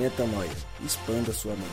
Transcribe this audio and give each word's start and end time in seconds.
Metanoia. 0.00 0.50
Expanda 0.82 1.30
sua 1.30 1.52
mente. 1.52 1.68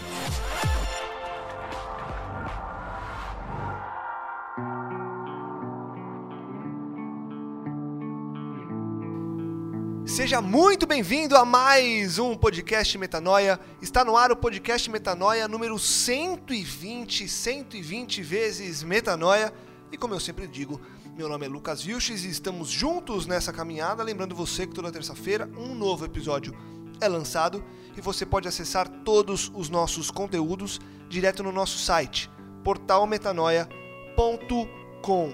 Seja 10.05 10.41
muito 10.41 10.85
bem-vindo 10.85 11.37
a 11.37 11.45
mais 11.45 12.19
um 12.19 12.35
podcast 12.35 12.97
Metanoia. 12.97 13.57
Está 13.81 14.03
no 14.03 14.17
ar 14.17 14.29
o 14.29 14.35
podcast 14.35 14.91
Metanoia 14.91 15.47
número 15.47 15.79
120, 15.79 17.29
120 17.29 18.21
vezes 18.23 18.83
Metanoia. 18.83 19.53
E 19.89 19.95
como 19.97 20.13
eu 20.13 20.19
sempre 20.19 20.47
digo, 20.47 20.81
meu 21.15 21.29
nome 21.29 21.45
é 21.45 21.49
Lucas 21.49 21.81
Vilches 21.81 22.25
e 22.25 22.29
estamos 22.29 22.67
juntos 22.67 23.25
nessa 23.25 23.53
caminhada. 23.53 24.03
Lembrando 24.03 24.35
você 24.35 24.67
que 24.67 24.73
toda 24.73 24.91
terça-feira 24.91 25.49
um 25.57 25.73
novo 25.73 26.03
episódio 26.03 26.53
é 26.99 27.07
lançado 27.07 27.63
e 27.97 28.01
você 28.01 28.25
pode 28.25 28.47
acessar 28.47 28.87
todos 28.87 29.51
os 29.55 29.69
nossos 29.69 30.11
conteúdos 30.11 30.79
direto 31.09 31.41
no 31.41 31.51
nosso 31.51 31.79
site, 31.79 32.29
portalmetanoia.com. 32.63 35.33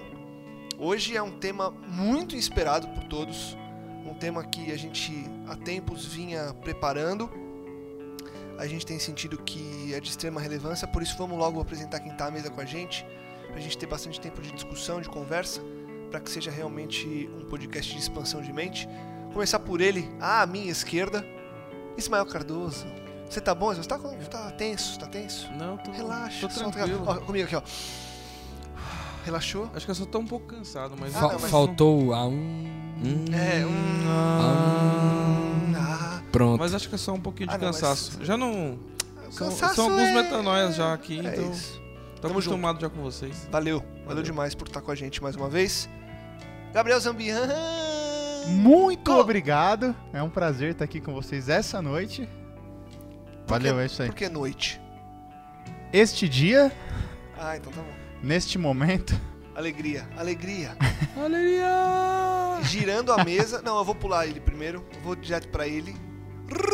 Hoje 0.78 1.14
é 1.14 1.22
um 1.22 1.38
tema 1.38 1.70
muito 1.86 2.34
esperado 2.34 2.88
por 2.88 3.04
todos, 3.04 3.54
um 4.06 4.14
tema 4.14 4.42
que 4.42 4.72
a 4.72 4.78
gente 4.78 5.12
há 5.46 5.54
tempos 5.56 6.06
vinha 6.06 6.54
preparando. 6.54 7.30
A 8.58 8.66
gente 8.66 8.86
tem 8.86 8.98
sentido 8.98 9.36
que 9.42 9.92
é 9.92 10.00
de 10.00 10.08
extrema 10.08 10.40
relevância, 10.40 10.88
por 10.88 11.02
isso 11.02 11.18
vamos 11.18 11.36
logo 11.36 11.60
apresentar 11.60 12.00
quem 12.00 12.12
está 12.12 12.28
à 12.28 12.30
mesa 12.30 12.48
com 12.50 12.62
a 12.62 12.64
gente, 12.64 13.04
para 13.48 13.56
a 13.56 13.60
gente 13.60 13.76
ter 13.76 13.86
bastante 13.86 14.18
tempo 14.18 14.40
de 14.40 14.50
discussão, 14.52 15.02
de 15.02 15.08
conversa, 15.08 15.60
para 16.10 16.18
que 16.18 16.30
seja 16.30 16.50
realmente 16.50 17.28
um 17.38 17.44
podcast 17.44 17.92
de 17.92 18.00
expansão 18.00 18.40
de 18.40 18.50
mente. 18.52 18.88
Começar 19.32 19.58
por 19.58 19.80
ele, 19.80 20.08
à 20.20 20.46
minha 20.46 20.70
esquerda, 20.70 21.26
Ismael 21.96 22.26
Cardoso. 22.26 22.86
Você 23.28 23.40
tá 23.40 23.54
bom? 23.54 23.74
Você 23.74 23.82
tá, 23.88 23.98
com- 23.98 24.16
tá 24.24 24.50
tenso? 24.52 24.98
Tá 24.98 25.06
tenso? 25.06 25.50
Não, 25.52 25.76
tô, 25.78 25.90
Relaxa. 25.90 26.46
tô 26.46 26.54
solta- 26.54 26.70
tranquilo. 26.78 27.02
Ó, 27.06 27.14
comigo 27.16 27.44
aqui, 27.46 27.56
ó. 27.56 27.62
Relaxou? 29.24 29.70
Acho 29.74 29.86
que 29.86 29.90
eu 29.90 29.94
só 29.94 30.04
tô 30.04 30.18
um 30.18 30.26
pouco 30.26 30.46
cansado, 30.46 30.94
mas... 30.98 31.16
Ah, 31.16 31.20
não, 31.22 31.38
mas 31.40 31.50
faltou 31.50 32.12
a 32.12 32.26
um. 32.26 32.32
Hum, 32.34 33.24
É, 33.32 33.64
um... 33.66 34.04
Ah, 35.76 36.20
Pronto. 36.30 36.58
Mas 36.60 36.74
acho 36.74 36.88
que 36.88 36.94
é 36.94 36.98
só 36.98 37.12
um 37.12 37.20
pouquinho 37.20 37.48
de 37.48 37.54
Ah, 37.54 37.58
não, 37.58 37.68
mas- 37.68 37.80
cansaço. 37.80 38.18
Já 38.24 38.36
não... 38.36 38.78
São, 39.30 39.48
cansaço 39.48 39.74
são 39.76 39.84
alguns 39.86 40.00
é- 40.08 40.14
metanoias 40.22 40.76
já 40.76 40.92
aqui, 40.92 41.18
É 41.26 41.32
então 41.32 41.50
isso. 41.50 41.80
tô 42.16 42.20
Tamo 42.22 42.34
acostumado 42.34 42.80
já 42.80 42.88
com 42.90 43.02
vocês. 43.02 43.48
Valeu. 43.50 43.78
Valeu 43.80 44.04
Valeu. 44.06 44.22
demais 44.22 44.54
por 44.54 44.68
estar 44.68 44.80
com 44.80 44.90
a 44.90 44.94
gente 44.94 45.22
mais 45.22 45.34
uma 45.36 45.48
vez. 45.48 45.88
Gabriel 46.72 47.00
Zambian. 47.00 47.48
Muito 48.48 49.10
Co- 49.10 49.20
obrigado. 49.20 49.94
É 50.12 50.22
um 50.22 50.30
prazer 50.30 50.72
estar 50.72 50.84
aqui 50.84 51.00
com 51.00 51.12
vocês 51.12 51.48
essa 51.48 51.80
noite. 51.80 52.28
Valeu, 53.46 53.78
é 53.80 53.86
isso 53.86 54.02
aí. 54.02 54.08
Por 54.08 54.14
que 54.16 54.28
noite? 54.28 54.80
Este 55.92 56.28
dia, 56.28 56.72
Ah, 57.38 57.56
então 57.56 57.72
tá 57.72 57.80
bom. 57.80 57.88
neste 58.22 58.58
momento, 58.58 59.18
Alegria, 59.54 60.08
alegria. 60.16 60.76
Alegria! 61.16 62.58
Girando 62.64 63.12
a 63.12 63.22
mesa. 63.24 63.62
Não, 63.62 63.78
eu 63.78 63.84
vou 63.84 63.94
pular 63.94 64.26
ele 64.26 64.40
primeiro. 64.40 64.84
Eu 64.92 65.00
vou 65.00 65.14
direto 65.14 65.46
pra 65.48 65.68
ele. 65.68 65.94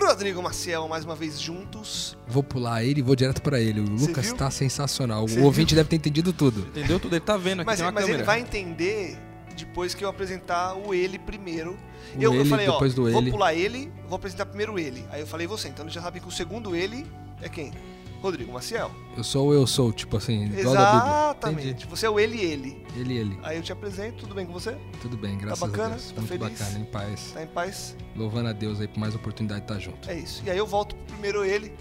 Rodrigo 0.02 0.42
Maciel, 0.42 0.88
mais 0.88 1.04
uma 1.04 1.14
vez 1.14 1.38
juntos. 1.38 2.16
Vou 2.26 2.42
pular 2.42 2.82
ele 2.82 3.00
e 3.00 3.02
vou 3.02 3.14
direto 3.14 3.42
pra 3.42 3.60
ele. 3.60 3.80
O 3.80 3.86
Você 3.98 4.06
Lucas 4.06 4.26
viu? 4.26 4.36
tá 4.36 4.50
sensacional. 4.50 5.28
Você 5.28 5.38
o 5.40 5.44
ouvinte 5.44 5.74
deve 5.74 5.90
ter 5.90 5.96
entendido 5.96 6.32
tudo. 6.32 6.60
Entendeu 6.68 6.98
tudo? 6.98 7.14
Ele 7.14 7.20
tá 7.20 7.36
vendo 7.36 7.60
aqui, 7.60 7.66
Mas, 7.66 7.78
tem 7.78 7.86
uma 7.86 7.92
mas 7.92 8.08
ele 8.08 8.22
vai 8.22 8.40
entender 8.40 9.18
depois 9.60 9.94
que 9.94 10.04
eu 10.04 10.08
apresentar 10.08 10.74
o 10.74 10.92
ele 10.94 11.18
primeiro. 11.18 11.72
O 12.16 12.22
eu, 12.22 12.34
eu 12.34 12.40
ele, 12.40 12.50
falei, 12.50 12.68
ó, 12.68 12.78
vou 12.78 13.20
ele. 13.20 13.30
pular 13.30 13.54
ele, 13.54 13.92
vou 14.08 14.16
apresentar 14.16 14.46
primeiro 14.46 14.78
ele. 14.78 15.04
Aí 15.10 15.20
eu 15.20 15.26
falei 15.26 15.46
você, 15.46 15.68
então 15.68 15.84
ele 15.84 15.92
já 15.92 16.02
sabe 16.02 16.20
que 16.20 16.28
o 16.28 16.30
segundo 16.30 16.74
ele 16.74 17.06
é 17.40 17.48
quem? 17.48 17.72
Rodrigo 18.20 18.52
Maciel. 18.52 18.90
Eu 19.16 19.24
sou 19.24 19.48
o 19.48 19.54
eu 19.54 19.66
sou, 19.66 19.92
tipo 19.92 20.16
assim, 20.16 20.44
igual. 20.44 20.74
Exatamente. 20.74 21.86
Você 21.86 22.06
é 22.06 22.10
o 22.10 22.20
ele 22.20 22.36
e 22.36 22.44
ele. 22.44 22.86
Ele, 22.94 23.16
ele. 23.16 23.38
Aí 23.42 23.56
eu 23.56 23.62
te 23.62 23.72
apresento, 23.72 24.18
tudo 24.18 24.34
bem 24.34 24.44
com 24.44 24.52
você? 24.52 24.76
Tudo 25.00 25.16
bem, 25.16 25.38
graças 25.38 25.58
bacana? 25.58 25.86
a 25.86 25.96
Deus. 25.96 26.10
Tá 26.10 26.20
Muito 26.20 26.28
feliz? 26.28 26.58
bacana, 26.58 26.78
em 26.78 26.84
paz. 26.84 27.30
Tá 27.32 27.42
em 27.42 27.46
paz? 27.46 27.96
Louvando 28.14 28.48
a 28.50 28.52
Deus 28.52 28.80
aí 28.80 28.88
por 28.88 28.98
mais 28.98 29.14
oportunidade 29.14 29.60
de 29.60 29.72
estar 29.72 29.78
junto. 29.80 30.10
É 30.10 30.18
isso. 30.18 30.42
E 30.44 30.50
aí 30.50 30.58
eu 30.58 30.66
volto 30.66 30.94
pro 30.96 31.06
primeiro 31.14 31.44
ele, 31.44 31.72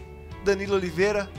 Danilo 0.46 0.76
Oliveira. 0.76 1.30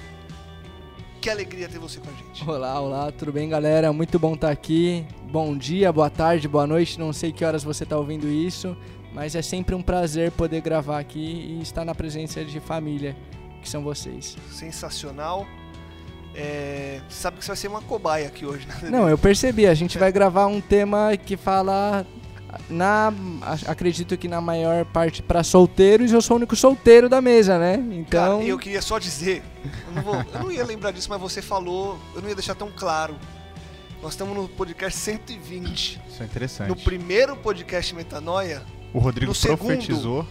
Que 1.21 1.29
alegria 1.29 1.69
ter 1.69 1.79
você 1.79 2.01
com 2.01 2.09
a 2.09 2.13
gente. 2.15 2.49
Olá, 2.49 2.81
olá, 2.81 3.13
tudo 3.13 3.31
bem, 3.31 3.47
galera? 3.47 3.93
Muito 3.93 4.19
bom 4.19 4.33
estar 4.33 4.51
aqui. 4.51 5.05
Bom 5.31 5.55
dia, 5.55 5.93
boa 5.93 6.09
tarde, 6.09 6.49
boa 6.49 6.67
noite. 6.67 6.99
Não 6.99 7.13
sei 7.13 7.31
que 7.31 7.45
horas 7.45 7.63
você 7.63 7.85
está 7.85 7.95
ouvindo 7.95 8.27
isso, 8.27 8.75
mas 9.13 9.35
é 9.35 9.43
sempre 9.43 9.75
um 9.75 9.83
prazer 9.83 10.33
poder 10.33 10.63
gravar 10.63 10.99
aqui 10.99 11.21
e 11.21 11.61
estar 11.61 11.85
na 11.85 11.95
presença 11.95 12.43
de 12.43 12.59
família, 12.59 13.15
que 13.61 13.69
são 13.69 13.83
vocês. 13.83 14.35
Sensacional. 14.51 15.47
É, 16.35 17.03
você 17.07 17.21
sabe 17.21 17.37
que 17.37 17.45
você 17.45 17.51
vai 17.51 17.57
ser 17.59 17.69
uma 17.69 17.83
cobaia 17.83 18.27
aqui 18.27 18.47
hoje, 18.47 18.67
né? 18.67 18.89
Não, 18.89 19.07
eu 19.07 19.19
percebi. 19.19 19.67
A 19.67 19.75
gente 19.75 19.99
vai 19.99 20.11
gravar 20.11 20.47
um 20.47 20.59
tema 20.59 21.15
que 21.19 21.37
fala 21.37 22.07
na, 22.69 23.13
acredito 23.67 24.17
que 24.17 24.29
na 24.29 24.41
maior 24.41 24.85
parte 24.87 25.23
para 25.23 25.43
solteiros. 25.43 26.13
Eu 26.13 26.21
sou 26.23 26.37
o 26.37 26.39
único 26.39 26.55
solteiro 26.57 27.09
da 27.09 27.21
mesa, 27.21 27.59
né? 27.59 27.75
Então, 27.93 28.39
Cara, 28.39 28.49
eu 28.49 28.59
queria 28.59 28.83
só 28.83 28.99
dizer, 28.99 29.43
eu 29.89 29.93
não, 29.95 30.03
vou- 30.03 30.15
eu 30.35 30.41
não 30.41 30.51
ia 30.53 30.65
lembrar 30.65 30.91
disso, 30.91 31.09
mas 31.11 31.21
você 31.21 31.41
falou, 31.43 31.99
eu 32.15 32.23
não 32.23 32.29
ia 32.29 32.35
deixar 32.35 32.55
tão 32.55 32.71
claro. 32.75 33.15
Nós 34.03 34.13
estamos 34.13 34.35
no 34.37 34.49
podcast 34.49 34.99
120. 34.99 36.01
isso 36.11 36.23
é 36.23 36.27
interessante. 36.27 36.69
No 36.69 36.77
primeiro 36.77 37.37
podcast 37.37 37.95
Metanoia, 37.95 38.63
O 38.95 38.99
Rodrigo 38.99 39.31
no 39.31 39.35
segundo, 39.35 39.59
profetizou. 39.59 40.27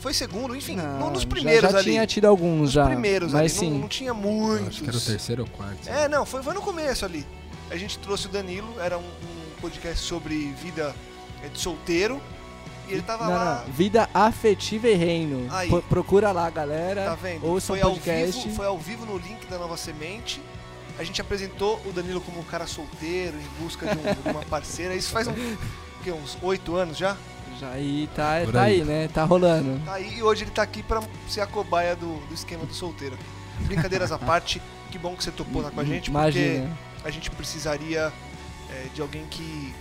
foi 0.00 0.12
segundo, 0.12 0.56
enfim, 0.56 0.74
não, 0.74 1.10
nos 1.10 1.22
já- 1.22 1.28
primeiros 1.28 1.70
já, 1.70 1.78
ali. 1.78 1.90
tinha 1.92 2.06
tido 2.06 2.24
alguns 2.26 2.58
nos 2.60 2.72
já, 2.72 2.84
primeiros 2.86 3.32
mas 3.32 3.40
ali, 3.40 3.48
sim. 3.50 3.70
não, 3.70 3.78
não 3.82 3.88
tinha 3.88 4.12
muitos. 4.12 4.66
acho 4.68 4.82
que 4.82 4.88
era 4.88 4.96
o 4.98 5.00
terceiro 5.00 5.42
ou 5.42 5.48
quarto. 5.48 5.88
É, 5.88 6.08
não, 6.08 6.26
foi, 6.26 6.42
foi 6.42 6.52
no 6.52 6.60
começo 6.60 7.04
ali. 7.04 7.24
A 7.70 7.76
gente 7.76 7.96
trouxe 8.00 8.26
o 8.26 8.28
Danilo, 8.28 8.74
era 8.80 8.98
um, 8.98 9.02
um 9.02 9.60
podcast 9.60 10.04
sobre 10.04 10.52
vida 10.60 10.92
é, 11.42 11.48
de 11.48 11.58
solteiro. 11.58 12.20
E 12.88 12.92
ele 12.94 13.02
tava 13.02 13.24
Não, 13.24 13.30
lá. 13.32 13.64
não, 13.66 13.72
Vida 13.72 14.08
afetiva 14.12 14.88
e 14.88 14.94
reino. 14.94 15.46
Aí. 15.50 15.68
Pro- 15.68 15.82
procura 15.82 16.32
lá, 16.32 16.50
galera. 16.50 17.04
Tá 17.04 17.14
vendo? 17.14 17.46
Ouça 17.46 17.68
foi, 17.68 17.80
o 17.80 17.84
ao 17.84 17.90
podcast. 17.92 18.42
vivo, 18.42 18.56
foi 18.56 18.66
ao 18.66 18.78
vivo 18.78 19.06
no 19.06 19.16
link 19.18 19.46
da 19.46 19.56
Nova 19.58 19.76
Semente. 19.76 20.40
A 20.98 21.04
gente 21.04 21.20
apresentou 21.20 21.80
o 21.86 21.92
Danilo 21.92 22.20
como 22.20 22.40
um 22.40 22.44
cara 22.44 22.66
solteiro, 22.66 23.36
em 23.38 23.62
busca 23.62 23.86
de, 23.86 23.96
um- 23.98 24.22
de 24.22 24.28
uma 24.30 24.44
parceira. 24.44 24.94
Isso 24.94 25.10
faz 25.10 25.26
um, 25.28 25.32
o 25.32 25.58
quê, 26.02 26.10
uns 26.12 26.36
oito 26.42 26.74
anos 26.76 26.98
já? 26.98 27.16
Já 27.60 27.70
aí 27.70 28.08
tá, 28.16 28.40
tá 28.52 28.62
aí. 28.62 28.80
aí, 28.80 28.84
né? 28.84 29.08
Tá 29.08 29.24
rolando. 29.24 29.80
Tá 29.84 29.94
aí 29.94 30.18
e 30.18 30.22
hoje 30.22 30.42
ele 30.44 30.50
tá 30.50 30.62
aqui 30.62 30.82
pra 30.82 31.00
ser 31.28 31.40
a 31.40 31.46
cobaia 31.46 31.94
do, 31.94 32.16
do 32.26 32.34
esquema 32.34 32.66
do 32.66 32.74
solteiro. 32.74 33.16
Brincadeiras 33.60 34.10
à 34.10 34.18
parte, 34.18 34.60
que 34.90 34.98
bom 34.98 35.14
que 35.14 35.22
você 35.22 35.30
topou 35.30 35.62
estar 35.62 35.72
com 35.72 35.80
a 35.80 35.84
gente, 35.84 36.10
porque 36.10 36.28
Imagina. 36.38 36.78
a 37.04 37.10
gente 37.10 37.30
precisaria 37.30 38.12
é, 38.70 38.86
de 38.92 39.00
alguém 39.00 39.24
que, 39.30 39.72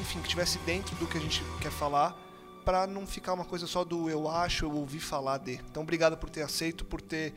enfim, 0.00 0.18
que 0.20 0.26
estivesse 0.26 0.58
dentro 0.60 0.94
do 0.96 1.06
que 1.06 1.18
a 1.18 1.20
gente 1.20 1.42
quer 1.60 1.70
falar, 1.70 2.16
pra 2.64 2.86
não 2.86 3.06
ficar 3.06 3.32
uma 3.32 3.44
coisa 3.44 3.66
só 3.66 3.84
do 3.84 4.08
eu 4.08 4.28
acho, 4.28 4.64
eu 4.64 4.72
ouvi 4.72 5.00
falar 5.00 5.38
de. 5.38 5.54
Então, 5.70 5.82
obrigado 5.82 6.16
por 6.16 6.30
ter 6.30 6.42
aceito, 6.42 6.84
por 6.84 7.00
ter, 7.00 7.34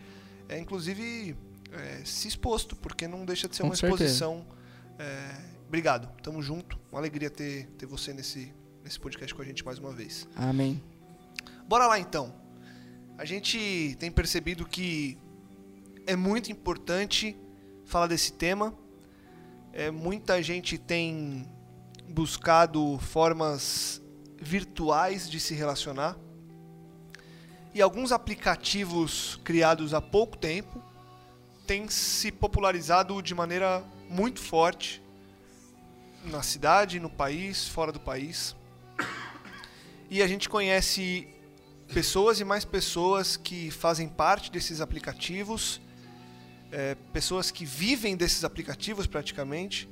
é, 0.47 0.59
inclusive, 0.59 1.35
é, 1.71 2.01
se 2.05 2.27
exposto, 2.27 2.75
porque 2.75 3.07
não 3.07 3.25
deixa 3.25 3.47
de 3.47 3.55
ser 3.55 3.63
Com 3.63 3.69
uma 3.69 3.75
certeza. 3.75 4.03
exposição. 4.03 4.45
É, 4.97 5.35
obrigado, 5.67 6.07
tamo 6.21 6.41
junto. 6.41 6.79
Uma 6.91 6.99
alegria 6.99 7.29
ter, 7.29 7.67
ter 7.77 7.85
você 7.85 8.13
nesse, 8.13 8.53
nesse 8.83 8.99
podcast 8.99 9.33
com 9.33 9.41
a 9.41 9.45
gente 9.45 9.65
mais 9.65 9.79
uma 9.79 9.91
vez. 9.91 10.27
Amém. 10.35 10.81
Bora 11.67 11.87
lá 11.87 11.99
então. 11.99 12.33
A 13.17 13.25
gente 13.25 13.95
tem 13.99 14.11
percebido 14.11 14.65
que 14.65 15.17
é 16.05 16.15
muito 16.15 16.51
importante 16.51 17.35
falar 17.85 18.07
desse 18.07 18.33
tema. 18.33 18.77
É, 19.73 19.89
muita 19.89 20.41
gente 20.43 20.77
tem 20.77 21.45
buscado 22.09 22.97
formas 22.99 24.01
virtuais 24.39 25.29
de 25.29 25.39
se 25.39 25.53
relacionar. 25.53 26.17
E 27.73 27.81
alguns 27.81 28.11
aplicativos 28.11 29.39
criados 29.43 29.93
há 29.93 30.01
pouco 30.01 30.37
tempo 30.37 30.81
têm 31.67 31.89
se 31.89 32.31
popularizado 32.31 33.21
de 33.21 33.33
maneira 33.33 33.83
muito 34.09 34.39
forte 34.39 35.01
na 36.23 36.41
cidade, 36.41 36.99
no 36.99 37.09
país, 37.09 37.67
fora 37.67 37.91
do 37.91 37.99
país. 37.99 38.55
E 40.09 40.21
a 40.21 40.27
gente 40.27 40.47
conhece 40.47 41.27
pessoas 41.93 42.39
e 42.39 42.45
mais 42.45 42.63
pessoas 42.65 43.37
que 43.37 43.69
fazem 43.71 44.07
parte 44.07 44.51
desses 44.51 44.81
aplicativos, 44.81 45.81
é, 46.71 46.95
pessoas 47.13 47.51
que 47.51 47.65
vivem 47.65 48.15
desses 48.15 48.43
aplicativos 48.43 49.07
praticamente. 49.07 49.89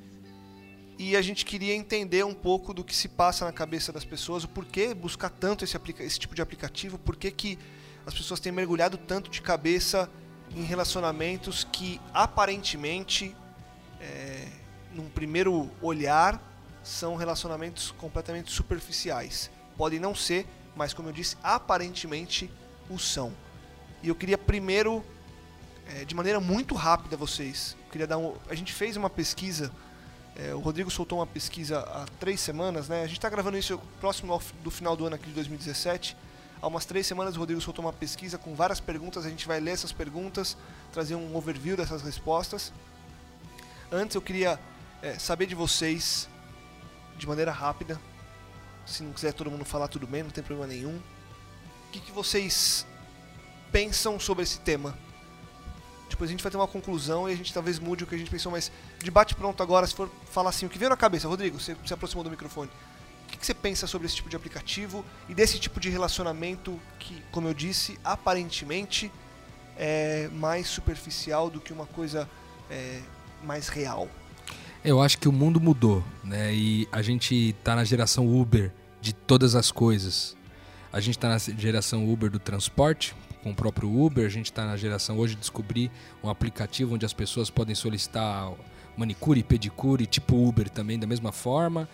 E 1.06 1.18
a 1.18 1.22
gente 1.22 1.44
queria 1.44 1.76
entender 1.76 2.24
um 2.24 2.34
pouco 2.34 2.74
do 2.74 2.82
que 2.82 2.96
se 2.96 3.10
passa 3.10 3.44
na 3.44 3.52
cabeça 3.52 3.92
das 3.92 4.06
pessoas, 4.06 4.46
o 4.46 4.48
porquê 4.48 4.94
buscar 4.94 5.30
tanto 5.30 5.66
esse, 5.66 5.78
esse 6.00 6.18
tipo 6.18 6.34
de 6.34 6.42
aplicativo, 6.42 6.98
por 6.98 7.18
que 7.18 7.60
as 8.06 8.14
pessoas 8.14 8.40
têm 8.40 8.54
mergulhado 8.54 8.98
tanto 8.98 9.30
de 9.30 9.42
cabeça 9.42 10.10
em 10.56 10.64
relacionamentos 10.64 11.68
que 11.70 12.00
aparentemente, 12.14 13.36
é, 14.00 14.48
num 14.96 15.10
primeiro 15.10 15.70
olhar, 15.82 16.42
são 16.82 17.18
relacionamentos 17.18 17.92
completamente 17.98 18.50
superficiais. 18.50 19.52
Podem 19.76 20.00
não 20.00 20.16
ser, 20.16 20.48
mas 20.74 20.94
como 20.94 21.10
eu 21.10 21.14
disse, 21.14 21.36
aparentemente 21.44 22.50
o 22.90 22.98
são. 22.98 23.34
E 24.02 24.08
eu 24.08 24.16
queria 24.16 24.38
primeiro, 24.38 25.04
é, 25.86 26.06
de 26.06 26.16
maneira 26.16 26.40
muito 26.40 26.74
rápida, 26.76 27.18
vocês. 27.18 27.76
Queria 27.92 28.08
dar 28.08 28.18
um, 28.18 28.36
a 28.48 28.56
gente 28.56 28.72
fez 28.72 28.96
uma 28.96 29.10
pesquisa. 29.10 29.70
É, 30.36 30.54
o 30.54 30.60
Rodrigo 30.60 30.90
soltou 30.90 31.20
uma 31.20 31.28
pesquisa 31.28 31.80
há 31.80 32.06
três 32.20 32.40
semanas, 32.40 32.90
né? 32.90 33.04
A 33.04 33.08
gente 33.08 33.18
está 33.18 33.30
gravando 33.30 33.58
isso 33.58 33.80
próximo 34.00 34.42
do 34.64 34.72
final 34.72 34.96
do 34.96 35.06
ano 35.06 35.16
aqui 35.16 35.28
de 35.28 35.34
2017. 35.34 36.18
Há 36.60 36.68
umas 36.68 36.86
três 36.86 37.06
semanas 37.06 37.36
o 37.36 37.40
Rodrigo 37.40 37.62
soltou 37.62 37.86
uma 37.86 37.94
pesquisa 37.94 38.38
com 38.38 38.56
várias 38.56 38.80
perguntas. 38.80 39.26
A 39.26 39.30
gente 39.30 39.48
vai 39.48 39.60
ler 39.60 39.72
essas 39.72 39.92
perguntas, 39.92 40.58
trazer 40.92 41.16
um 41.16 41.36
overview 41.36 41.78
dessas 41.78 42.02
respostas. 42.02 42.74
Antes 43.92 44.16
eu 44.16 44.22
queria 44.22 44.60
é, 45.04 45.20
saber 45.20 45.46
de 45.46 45.54
vocês, 45.54 46.28
de 47.16 47.28
maneira 47.28 47.52
rápida. 47.52 48.00
Se 48.88 49.04
não 49.04 49.14
quiser 49.14 49.34
todo 49.34 49.52
mundo 49.52 49.64
falar, 49.64 49.88
tudo 49.88 50.08
bem, 50.08 50.24
não 50.24 50.32
tem 50.32 50.44
problema 50.44 50.68
nenhum. 50.68 50.98
O 50.98 51.92
que, 51.92 52.00
que 52.00 52.12
vocês 52.12 52.88
pensam 53.72 54.20
sobre 54.20 54.44
esse 54.44 54.60
tema? 54.60 54.98
Depois 56.14 56.30
a 56.30 56.32
gente 56.32 56.44
vai 56.44 56.52
ter 56.52 56.58
uma 56.58 56.68
conclusão 56.68 57.28
e 57.28 57.34
a 57.34 57.36
gente 57.36 57.52
talvez 57.52 57.80
mude 57.80 58.04
o 58.04 58.08
que 58.08 58.14
a 58.14 58.18
gente 58.18 58.30
pensou, 58.30 58.52
mas 58.52 58.72
debate 59.00 59.34
pronto 59.34 59.64
agora, 59.64 59.88
se 59.88 59.96
for 59.96 60.08
falar 60.30 60.52
assim, 60.52 60.68
o 60.68 60.70
que 60.70 60.78
veio 60.78 60.90
na 60.90 60.96
cabeça, 60.96 61.28
Rodrigo, 61.28 61.60
você 61.60 61.76
se 61.84 61.92
aproximou 61.92 62.24
do 62.24 62.30
microfone. 62.30 62.70
O 63.26 63.32
que, 63.32 63.38
que 63.40 63.44
você 63.44 63.54
pensa 63.56 63.88
sobre 63.88 64.06
esse 64.06 64.18
tipo 64.18 64.30
de 64.30 64.36
aplicativo 64.36 65.04
e 65.28 65.34
desse 65.34 65.58
tipo 65.58 65.80
de 65.80 65.90
relacionamento 65.90 66.80
que, 67.00 67.20
como 67.32 67.48
eu 67.48 67.54
disse, 67.56 68.00
aparentemente 68.04 69.12
é 69.76 70.30
mais 70.34 70.68
superficial 70.68 71.50
do 71.50 71.60
que 71.60 71.74
uma 71.74 71.88
coisa 71.88 72.30
é, 72.70 73.02
mais 73.44 73.68
real? 73.68 74.08
Eu 74.86 75.02
acho 75.02 75.18
que 75.18 75.28
o 75.28 75.32
mundo 75.32 75.60
mudou, 75.60 76.04
né? 76.24 76.54
E 76.54 76.88
a 76.92 77.02
gente 77.02 77.56
tá 77.64 77.76
na 77.76 77.84
geração 77.84 78.40
Uber 78.40 78.72
de 79.02 79.14
todas 79.14 79.56
as 79.56 79.72
coisas. 79.72 80.38
A 80.92 81.00
gente 81.00 81.18
tá 81.18 81.28
na 81.28 81.40
geração 81.40 82.08
Uber 82.08 82.30
do 82.30 82.38
transporte, 82.38 83.16
com 83.44 83.52
o 83.52 83.56
próprio 83.56 83.94
Uber. 83.94 84.26
A 84.26 84.30
gente 84.30 84.52
tá 84.52 84.66
na 84.66 84.78
geração 84.78 85.18
hoje 85.18 85.36
de 85.36 85.42
descobrir 85.42 85.92
um 86.24 86.30
aplicativo 86.30 86.96
onde 86.96 87.06
as 87.06 87.14
pessoas 87.14 87.50
podem 87.50 87.76
solicitar 87.76 88.52
manicure, 88.96 89.44
pedicure, 89.44 90.06
tipo 90.06 90.36
Uber 90.48 90.70
também, 90.70 90.98
da 90.98 91.06
mesma 91.06 91.32
forma. 91.32 91.88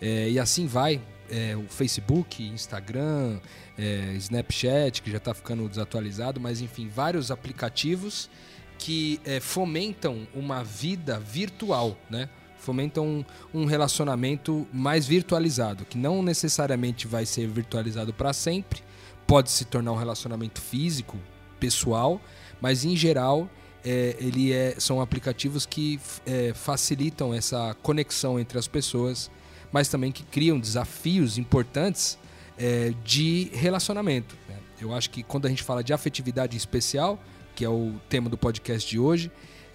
É, 0.00 0.28
e 0.28 0.38
assim 0.38 0.66
vai. 0.66 1.00
É, 1.30 1.56
o 1.56 1.62
Facebook, 1.68 2.42
Instagram, 2.42 3.38
é, 3.78 4.14
Snapchat, 4.16 5.00
que 5.00 5.10
já 5.10 5.18
está 5.18 5.32
ficando 5.32 5.68
desatualizado, 5.68 6.40
mas 6.40 6.60
enfim, 6.60 6.88
vários 6.88 7.30
aplicativos 7.30 8.28
que 8.76 9.20
é, 9.24 9.38
fomentam 9.38 10.26
uma 10.34 10.64
vida 10.64 11.20
virtual, 11.20 11.96
né? 12.08 12.28
Fomentam 12.58 13.06
um, 13.06 13.60
um 13.62 13.64
relacionamento 13.64 14.66
mais 14.72 15.06
virtualizado, 15.06 15.84
que 15.84 15.96
não 15.96 16.22
necessariamente 16.22 17.06
vai 17.06 17.24
ser 17.24 17.46
virtualizado 17.46 18.12
para 18.12 18.32
sempre, 18.32 18.82
pode 19.30 19.48
se 19.52 19.64
tornar 19.64 19.92
um 19.92 19.96
relacionamento 19.96 20.60
físico, 20.60 21.16
pessoal, 21.60 22.20
mas 22.60 22.84
em 22.84 22.96
geral 22.96 23.48
é, 23.84 24.16
ele 24.18 24.52
é, 24.52 24.74
são 24.76 25.00
aplicativos 25.00 25.64
que 25.64 26.00
é, 26.26 26.52
facilitam 26.52 27.32
essa 27.32 27.76
conexão 27.80 28.40
entre 28.40 28.58
as 28.58 28.66
pessoas, 28.66 29.30
mas 29.70 29.86
também 29.86 30.10
que 30.10 30.24
criam 30.24 30.58
desafios 30.58 31.38
importantes 31.38 32.18
é, 32.58 32.92
de 33.04 33.52
relacionamento. 33.52 34.36
né? 34.48 34.56
Eu 34.80 34.92
acho 34.92 35.08
que 35.10 35.22
quando 35.22 35.46
a 35.46 35.48
gente 35.48 35.62
fala 35.62 35.84
de 35.84 35.92
afetividade 35.92 36.56
especial, 36.56 37.16
que 37.54 37.64
é 37.64 37.68
o 37.68 37.94
tema 38.08 38.28
do 38.28 38.36
podcast 38.36 38.90
de 38.90 38.98
hoje, 38.98 39.30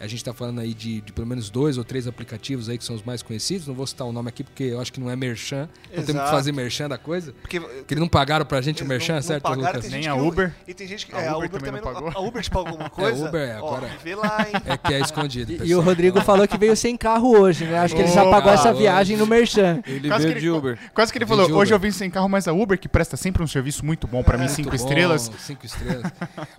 a 0.06 0.08
gente 0.08 0.20
está 0.20 0.34
falando 0.34 0.60
aí 0.62 0.74
de, 0.74 1.02
de 1.02 1.12
pelo 1.12 1.28
menos 1.28 1.50
dois 1.50 1.78
ou 1.78 1.84
três 1.84 2.08
aplicativos 2.08 2.70
aí 2.70 2.78
que 2.78 2.84
são 2.86 2.96
os 2.96 3.04
mais 3.04 3.22
conhecidos. 3.22 3.68
Não 3.68 3.76
vou 3.76 3.86
citar 3.88 4.08
o 4.08 4.12
nome 4.12 4.30
aqui 4.30 4.44
porque 4.44 4.64
eu 4.64 4.80
acho 4.82 4.94
que 4.94 5.00
não 5.00 5.10
é 5.10 5.16
merchan. 5.16 5.68
Não 5.86 5.90
temos 5.90 6.06
que 6.06 6.12
Exato. 6.12 6.32
fazer 6.32 6.52
merchan 6.52 6.88
da 6.90 6.98
coisa. 6.98 7.34
Porque 7.42 7.60
Porque 7.60 7.94
eles 7.94 8.02
não 8.02 8.08
pagaram 8.08 8.46
pra 8.46 8.62
gente 8.62 8.84
o 8.84 8.86
merchan, 8.86 9.14
não- 9.14 9.20
não 9.20 9.28
certo, 9.28 9.44
pagaram, 9.44 9.76
Lucas? 9.76 9.92
Nem 9.92 10.08
a 10.08 10.14
que 10.14 10.18
não- 10.20 10.28
Uber. 10.28 10.54
E 10.68 10.74
tem 10.74 10.88
gente 10.88 11.06
que. 11.08 11.16
A 11.16 11.20
é, 11.22 11.28
a 11.28 11.38
Uber 11.38 11.50
Uber 11.50 11.60
também 11.62 11.82
também 11.82 11.82
não 11.94 12.02
não. 12.02 12.12
pagou. 12.12 12.24
A 12.24 12.28
Uber 12.28 12.42
te 12.44 12.50
pagou 12.50 12.68
alguma 12.70 12.90
coisa? 12.92 13.28
Uber 13.28 13.42
é, 13.42 13.60
Ó, 13.62 13.68
agora- 13.68 13.90
vê 14.04 14.16
lá, 14.16 14.46
hein? 14.48 14.54
É 14.66 14.78
que 14.78 14.94
é 14.94 15.00
escondido. 15.00 15.52
E, 15.64 15.68
e 15.70 15.76
o 15.76 15.82
Rodrigo 15.82 16.22
falou 16.22 16.48
que 16.48 16.58
veio 16.58 16.76
sem 16.76 16.96
carro 16.96 17.38
hoje, 17.40 17.66
né? 17.66 17.80
Acho 17.80 17.96
que 17.96 18.02
ele 18.02 18.12
já 18.12 18.26
pagou 18.30 18.52
essa 18.52 18.70
hoje. 18.72 18.80
viagem 18.80 19.18
no 19.18 19.26
Merchan. 19.26 19.82
Ele 19.86 20.08
Quase 20.08 20.24
veio 20.24 20.36
que 20.36 20.42
de 20.42 20.48
ele- 20.48 20.58
Uber. 20.58 20.80
Quase 20.94 21.12
que 21.12 21.18
ele 21.18 21.26
falou, 21.26 21.52
hoje 21.52 21.74
eu 21.74 21.80
vim 21.80 21.92
sem 21.92 22.10
carro, 22.10 22.30
mas 22.30 22.48
a 22.48 22.54
Uber, 22.54 22.78
que 22.80 22.88
presta 22.88 23.18
sempre 23.18 23.42
um 23.44 23.48
serviço 23.48 23.86
muito 23.86 24.08
bom 24.08 24.24
pra 24.24 24.38
mim, 24.38 24.44
Muito 24.46 24.56
cinco 24.56 24.70
bom, 24.70 24.76
estrelas. 24.76 25.32
Cinco 25.40 25.66
estrelas. 25.66 26.12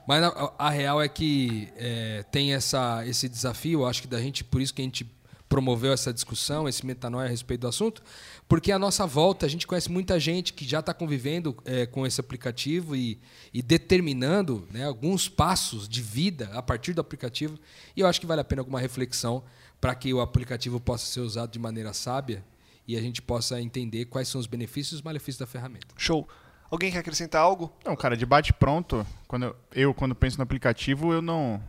Mas 0.07 0.23
a, 0.23 0.53
a 0.59 0.71
real 0.71 1.01
é 1.03 1.09
que 1.09 1.69
é, 1.77 2.25
tem 2.31 2.55
essa, 2.55 3.03
esse 3.07 3.29
desafio, 3.37 3.87
acho 3.87 4.03
que 4.03 4.09
da 4.09 4.21
gente, 4.21 4.43
por 4.43 4.61
isso 4.61 4.75
que 4.75 4.83
a 4.83 4.85
gente 4.85 5.07
promoveu 5.49 5.93
essa 5.93 6.13
discussão, 6.13 6.69
esse 6.69 6.85
metanoia 6.85 7.27
a 7.27 7.31
respeito 7.31 7.63
do 7.63 7.69
assunto, 7.69 8.03
porque 8.49 8.73
à 8.73 8.79
nossa 8.79 9.07
volta 9.07 9.47
a 9.47 9.49
gente 9.49 9.67
conhece 9.67 9.91
muita 9.91 10.19
gente 10.19 10.53
que 10.53 10.65
já 10.67 10.81
está 10.81 10.93
convivendo 10.93 11.57
é, 11.65 11.87
com 11.87 12.07
esse 12.07 12.21
aplicativo 12.21 12.97
e, 12.97 13.21
e 13.55 13.63
determinando 13.63 14.67
né, 14.73 14.85
alguns 14.85 15.29
passos 15.29 15.89
de 15.89 16.03
vida 16.03 16.51
a 16.53 16.63
partir 16.63 16.93
do 16.93 17.01
aplicativo. 17.01 17.59
E 17.95 18.01
eu 18.01 18.07
acho 18.07 18.21
que 18.21 18.27
vale 18.27 18.41
a 18.41 18.45
pena 18.45 18.61
alguma 18.61 18.81
reflexão 18.81 19.45
para 19.81 19.95
que 19.95 20.13
o 20.13 20.21
aplicativo 20.21 20.81
possa 20.81 21.07
ser 21.07 21.21
usado 21.21 21.51
de 21.51 21.59
maneira 21.59 21.93
sábia 21.93 22.45
e 22.87 22.97
a 22.97 23.01
gente 23.01 23.21
possa 23.21 23.61
entender 23.61 24.07
quais 24.07 24.29
são 24.29 24.41
os 24.41 24.47
benefícios 24.47 24.93
e 24.93 24.97
os 24.97 25.03
malefícios 25.03 25.39
da 25.39 25.47
ferramenta. 25.47 25.89
Show. 25.97 26.27
Alguém 26.69 26.91
quer 26.91 26.99
acrescentar 26.99 27.41
algo? 27.41 27.73
Não, 27.85 27.95
cara, 27.95 28.17
de 28.17 28.27
bate 28.27 28.53
pronto, 28.53 29.07
quando 29.29 29.45
eu, 29.45 29.57
eu, 29.73 29.95
quando 29.95 30.17
penso 30.17 30.37
no 30.37 30.43
aplicativo, 30.43 31.13
eu 31.13 31.23
não, 31.23 31.63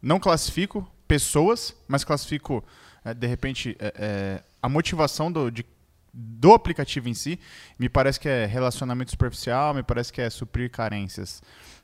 não 0.00 0.20
classifico 0.20 0.86
pessoas, 1.16 1.74
mas 1.86 2.04
classifico, 2.04 2.64
é, 3.04 3.12
de 3.12 3.26
repente, 3.26 3.76
é, 3.78 3.92
é, 3.96 4.42
a 4.62 4.68
motivação 4.68 5.30
do, 5.30 5.50
de- 5.50 5.66
do 6.14 6.52
aplicativo 6.54 7.08
em 7.08 7.14
si. 7.14 7.38
Me 7.78 7.88
parece 7.88 8.18
que 8.18 8.28
é 8.28 8.46
relacionamento 8.46 9.10
superficial, 9.10 9.74
me 9.74 9.82
parece 9.82 10.12
que 10.12 10.20
é 10.22 10.30
suprir 10.30 10.70
carências. 10.70 11.42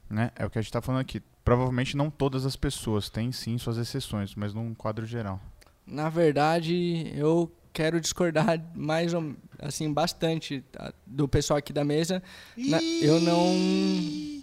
Né? 0.08 0.30
É 0.36 0.46
o 0.46 0.50
que 0.50 0.58
a 0.58 0.62
gente 0.62 0.70
está 0.70 0.80
falando 0.80 1.02
aqui. 1.02 1.20
Provavelmente 1.44 1.96
não 1.96 2.10
todas 2.10 2.46
as 2.46 2.56
pessoas, 2.56 3.10
têm 3.10 3.30
sim 3.32 3.58
suas 3.58 3.76
exceções, 3.78 4.34
mas 4.34 4.54
num 4.54 4.74
quadro 4.74 5.04
geral. 5.06 5.38
Na 5.86 6.08
verdade, 6.08 7.10
eu 7.14 7.50
quero 7.72 8.00
discordar 8.00 8.62
mais 8.74 9.12
ou- 9.14 9.34
assim 9.58 9.92
bastante 9.92 10.62
tá, 10.72 10.92
do 11.06 11.26
pessoal 11.28 11.58
aqui 11.58 11.72
da 11.72 11.84
mesa. 11.84 12.22
Na- 12.56 12.82
eu 12.82 13.20
não 13.20 14.37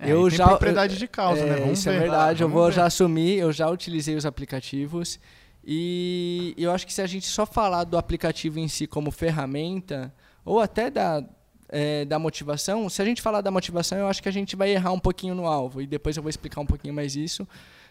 É, 0.00 0.10
Eu 0.12 0.30
já- 0.30 0.48
propriedade 0.48 0.96
de 0.96 1.06
causa, 1.06 1.44
né? 1.44 1.56
É, 1.58 1.60
Vamos 1.60 1.78
isso 1.78 1.90
ver. 1.90 1.96
é 1.96 1.98
verdade, 2.00 2.42
eu 2.42 2.48
vou 2.48 2.66
ver. 2.66 2.72
já 2.72 2.86
assumir, 2.86 3.38
eu 3.38 3.52
já 3.52 3.68
utilizei 3.68 4.16
os 4.16 4.24
aplicativos 4.24 5.20
e 5.64 6.54
eu 6.56 6.72
acho 6.72 6.86
que 6.86 6.92
se 6.92 7.02
a 7.02 7.06
gente 7.06 7.26
só 7.26 7.44
falar 7.44 7.84
do 7.84 7.98
aplicativo 7.98 8.58
em 8.58 8.66
si 8.68 8.86
como 8.86 9.10
ferramenta, 9.10 10.12
ou 10.44 10.58
até 10.58 10.90
da, 10.90 11.22
é, 11.68 12.04
da 12.06 12.18
motivação, 12.18 12.88
se 12.88 13.02
a 13.02 13.04
gente 13.04 13.20
falar 13.20 13.40
da 13.42 13.50
motivação, 13.50 13.98
eu 13.98 14.06
acho 14.08 14.22
que 14.22 14.28
a 14.28 14.32
gente 14.32 14.56
vai 14.56 14.70
errar 14.70 14.92
um 14.92 14.98
pouquinho 14.98 15.34
no 15.34 15.46
alvo, 15.46 15.82
e 15.82 15.86
depois 15.86 16.16
eu 16.16 16.22
vou 16.22 16.30
explicar 16.30 16.60
um 16.60 16.66
pouquinho 16.66 16.94
mais 16.94 17.14
isso. 17.14 17.46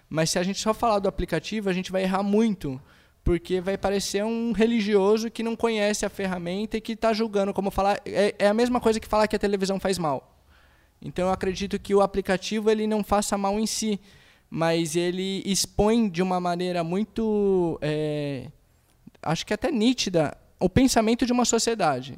Mas 0.09 0.31
se 0.31 0.39
a 0.39 0.43
gente 0.43 0.59
só 0.59 0.73
falar 0.73 0.97
do 0.99 1.07
aplicativo, 1.07 1.69
a 1.69 1.73
gente 1.73 1.91
vai 1.91 2.01
errar 2.01 2.23
muito, 2.23 2.81
porque 3.23 3.61
vai 3.61 3.77
parecer 3.77 4.23
um 4.25 4.51
religioso 4.51 5.29
que 5.29 5.43
não 5.43 5.55
conhece 5.55 6.03
a 6.05 6.09
ferramenta 6.09 6.77
e 6.77 6.81
que 6.81 6.93
está 6.93 7.13
julgando 7.13 7.53
como 7.53 7.69
falar. 7.69 7.99
É, 8.03 8.33
é 8.39 8.47
a 8.47 8.53
mesma 8.53 8.79
coisa 8.79 8.99
que 8.99 9.07
falar 9.07 9.27
que 9.27 9.35
a 9.35 9.39
televisão 9.39 9.79
faz 9.79 9.99
mal. 9.99 10.35
Então 11.01 11.27
eu 11.27 11.31
acredito 11.31 11.79
que 11.79 11.95
o 11.95 12.01
aplicativo 12.01 12.69
ele 12.69 12.85
não 12.85 13.03
faça 13.03 13.37
mal 13.37 13.59
em 13.59 13.65
si, 13.65 13.99
mas 14.49 14.95
ele 14.95 15.41
expõe 15.45 16.09
de 16.09 16.21
uma 16.21 16.39
maneira 16.39 16.83
muito, 16.83 17.77
é, 17.81 18.47
acho 19.21 19.45
que 19.45 19.53
até 19.53 19.71
nítida, 19.71 20.35
o 20.59 20.67
pensamento 20.69 21.25
de 21.25 21.31
uma 21.31 21.45
sociedade. 21.45 22.17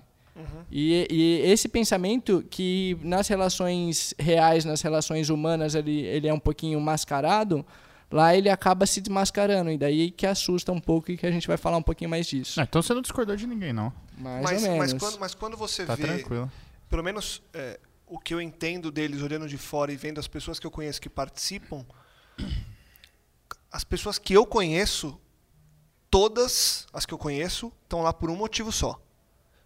E, 0.71 1.05
e 1.11 1.41
esse 1.51 1.67
pensamento 1.67 2.43
que 2.50 2.97
nas 3.03 3.27
relações 3.27 4.15
reais, 4.17 4.65
nas 4.65 4.81
relações 4.81 5.29
humanas, 5.29 5.75
ele, 5.75 6.00
ele 6.05 6.27
é 6.27 6.33
um 6.33 6.39
pouquinho 6.39 6.79
mascarado, 6.81 7.63
lá 8.09 8.35
ele 8.35 8.50
acaba 8.50 8.88
se 8.88 9.01
desmascarando. 9.01 9.69
E 9.69 9.77
daí 9.77 10.09
que 10.09 10.25
assusta 10.25 10.71
um 10.71 10.79
pouco 10.79 11.11
e 11.11 11.17
que 11.17 11.27
a 11.27 11.31
gente 11.31 11.47
vai 11.47 11.57
falar 11.57 11.77
um 11.77 11.83
pouquinho 11.83 12.09
mais 12.09 12.25
disso. 12.25 12.57
Não, 12.57 12.63
então 12.63 12.81
você 12.81 12.93
não 12.93 13.01
discordou 13.03 13.35
de 13.35 13.45
ninguém, 13.45 13.71
não. 13.71 13.93
Mais 14.17 14.43
mas, 14.43 14.63
ou 14.63 14.69
menos. 14.71 14.93
mas, 14.93 14.93
quando, 14.93 15.19
mas 15.19 15.35
quando 15.35 15.57
você 15.57 15.85
Tá 15.85 15.93
vê, 15.93 16.03
tranquilo. 16.03 16.51
pelo 16.89 17.03
menos 17.03 17.41
é, 17.53 17.79
o 18.12 18.20
que 18.20 18.34
eu 18.34 18.41
entendo 18.41 18.91
deles 18.91 19.22
olhando 19.22 19.48
de 19.48 19.58
fora 19.58 19.89
e 19.89 19.96
vendo 19.96 20.20
as 20.20 20.27
pessoas 20.27 20.60
que 20.60 20.68
eu 20.68 20.72
conheço 20.72 21.00
que 21.00 21.10
participam, 21.10 21.86
as 23.72 23.86
pessoas 23.86 24.20
que 24.20 24.34
eu 24.34 24.46
conheço, 24.46 25.18
todas 26.10 26.88
as 26.91 27.06
que 27.06 27.13
eu 27.13 27.18
conheço, 27.18 27.72
estão 27.84 28.01
lá 28.01 28.12
por 28.12 28.30
um 28.30 28.36
motivo 28.36 28.70
só. 28.70 29.01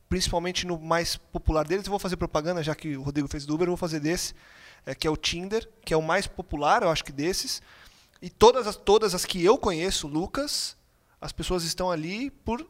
Principalmente 0.07 0.67
no 0.67 0.79
mais 0.79 1.15
popular 1.17 1.65
deles, 1.65 1.87
eu 1.87 1.89
vou 1.89 1.97
fazer 1.97 2.17
propaganda, 2.17 2.61
já 2.61 2.75
que 2.75 2.95
o 2.95 3.01
Rodrigo 3.01 3.27
fez 3.27 3.47
do 3.47 3.55
Uber, 3.55 3.65
eu 3.65 3.71
vou 3.71 3.77
fazer 3.77 3.99
desse, 3.99 4.35
é, 4.85 4.93
que 4.93 5.07
é 5.07 5.09
o 5.09 5.17
Tinder, 5.17 5.67
que 5.83 5.91
é 5.91 5.97
o 5.97 6.01
mais 6.03 6.27
popular, 6.27 6.83
eu 6.83 6.91
acho 6.91 7.03
que 7.03 7.11
desses. 7.11 7.63
E 8.21 8.29
todas 8.29 8.67
as, 8.67 8.75
todas 8.75 9.15
as 9.15 9.25
que 9.25 9.43
eu 9.43 9.57
conheço, 9.57 10.07
Lucas, 10.07 10.77
as 11.19 11.31
pessoas 11.31 11.63
estão 11.63 11.89
ali 11.89 12.29
por 12.29 12.63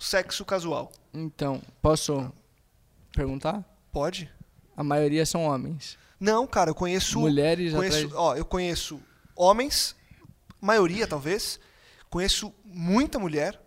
sexo 0.00 0.44
casual. 0.44 0.90
Então, 1.14 1.62
posso 1.80 2.32
perguntar? 3.12 3.64
Pode? 3.92 4.28
A 4.76 4.82
maioria 4.82 5.24
são 5.26 5.44
homens. 5.44 5.98
Não, 6.18 6.46
cara, 6.46 6.70
eu 6.70 6.74
conheço. 6.74 7.18
Mulheres 7.20 7.72
conheço, 7.72 7.96
atrás... 7.96 8.14
ó, 8.14 8.36
eu 8.36 8.44
conheço 8.44 9.00
homens, 9.34 9.96
maioria 10.60 11.06
talvez, 11.06 11.58
conheço 12.08 12.54
muita 12.64 13.18
mulher 13.18 13.60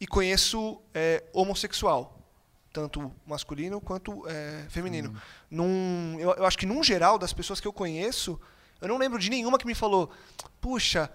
e 0.00 0.06
conheço 0.06 0.80
é, 0.94 1.24
homossexual. 1.32 2.18
tanto 2.72 3.12
masculino 3.26 3.80
quanto 3.80 4.26
é, 4.26 4.66
feminino. 4.68 5.14
Num, 5.50 6.16
eu, 6.18 6.32
eu 6.32 6.46
acho 6.46 6.56
que, 6.56 6.66
num 6.66 6.82
geral, 6.82 7.18
das 7.18 7.32
pessoas 7.32 7.60
que 7.60 7.68
eu 7.68 7.72
conheço, 7.72 8.40
eu 8.80 8.88
não 8.88 8.96
lembro 8.96 9.18
de 9.18 9.28
nenhuma 9.28 9.58
que 9.58 9.66
me 9.66 9.74
falou, 9.74 10.10
puxa, 10.60 11.10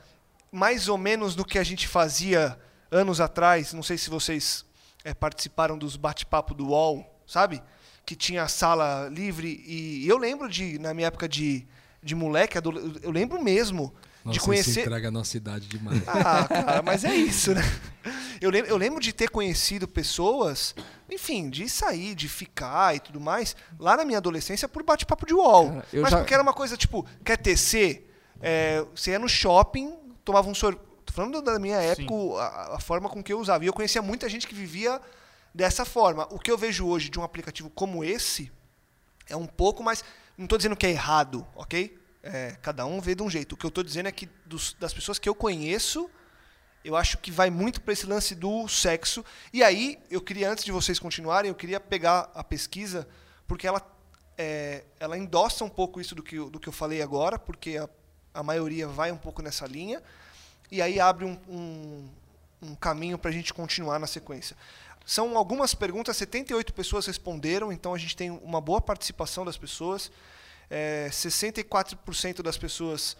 mais 0.52 0.88
ou 0.88 0.98
menos 0.98 1.36
no 1.36 1.44
que 1.44 1.58
a 1.58 1.64
gente 1.64 1.88
fazia 1.88 2.58
anos 2.92 3.20
atrás, 3.20 3.74
não 3.74 3.84
sei 3.84 3.98
se 3.98 4.10
vocês 4.10 4.66
é, 5.04 5.14
participaram 5.14 5.78
dos 5.78 5.96
bate-papo 5.96 6.54
do 6.54 6.68
UOL, 6.68 7.06
sabe? 7.26 7.62
Que 8.08 8.16
tinha 8.16 8.44
a 8.44 8.48
sala 8.48 9.10
livre 9.10 9.62
e 9.68 10.08
eu 10.08 10.18
lembro 10.18 10.48
de, 10.48 10.80
na 10.80 10.94
minha 10.94 11.08
época 11.08 11.28
de, 11.28 11.68
de 12.02 12.16
moleque, 12.16 12.58
eu 13.04 13.12
lembro 13.12 13.44
mesmo 13.44 13.94
Nossa, 14.24 14.40
de 14.40 14.46
conhecer... 14.46 14.70
isso 14.70 14.80
entrega 14.80 15.10
a 15.10 15.12
nossa 15.12 15.36
idade 15.36 15.68
demais. 15.68 16.02
Ah, 16.08 16.48
cara, 16.48 16.82
mas 16.82 17.04
é 17.04 17.14
isso, 17.14 17.54
né? 17.54 17.62
Eu 18.40 18.50
lembro, 18.50 18.70
eu 18.70 18.78
lembro 18.78 19.02
de 19.02 19.12
ter 19.12 19.30
conhecido 19.30 19.90
pessoas, 19.90 20.74
enfim, 21.12 21.50
de 21.50 21.68
sair, 21.68 22.16
de 22.16 22.30
ficar 22.30 22.96
e 22.96 23.02
tudo 23.02 23.20
mais, 23.20 23.58
lá 23.78 23.98
na 23.98 24.06
minha 24.06 24.20
adolescência 24.20 24.70
por 24.70 24.84
bate-papo 24.84 25.26
de 25.26 25.34
UOL. 25.34 25.68
Cara, 25.68 25.86
mas 26.02 26.12
já- 26.12 26.18
porque 26.20 26.34
era 26.34 26.42
uma 26.42 26.54
coisa 26.54 26.78
tipo, 26.78 27.06
quer 27.26 27.36
tecer? 27.38 28.10
É, 28.42 28.86
você 28.96 29.12
ia 29.12 29.20
no 29.20 29.28
shopping, 29.28 29.94
tomava 30.24 30.48
um 30.50 30.56
sorvete. 30.56 30.82
Tô 31.06 31.12
falando 31.12 31.42
da 31.42 31.60
minha 31.60 31.78
época, 31.78 32.14
a, 32.40 32.76
a 32.76 32.80
forma 32.80 33.10
com 33.10 33.22
que 33.22 33.34
eu 33.34 33.40
usava. 33.40 33.66
E 33.66 33.68
eu 33.68 33.74
conhecia 33.74 34.02
muita 34.02 34.30
gente 34.30 34.48
que 34.48 34.56
vivia 34.56 35.02
dessa 35.58 35.84
forma. 35.84 36.28
O 36.30 36.38
que 36.38 36.52
eu 36.52 36.58
vejo 36.58 36.86
hoje 36.88 37.10
de 37.10 37.20
um 37.20 37.24
aplicativo 37.24 37.68
como 37.72 38.04
esse 38.04 38.52
é 39.28 39.36
um 39.36 39.48
pouco 39.48 39.84
mais. 39.84 40.04
Não 40.38 40.46
estou 40.46 40.58
dizendo 40.58 40.76
que 40.76 40.86
é 40.86 40.92
errado, 40.92 41.46
ok? 41.56 41.98
É, 42.22 42.56
cada 42.62 42.86
um 42.86 43.02
vê 43.02 43.16
de 43.16 43.24
um 43.24 43.30
jeito. 43.30 43.54
O 43.54 43.58
que 43.58 43.66
eu 43.66 43.70
estou 43.70 43.84
dizendo 43.84 44.08
é 44.08 44.12
que 44.12 44.30
dos- 44.46 44.74
das 44.80 44.94
pessoas 44.94 45.18
que 45.18 45.28
eu 45.28 45.34
conheço, 45.34 46.08
eu 46.86 46.96
acho 46.96 47.18
que 47.18 47.32
vai 47.32 47.50
muito 47.50 47.82
para 47.82 47.92
esse 47.92 48.06
lance 48.06 48.36
do 48.36 48.68
sexo. 48.68 49.26
E 49.52 49.64
aí, 49.64 49.98
eu 50.12 50.22
queria, 50.22 50.48
antes 50.52 50.64
de 50.64 50.72
vocês 50.72 51.00
continuarem, 51.00 51.50
eu 51.50 51.56
queria 51.56 51.80
pegar 51.80 52.30
a 52.36 52.44
pesquisa, 52.44 53.08
porque 53.48 53.66
ela, 53.66 53.82
é, 54.38 54.84
ela 55.00 55.18
endossa 55.18 55.64
um 55.66 55.70
pouco 55.70 56.00
isso 56.00 56.14
do 56.14 56.22
que, 56.22 56.38
do 56.38 56.60
que 56.60 56.70
eu 56.70 56.74
falei 56.74 57.02
agora, 57.02 57.40
porque 57.40 57.78
a, 57.78 57.90
a 58.32 58.44
maioria 58.44 58.88
vai 58.88 59.12
um 59.12 59.18
pouco 59.18 59.42
nessa 59.42 59.66
linha, 59.66 60.04
e 60.70 60.84
aí 60.84 61.00
abre 61.00 61.26
um, 61.26 61.40
um, 61.50 62.10
um 62.62 62.76
caminho 62.76 63.18
para 63.18 63.32
a 63.32 63.34
gente 63.34 63.54
continuar 63.54 63.98
na 63.98 64.06
sequência. 64.08 64.56
São 65.08 65.38
algumas 65.38 65.74
perguntas, 65.74 66.18
78 66.18 66.74
pessoas 66.74 67.06
responderam, 67.06 67.72
então 67.72 67.94
a 67.94 67.98
gente 67.98 68.14
tem 68.14 68.30
uma 68.30 68.60
boa 68.60 68.82
participação 68.82 69.46
das 69.46 69.58
pessoas. 69.58 70.12
É, 70.70 71.08
64% 71.10 72.42
das 72.42 72.58
pessoas 72.58 73.16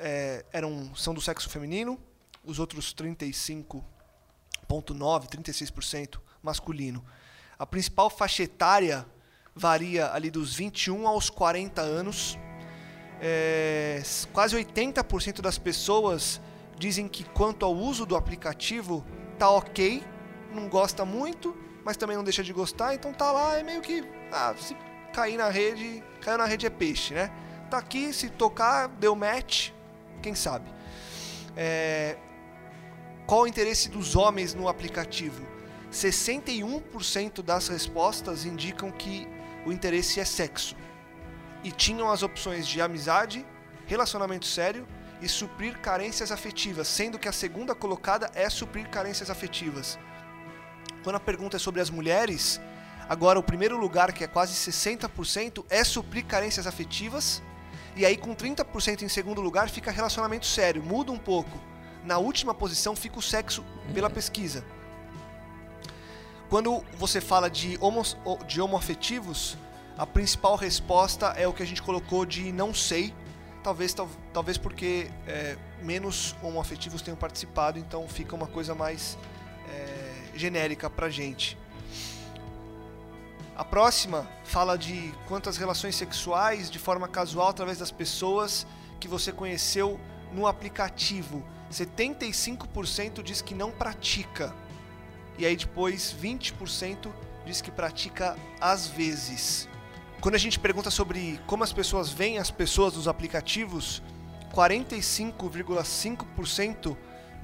é, 0.00 0.44
eram, 0.52 0.92
são 0.96 1.14
do 1.14 1.20
sexo 1.20 1.48
feminino, 1.48 1.96
os 2.44 2.58
outros 2.58 2.92
35,9%, 2.92 3.84
36% 4.68 6.18
masculino. 6.42 7.04
A 7.56 7.64
principal 7.64 8.10
faixa 8.10 8.42
etária 8.42 9.06
varia 9.54 10.12
ali 10.12 10.32
dos 10.32 10.56
21 10.56 11.06
aos 11.06 11.30
40 11.30 11.80
anos. 11.80 12.36
É, 13.20 14.02
quase 14.32 14.56
80% 14.56 15.40
das 15.40 15.56
pessoas 15.56 16.40
dizem 16.76 17.06
que 17.06 17.22
quanto 17.22 17.64
ao 17.64 17.76
uso 17.76 18.04
do 18.04 18.16
aplicativo 18.16 19.06
tá 19.38 19.48
ok, 19.48 20.02
não 20.52 20.68
gosta 20.68 21.04
muito, 21.04 21.56
mas 21.84 21.96
também 21.96 22.16
não 22.16 22.24
deixa 22.24 22.42
de 22.42 22.52
gostar, 22.52 22.94
então 22.94 23.12
tá 23.12 23.30
lá, 23.32 23.58
é 23.58 23.62
meio 23.62 23.80
que 23.80 24.04
ah, 24.32 24.54
se 24.58 24.76
cair 25.12 25.36
na 25.36 25.48
rede, 25.48 26.02
caiu 26.20 26.38
na 26.38 26.44
rede 26.44 26.66
é 26.66 26.70
peixe, 26.70 27.14
né? 27.14 27.30
Tá 27.70 27.78
aqui, 27.78 28.12
se 28.12 28.30
tocar, 28.30 28.88
deu 28.88 29.14
match, 29.14 29.70
quem 30.22 30.34
sabe. 30.34 30.70
É, 31.56 32.16
qual 33.26 33.42
o 33.42 33.46
interesse 33.46 33.88
dos 33.88 34.16
homens 34.16 34.54
no 34.54 34.68
aplicativo? 34.68 35.46
61% 35.92 37.42
das 37.42 37.68
respostas 37.68 38.44
indicam 38.44 38.90
que 38.90 39.26
o 39.66 39.72
interesse 39.72 40.20
é 40.20 40.24
sexo. 40.24 40.76
E 41.62 41.72
tinham 41.72 42.10
as 42.10 42.22
opções 42.22 42.66
de 42.66 42.80
amizade, 42.80 43.44
relacionamento 43.86 44.46
sério 44.46 44.86
e 45.20 45.28
suprir 45.28 45.78
carências 45.80 46.30
afetivas, 46.30 46.86
sendo 46.86 47.18
que 47.18 47.28
a 47.28 47.32
segunda 47.32 47.74
colocada 47.74 48.30
é 48.34 48.48
suprir 48.48 48.88
carências 48.88 49.30
afetivas. 49.30 49.98
Quando 51.08 51.16
a 51.16 51.20
pergunta 51.20 51.56
é 51.56 51.58
sobre 51.58 51.80
as 51.80 51.88
mulheres, 51.88 52.60
agora 53.08 53.38
o 53.38 53.42
primeiro 53.42 53.78
lugar, 53.78 54.12
que 54.12 54.22
é 54.22 54.26
quase 54.26 54.52
60%, 54.52 55.64
é 55.70 55.82
suprir 55.82 56.26
carências 56.26 56.66
afetivas. 56.66 57.42
E 57.96 58.04
aí, 58.04 58.14
com 58.14 58.36
30% 58.36 59.00
em 59.00 59.08
segundo 59.08 59.40
lugar, 59.40 59.70
fica 59.70 59.90
relacionamento 59.90 60.44
sério. 60.44 60.82
Muda 60.82 61.10
um 61.10 61.16
pouco. 61.16 61.58
Na 62.04 62.18
última 62.18 62.52
posição 62.52 62.94
fica 62.94 63.18
o 63.18 63.22
sexo 63.22 63.64
pela 63.94 64.10
pesquisa. 64.10 64.62
Quando 66.50 66.84
você 66.98 67.22
fala 67.22 67.48
de, 67.48 67.78
homos, 67.80 68.14
de 68.46 68.60
homoafetivos, 68.60 69.56
a 69.96 70.04
principal 70.04 70.56
resposta 70.56 71.28
é 71.38 71.48
o 71.48 71.54
que 71.54 71.62
a 71.62 71.66
gente 71.66 71.80
colocou 71.80 72.26
de 72.26 72.52
não 72.52 72.74
sei. 72.74 73.14
Talvez, 73.64 73.94
tal, 73.94 74.10
talvez 74.30 74.58
porque 74.58 75.10
é, 75.26 75.56
menos 75.82 76.36
homoafetivos 76.42 77.00
tenham 77.00 77.16
participado, 77.16 77.78
então 77.78 78.06
fica 78.06 78.36
uma 78.36 78.46
coisa 78.46 78.74
mais 78.74 79.16
é, 79.70 80.07
genérica 80.38 80.88
pra 80.88 81.10
gente. 81.10 81.58
A 83.56 83.64
próxima 83.64 84.28
fala 84.44 84.78
de 84.78 85.12
quantas 85.26 85.56
relações 85.56 85.96
sexuais 85.96 86.70
de 86.70 86.78
forma 86.78 87.08
casual 87.08 87.48
através 87.48 87.78
das 87.78 87.90
pessoas 87.90 88.64
que 89.00 89.08
você 89.08 89.32
conheceu 89.32 89.98
no 90.32 90.46
aplicativo. 90.46 91.44
75% 91.72 93.22
diz 93.22 93.42
que 93.42 93.54
não 93.54 93.70
pratica. 93.70 94.54
E 95.36 95.44
aí 95.44 95.56
depois 95.56 96.14
20% 96.22 97.10
diz 97.44 97.60
que 97.60 97.70
pratica 97.70 98.34
às 98.60 98.86
vezes. 98.86 99.68
Quando 100.20 100.36
a 100.36 100.38
gente 100.38 100.58
pergunta 100.58 100.90
sobre 100.90 101.38
como 101.46 101.62
as 101.64 101.72
pessoas 101.72 102.10
veem 102.10 102.38
as 102.38 102.50
pessoas 102.50 102.94
nos 102.94 103.08
aplicativos, 103.08 104.02
45,5% 104.52 106.96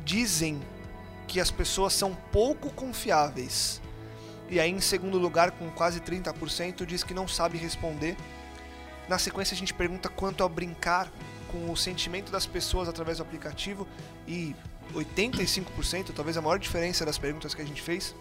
dizem 0.05 0.61
que 1.35 1.41
as 1.41 1.51
pessoas 1.51 1.93
são 1.93 2.15
pouco 2.31 2.71
confiáveis. 2.71 3.83
E 4.49 4.61
aí, 4.61 4.71
em 4.71 4.81
segundo 4.81 5.19
lugar, 5.19 5.51
com 5.51 5.69
quase 5.69 5.99
30%, 5.99 6.87
diz 6.87 7.03
que 7.03 7.13
não 7.13 7.27
sabe 7.27 7.59
responder. 7.59 8.17
Na 9.09 9.19
sequência, 9.19 9.53
a 9.53 9.59
gente 9.59 9.75
pergunta 9.75 10.09
quanto 10.09 10.45
ao 10.45 10.49
brincar 10.49 11.11
com 11.51 11.73
o 11.73 11.77
sentimento 11.77 12.31
das 12.31 12.47
pessoas 12.47 12.89
através 12.89 13.19
do 13.19 13.25
aplicativo. 13.25 13.85
E 14.29 14.55
85%, 14.95 16.13
talvez 16.15 16.37
a 16.37 16.41
maior 16.41 16.57
diferença 16.57 17.05
das 17.05 17.19
perguntas 17.19 17.53
que 17.53 17.63
a 17.63 17.65
gente 17.65 17.83
fez, 17.83 18.15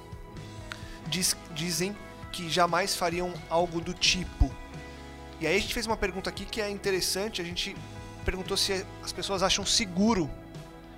diz, 1.05 1.37
dizem 1.53 1.95
que 2.31 2.49
jamais 2.49 2.95
fariam 2.95 3.31
algo 3.47 3.79
do 3.79 3.93
tipo. 3.93 4.51
E 5.39 5.45
aí 5.45 5.55
a 5.55 5.59
gente 5.59 5.75
fez 5.75 5.85
uma 5.85 5.97
pergunta 5.97 6.31
aqui 6.31 6.45
que 6.45 6.59
é 6.59 6.67
interessante. 6.67 7.43
A 7.43 7.45
gente 7.45 7.75
perguntou 8.25 8.57
se 8.57 8.83
as 9.03 9.11
pessoas 9.11 9.43
acham 9.43 9.63
seguro 9.63 10.27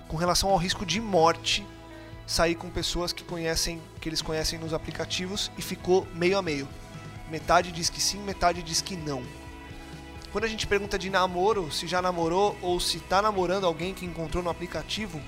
com 0.08 0.16
relação 0.16 0.48
ao 0.48 0.56
risco 0.56 0.86
de 0.86 0.98
morte 0.98 1.62
sair 2.26 2.56
com 2.56 2.68
pessoas 2.68 3.12
que 3.12 3.22
conhecem, 3.22 3.80
que 4.00 4.08
eles 4.08 4.20
conhecem 4.20 4.58
nos 4.58 4.74
aplicativos 4.74 5.50
e 5.56 5.62
ficou 5.62 6.06
meio 6.14 6.36
a 6.36 6.42
meio. 6.42 6.68
Metade 7.30 7.70
diz 7.70 7.88
que 7.88 8.00
sim, 8.00 8.18
metade 8.18 8.62
diz 8.62 8.80
que 8.80 8.96
não. 8.96 9.22
Quando 10.32 10.44
a 10.44 10.48
gente 10.48 10.66
pergunta 10.66 10.98
de 10.98 11.08
namoro, 11.08 11.72
se 11.72 11.86
já 11.86 12.02
namorou 12.02 12.58
ou 12.60 12.78
se 12.78 12.98
está 12.98 13.22
namorando 13.22 13.64
alguém 13.64 13.94
que 13.94 14.04
encontrou 14.04 14.42
no 14.42 14.50
aplicativo, 14.50 15.20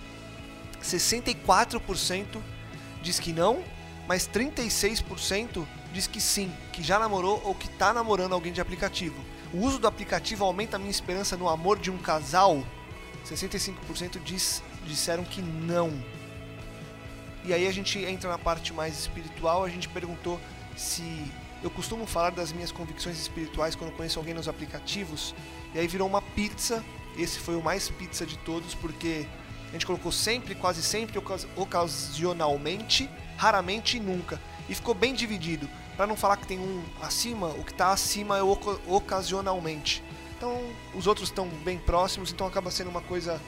64% 0.83 2.41
diz 3.01 3.19
que 3.19 3.33
não, 3.33 3.63
mas 4.07 4.29
36% 4.29 5.67
diz 5.93 6.07
que 6.07 6.21
sim, 6.21 6.53
que 6.73 6.83
já 6.83 6.99
namorou 6.99 7.41
ou 7.45 7.55
que 7.55 7.67
está 7.67 7.93
namorando 7.93 8.33
alguém 8.33 8.53
de 8.53 8.61
aplicativo. 8.61 9.17
O 9.53 9.59
uso 9.59 9.79
do 9.79 9.87
aplicativo 9.87 10.45
aumenta 10.45 10.77
a 10.77 10.79
minha 10.79 10.91
esperança 10.91 11.37
no 11.37 11.49
amor 11.49 11.79
de 11.79 11.91
um 11.91 11.99
casal? 11.99 12.63
65% 13.27 14.23
diz, 14.23 14.63
disseram 14.87 15.25
que 15.25 15.41
não. 15.41 15.93
E 17.49 17.55
aí 17.55 17.67
a 17.67 17.73
gente 17.73 17.99
entra 18.05 18.29
na 18.29 18.37
parte 18.37 18.75
mais 18.75 18.99
espiritual, 18.99 19.65
a 19.65 19.71
gente 19.71 19.89
perguntou 19.89 20.39
se 20.77 21.33
eu 21.63 21.71
costumo 21.71 22.05
falar 22.05 22.29
das 22.29 22.53
minhas 22.53 22.71
convicções 22.71 23.19
espirituais 23.19 23.75
quando 23.75 23.91
conheço 23.93 24.19
alguém 24.19 24.35
nos 24.35 24.49
aplicativos, 24.49 25.35
e 25.75 25.79
aí 25.79 25.89
virou 25.89 26.07
uma 26.07 26.21
pizza. 26.21 26.85
Esse 27.17 27.39
foi 27.39 27.57
o 27.57 27.63
mais 27.63 27.89
pizza 27.89 28.27
de 28.27 28.37
todos, 28.41 28.75
porque 28.75 29.27
a 29.71 29.73
gente 29.73 29.87
colocou 29.87 30.13
sempre, 30.13 30.55
quase 30.55 30.83
sempre, 30.83 31.19
ocas- 31.19 31.49
ocasionalmente, 31.57 33.09
raramente 33.39 33.97
e 33.97 34.01
nunca. 34.01 34.39
E 34.69 34.75
ficou 34.75 34.93
bem 34.93 35.15
dividido. 35.15 35.67
Para 35.97 36.07
não 36.07 36.17
falar 36.19 36.37
que 36.37 36.47
tem 36.47 36.59
um 36.59 36.85
acima, 37.01 37.49
o 37.49 37.65
que 37.65 37.73
está 37.73 37.93
acima 37.93 38.37
é 38.37 38.43
ocasionalmente. 38.43 40.03
Então, 40.37 40.61
os 40.95 41.07
outros 41.07 41.31
estão 41.31 41.49
bem 41.49 41.79
próximos, 41.79 42.31
então 42.31 42.47
acaba 42.47 42.71
sendo 42.71 42.91
uma 42.91 43.01
coisa 43.01 43.41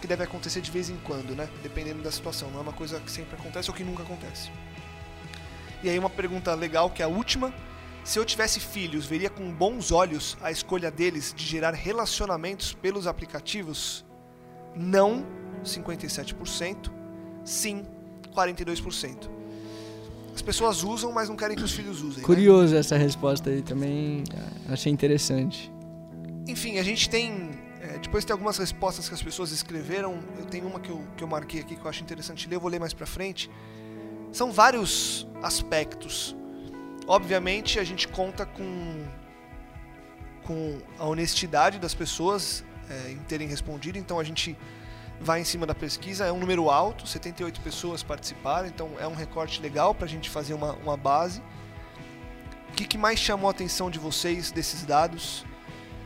que 0.00 0.06
deve 0.06 0.22
acontecer 0.22 0.60
de 0.60 0.70
vez 0.70 0.88
em 0.90 0.96
quando, 0.98 1.34
né? 1.34 1.48
Dependendo 1.62 2.02
da 2.02 2.10
situação. 2.10 2.50
Não 2.50 2.58
é 2.58 2.62
uma 2.62 2.72
coisa 2.72 3.00
que 3.00 3.10
sempre 3.10 3.34
acontece 3.36 3.70
ou 3.70 3.76
que 3.76 3.84
nunca 3.84 4.02
acontece. 4.02 4.50
E 5.82 5.88
aí 5.88 5.98
uma 5.98 6.10
pergunta 6.10 6.54
legal, 6.54 6.90
que 6.90 7.02
é 7.02 7.04
a 7.04 7.08
última. 7.08 7.52
Se 8.04 8.18
eu 8.18 8.24
tivesse 8.24 8.58
filhos, 8.60 9.06
veria 9.06 9.28
com 9.28 9.52
bons 9.52 9.92
olhos 9.92 10.36
a 10.40 10.50
escolha 10.50 10.90
deles 10.90 11.34
de 11.36 11.44
gerar 11.44 11.74
relacionamentos 11.74 12.72
pelos 12.72 13.06
aplicativos? 13.06 14.04
Não, 14.74 15.26
57%. 15.62 16.90
Sim, 17.44 17.84
42%. 18.34 19.28
As 20.34 20.42
pessoas 20.42 20.84
usam, 20.84 21.10
mas 21.12 21.28
não 21.28 21.36
querem 21.36 21.56
que 21.56 21.64
os 21.64 21.72
filhos 21.72 22.00
usem. 22.00 22.18
né? 22.20 22.24
Curioso 22.24 22.76
essa 22.76 22.96
resposta 22.96 23.50
aí 23.50 23.60
também. 23.60 24.22
Achei 24.68 24.92
interessante. 24.92 25.72
Enfim, 26.46 26.78
a 26.78 26.82
gente 26.82 27.10
tem. 27.10 27.47
Depois 28.08 28.24
tem 28.24 28.32
algumas 28.32 28.56
respostas 28.56 29.06
que 29.06 29.14
as 29.14 29.22
pessoas 29.22 29.52
escreveram. 29.52 30.18
Eu 30.38 30.46
tenho 30.46 30.66
uma 30.66 30.80
que 30.80 30.88
eu, 30.88 31.06
que 31.14 31.22
eu 31.22 31.28
marquei 31.28 31.60
aqui 31.60 31.76
que 31.76 31.84
eu 31.84 31.90
acho 31.90 32.02
interessante 32.02 32.48
ler, 32.48 32.56
eu 32.56 32.60
vou 32.60 32.70
ler 32.70 32.80
mais 32.80 32.94
pra 32.94 33.04
frente. 33.04 33.50
São 34.32 34.50
vários 34.50 35.28
aspectos. 35.42 36.34
Obviamente, 37.06 37.78
a 37.78 37.84
gente 37.84 38.08
conta 38.08 38.46
com, 38.46 39.06
com 40.42 40.78
a 40.98 41.04
honestidade 41.04 41.78
das 41.78 41.92
pessoas 41.92 42.64
é, 42.88 43.10
em 43.10 43.18
terem 43.18 43.46
respondido, 43.46 43.98
então 43.98 44.18
a 44.18 44.24
gente 44.24 44.56
vai 45.20 45.42
em 45.42 45.44
cima 45.44 45.66
da 45.66 45.74
pesquisa. 45.74 46.24
É 46.24 46.32
um 46.32 46.38
número 46.38 46.70
alto, 46.70 47.06
78 47.06 47.60
pessoas 47.60 48.02
participaram, 48.02 48.68
então 48.68 48.92
é 48.98 49.06
um 49.06 49.14
recorte 49.14 49.60
legal 49.60 49.94
pra 49.94 50.06
gente 50.06 50.30
fazer 50.30 50.54
uma, 50.54 50.72
uma 50.76 50.96
base. 50.96 51.42
O 52.70 52.72
que, 52.72 52.86
que 52.86 52.96
mais 52.96 53.18
chamou 53.18 53.48
a 53.48 53.50
atenção 53.50 53.90
de 53.90 53.98
vocês 53.98 54.50
desses 54.50 54.86
dados? 54.86 55.44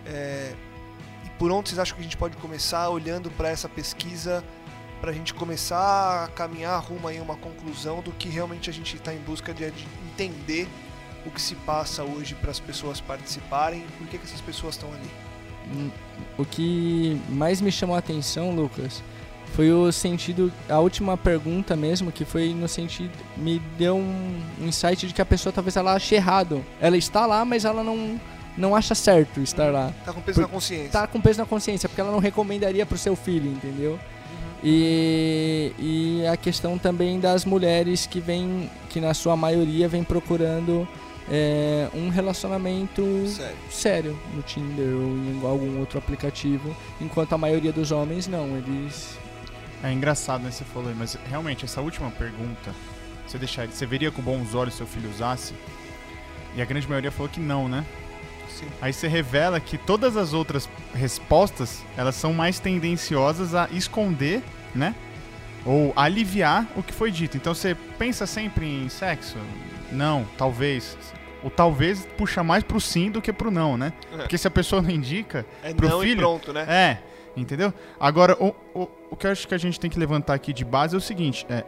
É, 0.05 0.53
por 1.43 1.51
onde 1.51 1.71
vocês 1.71 1.79
acham 1.81 1.97
que 1.97 2.03
a 2.03 2.05
gente 2.05 2.17
pode 2.17 2.37
começar 2.37 2.89
olhando 2.89 3.29
para 3.29 3.49
essa 3.49 3.69
pesquisa 3.69 4.45
para 5.01 5.11
a 5.11 5.13
gente 5.13 5.35
começar 5.35 6.23
a 6.23 6.29
caminhar 6.29 6.81
rumo 6.81 7.09
a 7.09 7.13
uma 7.21 7.35
conclusão 7.35 8.01
do 8.01 8.13
que 8.13 8.29
realmente 8.29 8.71
a 8.71 8.73
gente 8.73 8.95
está 8.95 9.13
em 9.13 9.19
busca 9.19 9.53
de, 9.53 9.69
de 9.73 9.85
entender 10.13 10.69
o 11.27 11.33
que 11.33 11.43
se 11.43 11.57
passa 11.57 12.05
hoje 12.05 12.37
para 12.37 12.53
as 12.53 12.61
pessoas 12.61 13.01
participarem 13.01 13.85
por 13.99 14.07
que, 14.07 14.19
que 14.19 14.25
essas 14.25 14.41
pessoas 14.41 14.77
estão 14.77 14.89
ali. 14.93 15.11
Hum, 15.75 15.91
O 16.39 16.45
que 16.45 17.21
mais 17.29 17.61
me 17.61 17.73
chamou 17.73 17.97
a 17.97 17.99
atenção, 17.99 18.55
Lucas, 18.55 19.03
foi 19.57 19.73
o 19.73 19.91
sentido. 19.91 20.53
A 20.69 20.79
última 20.79 21.17
pergunta 21.17 21.75
mesmo, 21.75 22.13
que 22.13 22.25
foi 22.25 22.55
no 22.55 22.69
sentido. 22.69 23.19
Me 23.37 23.59
deu 23.77 23.97
um 23.97 24.41
insight 24.61 25.09
de 25.09 25.13
que 25.13 25.21
a 25.21 25.27
pessoa 25.27 25.53
talvez 25.53 25.75
ela 25.77 25.95
ache 25.95 26.15
errado. 26.15 26.65
Ela 26.81 26.97
está 26.97 27.27
lá, 27.27 27.45
mas 27.45 27.65
ela 27.65 27.83
não, 27.83 28.21
não 28.57 28.75
acha 28.77 28.95
certo 28.95 29.41
estar 29.41 29.73
lá. 29.73 29.93
Tá 30.05 30.13
com 30.13 30.21
peso 30.21 30.41
Por- 30.41 30.43
na 30.43 30.49
consciência. 30.49 30.91
Tá 30.91 31.07
com 31.07 31.21
peso 31.21 31.39
na 31.41 31.47
consciência, 31.47 31.89
porque 31.89 32.01
ela 32.01 32.13
não 32.13 32.19
recomendaria 32.19 32.85
pro 32.87 32.99
seu 32.99 33.17
filho, 33.17 33.51
entendeu? 33.51 33.99
E, 34.65 35.73
e 35.79 36.27
a 36.27 36.37
questão 36.37 36.79
também 36.79 37.19
das 37.19 37.45
mulheres 37.45 38.07
que 38.07 38.21
vêm, 38.21 38.71
que 38.89 39.01
na 39.01 39.13
sua 39.13 39.37
maioria 39.37 39.89
vem 39.89 40.05
procurando 40.05 40.87
é, 41.29 41.89
um 41.95 42.09
relacionamento 42.09 43.03
Sério. 43.27 43.57
sério 43.71 44.19
no 44.35 44.43
Tinder 44.43 44.87
ou 44.95 45.03
em 45.17 45.41
algum 45.45 45.81
outro 45.81 45.99
aplicativo, 45.99 46.77
enquanto 47.01 47.33
a 47.33 47.39
maioria 47.39 47.73
dos 47.73 47.91
homens 47.91 48.29
não, 48.29 48.57
eles 48.57 49.19
É 49.83 49.93
engraçado, 49.93 50.43
né? 50.45 50.51
Você 50.53 50.63
falou 50.65 50.89
aí, 50.91 50.95
mas 50.97 51.19
realmente, 51.29 51.65
essa 51.65 51.81
última 51.81 52.11
pergunta, 52.13 52.73
você 53.27 53.39
deixaria, 53.39 53.73
você 53.73 53.85
veria 53.85 54.13
com 54.13 54.23
bons 54.23 54.55
olhos 54.55 54.75
seu 54.75 54.87
filho 54.87 55.11
usasse? 55.11 55.55
E 56.55 56.63
a 56.63 56.65
grande 56.65 56.87
maioria 56.89 57.11
falou 57.11 57.29
que 57.29 57.41
não, 57.41 57.69
né? 57.69 57.85
Sim. 58.59 58.67
Aí 58.81 58.93
você 58.93 59.09
revela 59.09 59.59
que 59.61 59.77
todas 59.79 60.17
as 60.17 60.33
outras 60.33 60.69
respostas, 60.95 61.83
elas 61.97 62.15
são 62.15 62.33
mais 62.33 62.59
tendenciosas 62.59 63.55
a 63.55 63.69
esconder, 63.73 64.43
né? 64.75 64.95
Ou 65.65 65.93
aliviar 65.95 66.67
o 66.77 66.83
que 66.83 66.93
foi 66.93 67.11
dito. 67.11 67.37
Então 67.37 67.55
você 67.55 67.75
pensa 67.99 68.27
sempre 68.27 68.67
em 68.67 68.89
sexo? 68.89 69.37
Não, 69.91 70.27
talvez. 70.37 70.97
O 71.43 71.51
talvez 71.51 72.07
puxa 72.17 72.43
mais 72.43 72.63
pro 72.63 72.81
sim 72.81 73.11
do 73.11 73.21
que 73.21 73.33
pro 73.33 73.51
não, 73.51 73.77
né? 73.77 73.93
É. 74.13 74.17
Porque 74.19 74.39
se 74.39 74.47
a 74.47 74.51
pessoa 74.51 74.81
não 74.81 74.91
indica, 74.91 75.45
É 75.63 75.73
pro 75.75 75.89
não 75.89 76.03
e 76.03 76.09
filho, 76.09 76.21
pronto, 76.21 76.53
né? 76.53 76.65
é, 76.69 76.99
entendeu? 77.37 77.73
Agora, 77.99 78.37
o, 78.41 78.55
o, 78.75 78.89
o 79.11 79.17
que 79.17 79.27
eu 79.27 79.31
acho 79.33 79.47
que 79.49 79.55
a 79.55 79.59
gente 79.59 79.79
tem 79.79 79.91
que 79.91 79.99
levantar 79.99 80.35
aqui 80.35 80.53
de 80.53 80.65
base 80.65 80.95
é 80.95 80.99
o 80.99 81.01
seguinte: 81.01 81.45
é, 81.49 81.65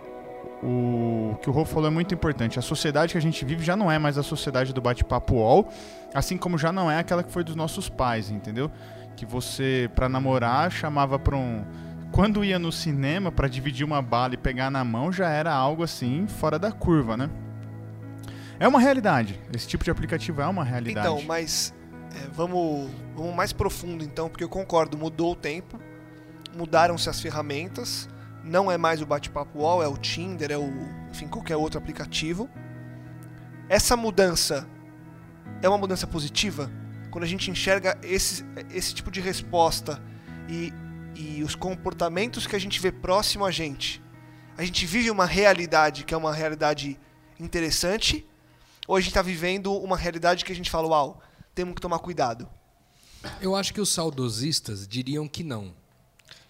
o 0.66 1.36
que 1.42 1.50
o 1.50 1.52
Rô 1.52 1.64
falou 1.66 1.88
é 1.88 1.90
muito 1.90 2.14
importante. 2.14 2.58
A 2.58 2.62
sociedade 2.62 3.12
que 3.12 3.18
a 3.18 3.20
gente 3.20 3.44
vive 3.44 3.62
já 3.62 3.76
não 3.76 3.92
é 3.92 3.98
mais 3.98 4.16
a 4.16 4.22
sociedade 4.22 4.72
do 4.72 4.80
bate-papo 4.80 5.34
UOL, 5.34 5.68
assim 6.14 6.38
como 6.38 6.56
já 6.56 6.72
não 6.72 6.90
é 6.90 6.98
aquela 6.98 7.22
que 7.22 7.30
foi 7.30 7.44
dos 7.44 7.54
nossos 7.54 7.90
pais, 7.90 8.30
entendeu? 8.30 8.70
Que 9.14 9.26
você, 9.26 9.90
pra 9.94 10.08
namorar, 10.08 10.72
chamava 10.72 11.18
pra 11.18 11.36
um. 11.36 11.64
Quando 12.10 12.42
ia 12.42 12.58
no 12.58 12.72
cinema 12.72 13.30
pra 13.30 13.46
dividir 13.46 13.84
uma 13.84 14.00
bala 14.00 14.34
e 14.34 14.36
pegar 14.38 14.70
na 14.70 14.82
mão, 14.82 15.12
já 15.12 15.28
era 15.28 15.52
algo 15.52 15.82
assim 15.82 16.26
fora 16.26 16.58
da 16.58 16.72
curva, 16.72 17.16
né? 17.16 17.28
É 18.58 18.66
uma 18.66 18.80
realidade. 18.80 19.38
Esse 19.52 19.68
tipo 19.68 19.84
de 19.84 19.90
aplicativo 19.90 20.40
é 20.40 20.46
uma 20.46 20.64
realidade. 20.64 21.06
Então, 21.06 21.22
mas 21.26 21.74
é, 22.14 22.28
vamos, 22.32 22.90
vamos 23.14 23.34
mais 23.34 23.52
profundo 23.52 24.02
então, 24.02 24.30
porque 24.30 24.44
eu 24.44 24.48
concordo, 24.48 24.96
mudou 24.96 25.32
o 25.32 25.36
tempo, 25.36 25.78
mudaram-se 26.56 27.10
as 27.10 27.20
ferramentas, 27.20 28.08
não 28.44 28.70
é 28.70 28.76
mais 28.76 29.00
o 29.00 29.06
bate-papo 29.06 29.58
UOL, 29.58 29.82
é 29.82 29.88
o 29.88 29.96
Tinder, 29.96 30.52
é 30.52 30.58
o, 30.58 30.70
enfim, 31.10 31.26
qualquer 31.26 31.56
outro 31.56 31.78
aplicativo. 31.78 32.48
Essa 33.68 33.96
mudança 33.96 34.68
é 35.62 35.68
uma 35.68 35.78
mudança 35.78 36.06
positiva? 36.06 36.70
Quando 37.10 37.24
a 37.24 37.26
gente 37.26 37.50
enxerga 37.50 37.98
esse, 38.02 38.44
esse 38.70 38.94
tipo 38.94 39.10
de 39.10 39.20
resposta 39.20 40.02
e, 40.48 40.72
e 41.14 41.42
os 41.42 41.54
comportamentos 41.54 42.46
que 42.46 42.54
a 42.54 42.58
gente 42.58 42.78
vê 42.80 42.92
próximo 42.92 43.44
a 43.44 43.50
gente, 43.50 44.02
a 44.56 44.64
gente 44.64 44.84
vive 44.84 45.10
uma 45.10 45.24
realidade 45.24 46.04
que 46.04 46.12
é 46.12 46.16
uma 46.16 46.32
realidade 46.32 47.00
interessante, 47.40 48.26
ou 48.86 48.96
a 48.96 49.00
gente 49.00 49.08
está 49.08 49.22
vivendo 49.22 49.72
uma 49.72 49.96
realidade 49.96 50.44
que 50.44 50.52
a 50.52 50.54
gente 50.54 50.70
fala, 50.70 50.88
uau, 50.88 51.22
temos 51.54 51.74
que 51.74 51.80
tomar 51.80 51.98
cuidado. 51.98 52.48
Eu 53.40 53.56
acho 53.56 53.72
que 53.72 53.80
os 53.80 53.90
saudosistas 53.90 54.86
diriam 54.86 55.26
que 55.26 55.42
não. 55.42 55.74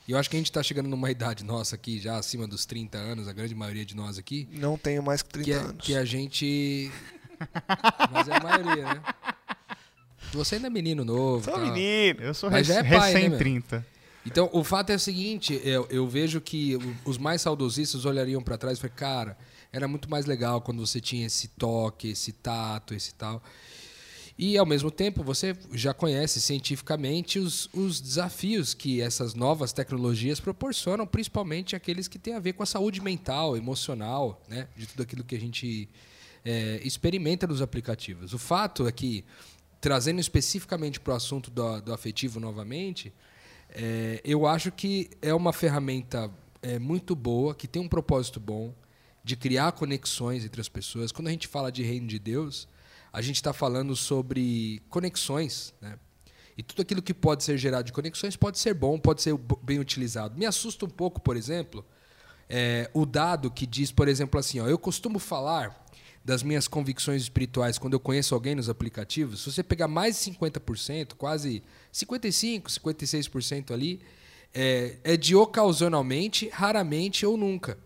E 0.06 0.12
eu 0.12 0.18
acho 0.18 0.28
que 0.28 0.36
a 0.36 0.38
gente 0.38 0.50
está 0.50 0.62
chegando 0.62 0.88
numa 0.88 1.10
idade 1.10 1.42
nossa 1.44 1.76
aqui, 1.76 1.98
já 1.98 2.18
acima 2.18 2.46
dos 2.46 2.66
30 2.66 2.98
anos, 2.98 3.26
a 3.26 3.32
grande 3.32 3.54
maioria 3.54 3.84
de 3.86 3.96
nós 3.96 4.18
aqui, 4.18 4.46
Não 4.52 4.76
tenho 4.76 5.02
mais 5.02 5.22
que 5.22 5.30
30 5.30 5.44
que, 5.44 5.52
é, 5.52 5.56
anos. 5.56 5.76
que 5.86 5.94
a 5.96 6.04
gente. 6.04 6.92
Mas 8.12 8.28
é 8.28 8.34
a 8.36 8.40
maioria, 8.40 8.84
né? 8.94 9.02
Você 10.32 10.56
ainda 10.56 10.66
é 10.66 10.70
menino 10.70 11.04
novo. 11.04 11.44
Sou 11.44 11.54
tá? 11.54 11.60
menino. 11.60 12.20
Eu 12.20 12.34
sou 12.34 12.50
Mas 12.50 12.68
rec- 12.68 12.82
já 12.82 12.86
é 12.86 12.98
pai, 12.98 13.14
né, 13.14 13.20
meu? 13.28 13.38
recém-30. 13.38 13.84
Então, 14.26 14.48
o 14.52 14.64
fato 14.64 14.90
é 14.90 14.94
o 14.94 14.98
seguinte, 14.98 15.60
eu, 15.64 15.86
eu 15.90 16.08
vejo 16.08 16.40
que 16.40 16.78
os 17.04 17.18
mais 17.18 17.42
saudosistas 17.42 18.04
olhariam 18.04 18.42
para 18.42 18.56
trás 18.56 18.78
e 18.78 18.80
falam, 18.80 18.96
cara, 18.96 19.38
era 19.72 19.86
muito 19.86 20.10
mais 20.10 20.24
legal 20.26 20.60
quando 20.62 20.84
você 20.84 20.98
tinha 21.00 21.26
esse 21.26 21.48
toque, 21.48 22.08
esse 22.08 22.32
tato, 22.32 22.94
esse 22.94 23.14
tal. 23.14 23.42
E, 24.36 24.58
ao 24.58 24.66
mesmo 24.66 24.90
tempo, 24.90 25.22
você 25.22 25.56
já 25.72 25.94
conhece 25.94 26.40
cientificamente 26.40 27.38
os, 27.38 27.68
os 27.72 28.00
desafios 28.00 28.74
que 28.74 29.00
essas 29.00 29.32
novas 29.32 29.72
tecnologias 29.72 30.40
proporcionam, 30.40 31.06
principalmente 31.06 31.76
aqueles 31.76 32.08
que 32.08 32.18
têm 32.18 32.34
a 32.34 32.40
ver 32.40 32.54
com 32.54 32.62
a 32.64 32.66
saúde 32.66 33.00
mental, 33.00 33.56
emocional, 33.56 34.42
né? 34.48 34.66
de 34.76 34.88
tudo 34.88 35.04
aquilo 35.04 35.22
que 35.22 35.36
a 35.36 35.40
gente 35.40 35.88
é, 36.44 36.80
experimenta 36.82 37.46
nos 37.46 37.62
aplicativos. 37.62 38.34
O 38.34 38.38
fato 38.38 38.88
é 38.88 38.92
que, 38.92 39.24
trazendo 39.80 40.20
especificamente 40.20 40.98
para 40.98 41.12
o 41.12 41.16
assunto 41.16 41.48
do, 41.48 41.80
do 41.80 41.92
afetivo 41.92 42.40
novamente, 42.40 43.12
é, 43.70 44.20
eu 44.24 44.46
acho 44.48 44.72
que 44.72 45.10
é 45.22 45.32
uma 45.32 45.52
ferramenta 45.52 46.28
é, 46.60 46.80
muito 46.80 47.14
boa, 47.14 47.54
que 47.54 47.68
tem 47.68 47.80
um 47.80 47.88
propósito 47.88 48.40
bom 48.40 48.74
de 49.22 49.36
criar 49.36 49.72
conexões 49.72 50.44
entre 50.44 50.60
as 50.60 50.68
pessoas. 50.68 51.12
Quando 51.12 51.28
a 51.28 51.30
gente 51.30 51.46
fala 51.46 51.70
de 51.70 51.84
reino 51.84 52.08
de 52.08 52.18
Deus, 52.18 52.68
a 53.14 53.22
gente 53.22 53.36
está 53.36 53.52
falando 53.52 53.94
sobre 53.94 54.82
conexões, 54.90 55.72
né? 55.80 55.96
E 56.58 56.64
tudo 56.64 56.82
aquilo 56.82 57.00
que 57.00 57.14
pode 57.14 57.44
ser 57.44 57.56
gerado 57.56 57.84
de 57.84 57.92
conexões 57.92 58.34
pode 58.34 58.58
ser 58.58 58.74
bom, 58.74 58.98
pode 58.98 59.22
ser 59.22 59.36
bem 59.62 59.78
utilizado. 59.78 60.36
Me 60.36 60.44
assusta 60.44 60.84
um 60.84 60.88
pouco, 60.88 61.20
por 61.20 61.36
exemplo, 61.36 61.84
é, 62.48 62.90
o 62.92 63.06
dado 63.06 63.52
que 63.52 63.66
diz, 63.66 63.92
por 63.92 64.08
exemplo, 64.08 64.38
assim, 64.38 64.58
ó, 64.58 64.66
eu 64.66 64.78
costumo 64.78 65.20
falar 65.20 65.86
das 66.24 66.42
minhas 66.42 66.66
convicções 66.66 67.22
espirituais 67.22 67.78
quando 67.78 67.92
eu 67.92 68.00
conheço 68.00 68.34
alguém 68.34 68.56
nos 68.56 68.68
aplicativos. 68.68 69.42
Se 69.42 69.52
você 69.52 69.62
pegar 69.62 69.86
mais 69.86 70.16
de 70.18 70.32
50%, 70.32 71.14
quase 71.14 71.62
55%, 71.92 72.64
56% 72.64 73.70
ali, 73.70 74.00
é, 74.52 74.98
é 75.04 75.16
de 75.16 75.36
ocasionalmente, 75.36 76.48
raramente 76.48 77.24
ou 77.24 77.36
nunca. 77.36 77.78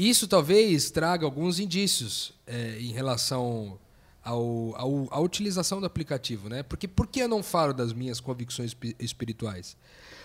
Isso 0.00 0.28
talvez 0.28 0.90
traga 0.92 1.24
alguns 1.24 1.58
indícios 1.58 2.32
é, 2.46 2.78
em 2.78 2.92
relação 2.92 3.78
ao, 4.22 4.74
ao- 4.76 5.08
à 5.10 5.18
utilização 5.20 5.80
do 5.80 5.86
aplicativo, 5.86 6.48
né? 6.48 6.62
Porque 6.62 6.86
por 6.86 7.08
que 7.08 7.18
eu 7.20 7.26
não 7.28 7.42
falo 7.42 7.72
das 7.74 7.92
minhas 7.92 8.20
convicções 8.20 8.70
espi- 8.70 8.94
espirituais? 9.00 9.76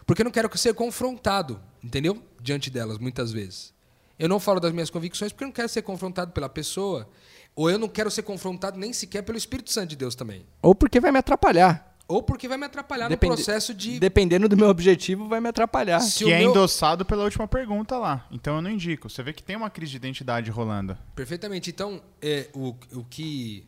Porque 0.06 0.22
eu 0.22 0.26
não 0.26 0.32
quero 0.32 0.56
ser 0.58 0.76
confrontado, 0.76 1.60
entendeu? 1.84 2.22
Diante 2.40 2.70
delas, 2.70 3.00
muitas 3.00 3.32
vezes. 3.32 3.74
Eu 4.20 4.30
não 4.30 4.40
falo 4.40 4.60
das 4.60 4.72
minhas 4.72 4.92
convicções 4.92 5.32
porque 5.32 5.44
eu 5.44 5.48
não 5.48 5.54
quero 5.54 5.68
ser 5.70 5.82
confrontado 5.82 6.32
pela 6.34 6.48
pessoa, 6.48 7.10
ou 7.56 7.68
eu 7.70 7.80
não 7.80 7.88
quero 7.90 8.12
ser 8.12 8.22
confrontado 8.22 8.78
nem 8.78 8.94
sequer 8.94 9.24
pelo 9.24 9.38
Espírito 9.40 9.72
Santo 9.72 9.90
de 9.90 9.96
Deus 9.96 10.14
também. 10.14 10.46
Ou 10.62 10.76
porque 10.76 11.00
vai 11.00 11.12
me 11.12 11.18
atrapalhar. 11.18 11.92
Ou 12.08 12.22
porque 12.22 12.48
vai 12.48 12.58
me 12.58 12.66
atrapalhar 12.66 13.08
Depende- 13.08 13.32
no 13.32 13.36
processo 13.38 13.74
de. 13.74 13.98
Dependendo 14.00 14.50
do 14.50 14.58
meu 14.58 14.68
objetivo, 14.68 15.28
vai 15.28 15.39
me 15.39 15.48
atrapalhar. 15.50 16.00
se 16.02 16.20
Que 16.20 16.26
o 16.26 16.30
é 16.30 16.39
meu- 16.39 16.50
endossado 16.52 17.06
pela 17.06 17.24
última 17.24 17.48
pergunta 17.48 17.98
lá. 17.98 18.28
Então 18.32 18.58
eu 18.58 18.62
não 18.62 18.70
indico. 18.70 19.10
Você 19.10 19.24
vê 19.24 19.32
que 19.34 19.42
tem 19.42 19.56
uma 19.56 19.70
crise 19.70 19.92
de 19.92 19.98
identidade 19.98 20.52
rolando. 20.52 20.98
Perfeitamente. 21.16 21.70
Então, 21.70 22.02
é, 22.22 22.50
o, 22.54 22.76
o 22.94 23.04
que 23.10 23.66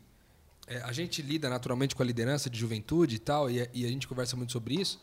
é, 0.68 0.82
a 0.82 0.92
gente 0.92 1.22
lida 1.22 1.50
naturalmente 1.50 1.96
com 1.96 2.04
a 2.04 2.06
liderança 2.06 2.50
de 2.50 2.60
juventude 2.60 3.16
e 3.16 3.20
tal, 3.20 3.50
e, 3.50 3.68
e 3.74 3.86
a 3.86 3.88
gente 3.88 4.08
conversa 4.08 4.36
muito 4.36 4.52
sobre 4.52 4.76
isso. 4.76 5.00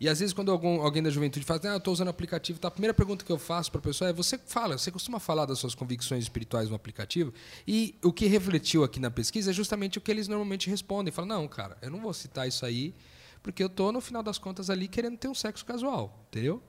E 0.00 0.08
às 0.08 0.18
vezes, 0.18 0.32
quando 0.32 0.50
algum, 0.50 0.80
alguém 0.80 1.02
da 1.02 1.10
juventude 1.10 1.44
fala, 1.44 1.60
ah, 1.64 1.68
eu 1.68 1.76
estou 1.76 1.92
usando 1.92 2.08
aplicativo, 2.08 2.58
tá? 2.58 2.68
a 2.68 2.70
primeira 2.70 2.94
pergunta 2.94 3.22
que 3.22 3.30
eu 3.30 3.38
faço 3.38 3.70
para 3.70 3.80
a 3.80 3.82
pessoa 3.82 4.08
é: 4.08 4.12
você 4.14 4.38
fala, 4.38 4.78
você 4.78 4.90
costuma 4.90 5.20
falar 5.20 5.44
das 5.44 5.58
suas 5.58 5.74
convicções 5.74 6.22
espirituais 6.24 6.70
no 6.70 6.74
aplicativo? 6.74 7.34
E 7.68 7.94
o 8.02 8.10
que 8.10 8.24
refletiu 8.26 8.82
aqui 8.82 8.98
na 8.98 9.10
pesquisa 9.10 9.50
é 9.50 9.52
justamente 9.52 9.98
o 9.98 10.00
que 10.00 10.10
eles 10.10 10.26
normalmente 10.26 10.70
respondem. 10.70 11.12
Falam, 11.12 11.28
não, 11.28 11.46
cara, 11.46 11.76
eu 11.82 11.90
não 11.90 12.00
vou 12.00 12.14
citar 12.14 12.48
isso 12.48 12.64
aí, 12.64 12.94
porque 13.42 13.62
eu 13.62 13.66
estou, 13.66 13.92
no 13.92 14.00
final 14.00 14.22
das 14.22 14.38
contas, 14.38 14.70
ali 14.70 14.88
querendo 14.88 15.18
ter 15.18 15.28
um 15.28 15.34
sexo 15.34 15.66
casual, 15.66 16.18
entendeu? 16.30 16.62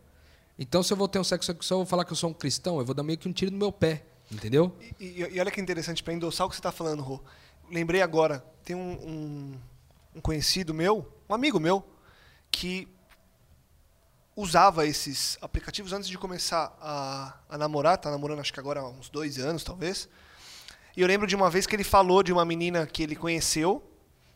Então, 0.59 0.83
se 0.83 0.91
eu 0.91 0.97
vou 0.97 1.07
ter 1.07 1.17
um 1.17 1.23
sexo 1.23 1.55
casual, 1.55 1.79
eu 1.79 1.85
vou 1.85 1.89
falar 1.89 2.03
que 2.03 2.11
eu 2.11 2.17
sou 2.17 2.29
um 2.29 2.33
cristão, 2.33 2.79
eu 2.79 2.85
vou 2.85 2.93
dar 2.93 3.01
meio 3.03 3.17
que 3.17 3.29
um 3.29 3.31
tiro 3.33 3.49
no 3.51 3.57
meu 3.57 3.71
pé, 3.71 4.03
entendeu? 4.29 4.75
E, 4.99 5.05
e- 5.05 5.35
e 5.35 5.39
olha 5.39 5.49
que 5.49 5.61
interessante, 5.61 6.03
para 6.03 6.13
endossar 6.13 6.45
o 6.45 6.49
que 6.49 6.55
você 6.57 6.59
está 6.59 6.71
falando, 6.71 7.01
Rô. 7.01 7.21
Lembrei 7.71 8.01
agora, 8.01 8.43
tem 8.65 8.75
um, 8.75 8.91
um- 8.91 9.57
um 10.17 10.19
conhecido 10.21 10.73
meu, 10.73 11.07
um 11.29 11.33
amigo 11.33 11.59
meu, 11.61 11.81
que 12.51 12.89
usava 14.35 14.85
esses 14.85 15.37
aplicativos 15.41 15.93
antes 15.93 16.09
de 16.09 16.17
começar 16.17 16.75
a, 16.81 17.37
a 17.49 17.57
namorar, 17.57 17.97
tá 17.97 18.09
namorando 18.09 18.39
acho 18.39 18.53
que 18.53 18.59
agora 18.59 18.79
há 18.79 18.89
uns 18.89 19.09
dois 19.09 19.37
anos, 19.37 19.63
talvez. 19.63 20.07
E 20.95 21.01
eu 21.01 21.07
lembro 21.07 21.27
de 21.27 21.35
uma 21.35 21.49
vez 21.49 21.65
que 21.65 21.75
ele 21.75 21.83
falou 21.83 22.23
de 22.23 22.31
uma 22.31 22.45
menina 22.45 22.85
que 22.85 23.03
ele 23.03 23.15
conheceu, 23.15 23.83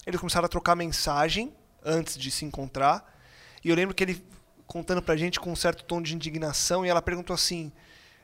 eles 0.05 0.19
começaram 0.19 0.45
a 0.45 0.49
trocar 0.49 0.75
mensagem 0.75 1.53
antes 1.83 2.17
de 2.17 2.31
se 2.31 2.45
encontrar, 2.45 3.13
e 3.63 3.69
eu 3.69 3.75
lembro 3.75 3.95
que 3.95 4.03
ele 4.03 4.23
contando 4.67 5.01
pra 5.01 5.15
gente 5.15 5.39
com 5.39 5.51
um 5.51 5.55
certo 5.55 5.83
tom 5.83 6.01
de 6.01 6.15
indignação, 6.15 6.85
e 6.85 6.89
ela 6.89 7.01
perguntou 7.01 7.33
assim, 7.33 7.71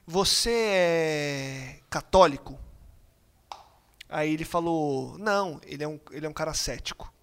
você 0.06 0.50
é 0.52 1.80
católico? 1.90 2.60
Aí 4.10 4.34
ele 4.34 4.44
falou, 4.44 5.18
não, 5.18 5.62
ele 5.64 5.84
é 5.84 5.88
um, 5.88 6.00
ele 6.12 6.26
é 6.26 6.30
um 6.30 6.34
cara 6.34 6.54
cético. 6.54 7.14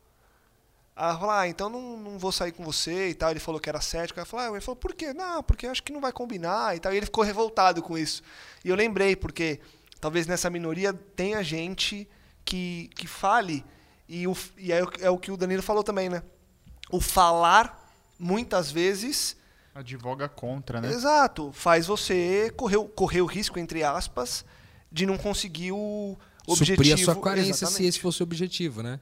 Ela 0.98 1.16
falou, 1.18 1.30
ah, 1.30 1.46
então 1.48 1.68
não, 1.70 1.96
não 1.96 2.18
vou 2.18 2.32
sair 2.32 2.50
com 2.52 2.64
você 2.64 3.10
e 3.10 3.14
tal. 3.14 3.30
Ele 3.30 3.38
falou 3.38 3.60
que 3.60 3.68
era 3.68 3.80
cético. 3.80 4.18
Aí 4.18 4.26
falou, 4.26 4.46
ah, 4.46 4.50
ele 4.50 4.60
falou, 4.60 4.76
por 4.76 4.94
quê? 4.94 5.12
Não, 5.14 5.42
porque 5.42 5.66
acho 5.66 5.82
que 5.82 5.92
não 5.92 6.00
vai 6.00 6.10
combinar 6.12 6.76
e 6.76 6.80
tal. 6.80 6.92
E 6.92 6.96
ele 6.96 7.06
ficou 7.06 7.22
revoltado 7.22 7.80
com 7.82 7.96
isso. 7.96 8.22
E 8.64 8.68
eu 8.68 8.74
lembrei, 8.74 9.14
porque 9.14 9.60
talvez 10.00 10.26
nessa 10.26 10.50
minoria 10.50 10.92
tenha 10.92 11.42
gente 11.44 12.08
que, 12.44 12.90
que 12.96 13.06
fale, 13.06 13.64
e, 14.08 14.26
o, 14.26 14.36
e 14.56 14.72
é, 14.72 14.82
o- 14.82 14.90
é 15.00 15.10
o 15.10 15.18
que 15.18 15.30
o 15.30 15.36
Danilo 15.36 15.62
falou 15.62 15.84
também, 15.84 16.08
né? 16.08 16.22
O 16.90 17.00
falar, 17.00 17.92
muitas 18.18 18.70
vezes, 18.70 19.36
Advoga 19.74 20.28
contra, 20.28 20.80
né? 20.80 20.90
Exato. 20.90 21.52
Faz 21.52 21.86
você 21.86 22.52
correr, 22.56 22.78
o- 22.78 22.88
correr 22.88 23.20
o 23.20 23.26
risco, 23.26 23.60
entre 23.60 23.84
aspas, 23.84 24.44
de 24.90 25.06
não 25.06 25.16
conseguir 25.16 25.70
o 25.70 26.18
objetivo. 26.48 26.76
suprir 26.82 26.94
a 26.94 26.98
sua 26.98 27.22
carência 27.22 27.54
se 27.54 27.64
Exatamente. 27.64 27.88
esse 27.88 28.00
fosse 28.00 28.20
o 28.20 28.24
objetivo, 28.24 28.82
né? 28.82 28.98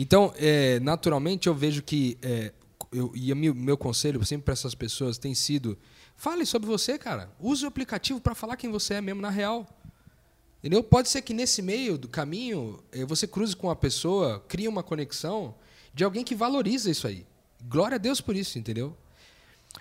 Então, 0.00 0.32
é, 0.36 0.78
naturalmente, 0.78 1.48
eu 1.48 1.54
vejo 1.54 1.82
que 1.82 2.16
é, 2.22 2.52
eu, 2.92 3.10
e 3.16 3.34
meu, 3.34 3.52
meu 3.52 3.76
conselho 3.76 4.24
sempre 4.24 4.44
para 4.44 4.52
essas 4.52 4.74
pessoas 4.74 5.18
tem 5.18 5.34
sido: 5.34 5.76
fale 6.16 6.46
sobre 6.46 6.68
você, 6.68 6.96
cara. 6.96 7.30
Use 7.40 7.64
o 7.64 7.68
aplicativo 7.68 8.20
para 8.20 8.34
falar 8.34 8.56
quem 8.56 8.70
você 8.70 8.94
é 8.94 9.00
mesmo 9.00 9.20
na 9.20 9.28
real. 9.28 9.66
Entendeu? 10.60 10.82
Pode 10.82 11.08
ser 11.08 11.22
que 11.22 11.34
nesse 11.34 11.62
meio 11.62 11.98
do 11.98 12.08
caminho 12.08 12.82
eh, 12.90 13.04
você 13.04 13.26
cruze 13.26 13.54
com 13.54 13.68
uma 13.68 13.76
pessoa, 13.76 14.40
crie 14.48 14.66
uma 14.66 14.82
conexão 14.82 15.54
de 15.94 16.04
alguém 16.04 16.24
que 16.24 16.34
valoriza 16.34 16.90
isso 16.90 17.06
aí. 17.06 17.26
Glória 17.68 17.96
a 17.96 17.98
Deus 17.98 18.20
por 18.20 18.36
isso, 18.36 18.58
entendeu? 18.58 18.96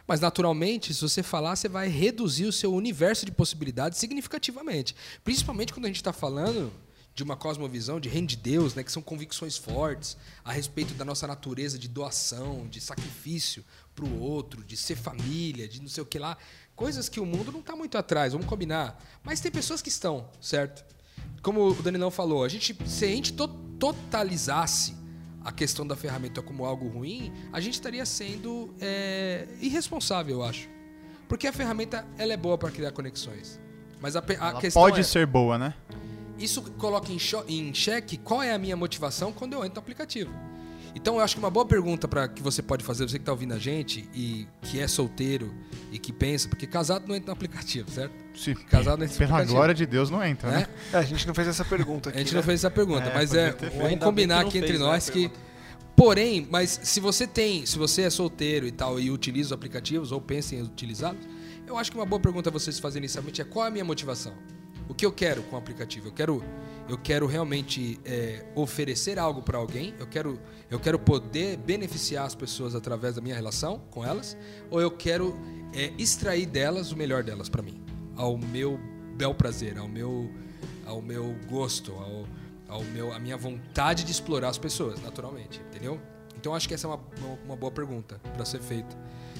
Mas, 0.08 0.20
naturalmente, 0.20 0.94
se 0.94 1.02
você 1.02 1.24
falar, 1.24 1.56
você 1.56 1.68
vai 1.68 1.88
reduzir 1.88 2.46
o 2.46 2.52
seu 2.52 2.74
universo 2.74 3.26
de 3.26 3.32
possibilidades 3.32 3.98
significativamente. 3.98 4.96
Principalmente 5.24 5.74
quando 5.74 5.86
a 5.86 5.90
gente 5.90 5.98
está 5.98 6.14
falando 6.14 6.72
de 7.18 7.24
uma 7.24 7.36
cosmovisão 7.36 8.00
de 8.00 8.08
reino 8.08 8.28
de 8.28 8.36
Deus, 8.38 8.76
né, 8.76 8.84
que 8.84 8.92
são 8.92 9.02
convicções 9.02 9.58
fortes 9.58 10.16
a 10.46 10.52
respeito 10.52 10.94
da 10.94 11.04
nossa 11.04 11.26
natureza 11.26 11.76
de 11.76 11.88
doação, 11.88 12.68
de 12.68 12.80
sacrifício 12.80 13.66
para 13.96 14.06
o 14.06 14.20
outro, 14.20 14.64
de 14.64 14.78
ser 14.78 14.96
família, 14.96 15.68
de 15.68 15.82
não 15.82 15.90
sei 15.90 16.04
o 16.04 16.06
que 16.06 16.20
lá. 16.20 16.38
Coisas 16.76 17.10
que 17.10 17.20
o 17.20 17.26
mundo 17.26 17.52
não 17.52 17.62
está 17.62 17.76
muito 17.76 17.98
atrás, 17.98 18.34
vamos 18.34 18.46
combinar. 18.46 19.04
Mas 19.24 19.40
tem 19.40 19.52
pessoas 19.52 19.82
que 19.82 19.90
estão, 19.90 20.30
certo? 20.40 20.86
Como 21.42 21.70
o 21.72 21.82
Danilão 21.82 22.12
falou, 22.12 22.44
a 22.44 22.48
gente, 22.48 22.78
se 22.86 23.06
a 23.06 23.08
gente 23.08 23.34
to- 23.34 23.48
totalizasse 23.80 24.96
a 25.44 25.52
questão 25.52 25.88
da 25.88 25.96
ferramenta 25.96 26.40
como 26.44 26.66
algo 26.66 26.88
ruim, 26.88 27.34
a 27.52 27.60
gente 27.60 27.74
estaria 27.74 28.06
sendo 28.06 28.76
é, 28.80 29.48
irresponsável, 29.60 30.36
eu 30.36 30.44
acho. 30.44 30.70
Porque 31.28 31.48
a 31.48 31.52
ferramenta 31.52 32.06
ela 32.16 32.32
é 32.32 32.38
boa 32.38 32.60
para 32.60 32.70
criar 32.70 32.92
conexões. 32.92 33.60
Mas 34.00 34.16
a, 34.16 34.20
a 34.20 34.34
Ela 34.34 34.62
questão 34.62 34.84
pode 34.84 35.00
é, 35.00 35.04
ser 35.04 35.26
boa, 35.26 35.58
né? 35.58 35.74
Isso 36.40 36.62
coloca 36.78 37.12
em, 37.12 37.18
em 37.48 37.74
xeque 37.74 38.18
qual 38.18 38.42
é 38.44 38.54
a 38.54 38.58
minha 38.58 38.76
motivação 38.76 39.32
quando 39.34 39.54
eu 39.54 39.60
entro 39.64 39.76
no 39.76 39.80
aplicativo. 39.80 40.32
Então 40.96 41.16
eu 41.18 41.22
acho 41.22 41.36
que 41.36 41.40
uma 41.40 41.52
boa 41.52 41.66
pergunta 41.66 42.08
para 42.08 42.28
que 42.28 42.42
você 42.42 42.62
pode 42.64 42.84
fazer, 42.84 43.08
você 43.08 43.18
que 43.18 43.22
está 43.22 43.32
ouvindo 43.32 43.54
a 43.54 43.60
gente 43.60 44.10
e 44.16 44.48
que 44.64 44.80
é 44.80 44.88
solteiro 44.88 45.54
e 45.92 46.00
que 46.00 46.12
pensa, 46.12 46.50
porque 46.50 46.66
casado 46.66 47.08
não 47.08 47.16
entra 47.16 47.28
no 47.28 47.34
aplicativo, 47.34 47.92
certo? 47.92 48.14
Se, 48.36 48.56
Casado 48.56 48.98
não 49.00 49.06
entra 49.06 49.14
no 49.14 49.18
pela 49.20 49.30
aplicativo. 49.32 49.54
glória 49.56 49.76
de 49.76 49.86
Deus 49.86 50.10
não 50.10 50.24
entra, 50.24 50.50
Né? 50.50 50.58
né? 50.60 50.68
É, 50.94 50.98
a 50.98 51.04
gente 51.04 51.28
não 51.28 51.36
fez 51.36 51.48
essa 51.48 51.64
pergunta 51.64 52.10
aqui. 52.10 52.18
A 52.18 52.22
gente 52.22 52.34
né? 52.34 52.38
não 52.40 52.44
fez 52.44 52.62
essa 52.62 52.72
pergunta, 52.72 53.06
É, 53.10 53.14
mas 53.14 53.32
é, 53.34 53.52
vamos 53.52 53.86
Ainda 53.86 54.06
combinar 54.06 54.40
aqui 54.42 54.58
entre 54.58 54.74
né, 54.74 54.80
nós 54.80 55.08
que 55.10 55.30
pergunta. 55.30 55.48
Porém, 55.96 56.48
mas 56.50 56.80
se 56.84 57.00
você 57.00 57.26
tem, 57.26 57.66
se 57.66 57.78
você 57.78 58.04
é 58.04 58.10
solteiro 58.10 58.68
e 58.68 58.72
tal 58.72 59.00
e 59.00 59.10
utiliza 59.10 59.48
os 59.50 59.54
aplicativos 59.54 60.12
ou 60.12 60.22
pensa 60.22 60.56
em 60.56 60.62
utilizá-los, 60.62 61.20
eu 61.66 61.76
acho 61.78 61.92
que 61.92 61.98
uma 61.98 62.06
boa 62.06 62.20
pergunta 62.22 62.50
a 62.50 62.54
você 62.54 62.72
se 62.72 62.80
fazer 62.80 63.00
inicialmente 63.00 63.42
é 63.42 63.44
qual 63.44 63.66
é 63.66 63.68
a 63.68 63.72
minha 63.72 63.84
motivação? 63.86 64.34
O 64.90 64.94
que 64.94 65.06
eu 65.06 65.12
quero 65.12 65.44
com 65.44 65.56
o 65.56 65.60
aplicativo? 65.60 66.08
Eu 66.08 66.14
quero, 66.14 66.44
eu 66.88 66.98
quero 66.98 67.28
realmente 67.28 68.00
é, 68.06 68.46
oferecer 68.56 69.20
algo 69.20 69.42
para 69.42 69.58
alguém? 69.58 69.94
Eu 70.00 70.08
quero, 70.08 70.40
eu 70.70 70.80
quero 70.80 70.98
poder 70.98 71.58
beneficiar 71.58 72.26
as 72.26 72.34
pessoas 72.34 72.74
através 72.74 73.16
da 73.16 73.22
minha 73.22 73.36
relação 73.36 73.80
com 73.92 74.06
elas? 74.06 74.38
Ou 74.72 74.80
eu 74.80 74.90
quero 74.90 75.38
é, 75.74 75.92
extrair 75.98 76.46
delas 76.46 76.92
o 76.92 76.98
melhor 76.98 77.24
delas 77.24 77.50
para 77.50 77.62
mim, 77.62 77.82
ao 78.16 78.38
meu 78.38 78.80
bel 79.18 79.36
prazer, 79.36 79.78
ao 79.78 79.88
meu, 79.88 80.32
ao 80.86 81.02
meu 81.02 81.36
gosto, 81.50 81.92
ao, 81.94 82.26
ao 82.70 82.84
meu, 82.86 83.12
a 83.12 83.20
minha 83.20 83.36
vontade 83.36 84.06
de 84.06 84.12
explorar 84.12 84.50
as 84.50 84.58
pessoas, 84.58 85.02
naturalmente, 85.02 85.62
entendeu? 85.68 86.00
Então 86.38 86.56
acho 86.56 86.68
que 86.68 86.74
essa 86.74 86.88
é 86.88 86.90
uma, 86.90 87.00
uma, 87.20 87.40
uma 87.46 87.56
boa 87.56 87.72
pergunta 87.72 88.22
para 88.34 88.46
ser 88.46 88.62
feita. 88.62 88.96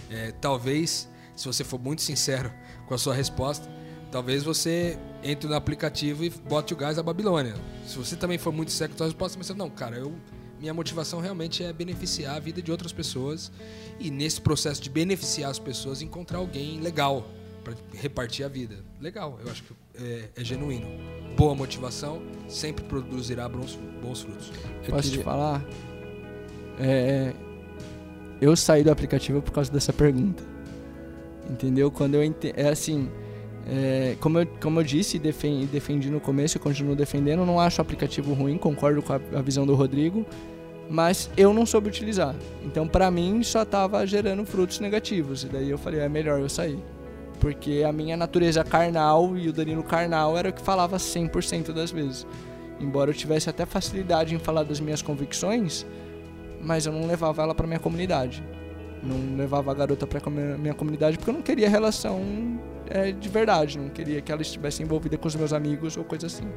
É, 0.10 0.32
talvez, 0.32 1.08
se 1.36 1.46
você 1.46 1.64
for 1.64 1.80
muito 1.80 2.02
sincero 2.02 2.52
com 2.88 2.94
a 2.94 2.98
sua 2.98 3.14
resposta, 3.14 3.77
talvez 4.12 4.44
você 4.44 4.98
entre 5.24 5.48
no 5.50 5.56
aplicativo 5.56 6.24
e 6.24 6.30
bote 6.30 6.74
o 6.74 6.78
gás 6.78 6.96
da 6.98 7.04
Babilônia. 7.04 7.56
Se 7.86 7.98
você 7.98 8.16
também 8.16 8.38
for 8.38 8.52
muito 8.54 8.72
sincero 8.72 8.92
com 8.92 8.96
a 8.96 8.98
sua 9.00 9.08
resposta, 9.08 9.38
você 9.42 9.54
não, 9.54 9.70
cara, 9.70 9.98
eu 9.98 10.14
minha 10.60 10.74
motivação 10.74 11.20
realmente 11.20 11.64
é 11.64 11.72
beneficiar 11.72 12.36
a 12.36 12.40
vida 12.40 12.62
de 12.64 12.72
outras 12.72 12.92
pessoas 12.92 13.52
e 14.00 14.10
nesse 14.10 14.42
processo 14.42 14.82
de 14.82 14.90
beneficiar 14.90 15.52
as 15.52 15.60
pessoas 15.60 16.02
encontrar 16.02 16.40
alguém 16.40 16.80
legal 16.80 17.28
para 17.64 17.76
repartir 17.94 18.44
a 18.44 18.50
vida. 18.50 18.76
Legal, 19.00 19.38
eu 19.46 19.52
acho 19.52 19.62
que 19.64 19.74
é, 20.02 20.30
é 20.36 20.44
genuíno. 20.44 20.88
Boa 21.36 21.54
motivação 21.54 22.24
sempre 22.48 22.84
produzirá 22.86 23.48
bons, 23.48 23.78
bons 24.02 24.22
frutos. 24.22 24.52
Eu 24.84 24.90
Posso 24.96 25.04
te 25.04 25.10
queria- 25.10 25.26
falar? 25.26 25.64
É, 26.80 27.34
eu 28.42 28.56
saí 28.56 28.84
do 28.84 28.90
aplicativo 28.92 29.42
por 29.42 29.52
causa 29.52 29.72
dessa 29.72 29.94
pergunta. 29.94 30.44
Entendeu? 31.50 31.92
Quando 31.92 32.16
eu 32.16 32.24
ente... 32.24 32.52
É 32.56 32.70
assim. 32.70 33.10
É, 33.70 34.16
como, 34.20 34.40
eu, 34.40 34.48
como 34.62 34.80
eu 34.80 34.84
disse 34.84 35.18
e 35.18 35.20
defen- 35.20 35.64
e 35.64 35.66
defendi 35.66 36.10
no 36.10 36.20
começo, 36.20 36.58
eu 36.58 36.62
continuo 36.62 36.96
defendendo, 36.96 37.46
não 37.46 37.60
acho 37.60 37.80
o 37.80 37.82
aplicativo 37.82 38.34
ruim, 38.34 38.58
concordo 38.58 39.02
com 39.02 39.14
a, 39.14 39.20
a 39.36 39.42
visão 39.42 39.66
do 39.66 39.76
Rodrigo, 39.76 40.26
mas 40.90 41.30
eu 41.36 41.54
não 41.54 41.66
soube 41.66 41.90
utilizar. 41.90 42.34
Então, 42.66 42.88
pra 42.88 43.12
mim, 43.12 43.44
só 43.44 43.66
tava 43.66 44.06
gerando 44.08 44.46
frutos 44.46 44.80
negativos. 44.80 45.44
E 45.44 45.48
daí 45.48 45.70
eu 45.70 45.78
falei, 45.78 46.00
é 46.00 46.08
melhor 46.08 46.40
eu 46.40 46.48
sair. 46.48 46.80
Porque 47.42 47.84
a 47.88 47.92
minha 47.92 48.16
natureza 48.16 48.64
carnal 48.64 49.38
e 49.38 49.50
o 49.50 49.54
Danilo 49.54 49.84
carnal 49.84 50.38
era 50.38 50.50
o 50.50 50.54
que 50.54 50.62
falava 50.62 50.96
100% 50.98 51.74
das 51.74 51.92
vezes. 51.92 52.26
Embora 52.80 53.10
eu 53.12 53.14
tivesse 53.14 53.50
até 53.50 53.66
facilidade 53.66 54.34
em 54.34 54.40
falar 54.40 54.64
das 54.64 54.80
minhas 54.80 55.02
convicções, 55.02 55.86
mas 56.62 56.86
eu 56.86 56.94
não 56.94 57.06
levava 57.06 57.42
ela 57.44 57.54
pra 57.54 57.68
minha 57.68 57.80
comunidade. 57.80 58.42
Não 59.04 59.36
levava 59.38 59.72
a 59.72 59.74
garota 59.74 60.08
comi- 60.22 60.58
minha 60.58 60.74
comunidade 60.74 61.18
porque 61.18 61.30
eu 61.30 61.34
não 61.36 61.42
queria 61.42 61.70
relação 61.70 62.22
é, 62.90 63.12
de 63.12 63.30
verdade. 63.30 63.78
Não 63.78 63.90
queria 63.90 64.22
que 64.22 64.32
ela 64.32 64.42
estivesse 64.42 64.82
envolvida 64.84 65.18
com 65.18 65.28
os 65.28 65.36
meus 65.36 65.54
amigos 65.54 65.98
ou 65.98 66.04
coisa 66.04 66.28
assim. 66.28 66.48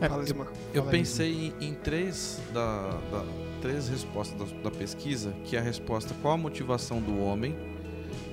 É, 0.00 0.08
Fala, 0.08 0.24
eu-. 0.26 0.46
Eu 0.72 0.82
pensei 0.84 1.52
em, 1.60 1.68
em 1.68 1.74
três, 1.74 2.40
da, 2.52 2.90
da- 3.10 3.24
três 3.60 3.88
respostas 3.88 4.38
da, 4.52 4.62
da 4.62 4.70
pesquisa, 4.70 5.32
que 5.44 5.56
é 5.56 5.58
a 5.58 5.62
resposta 5.62 6.14
qual 6.22 6.34
a 6.34 6.36
motivação 6.38 7.00
do 7.00 7.20
homem, 7.22 7.54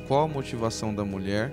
qual 0.08 0.24
a 0.24 0.28
motivação 0.28 0.94
da 0.96 1.04
mulher 1.04 1.52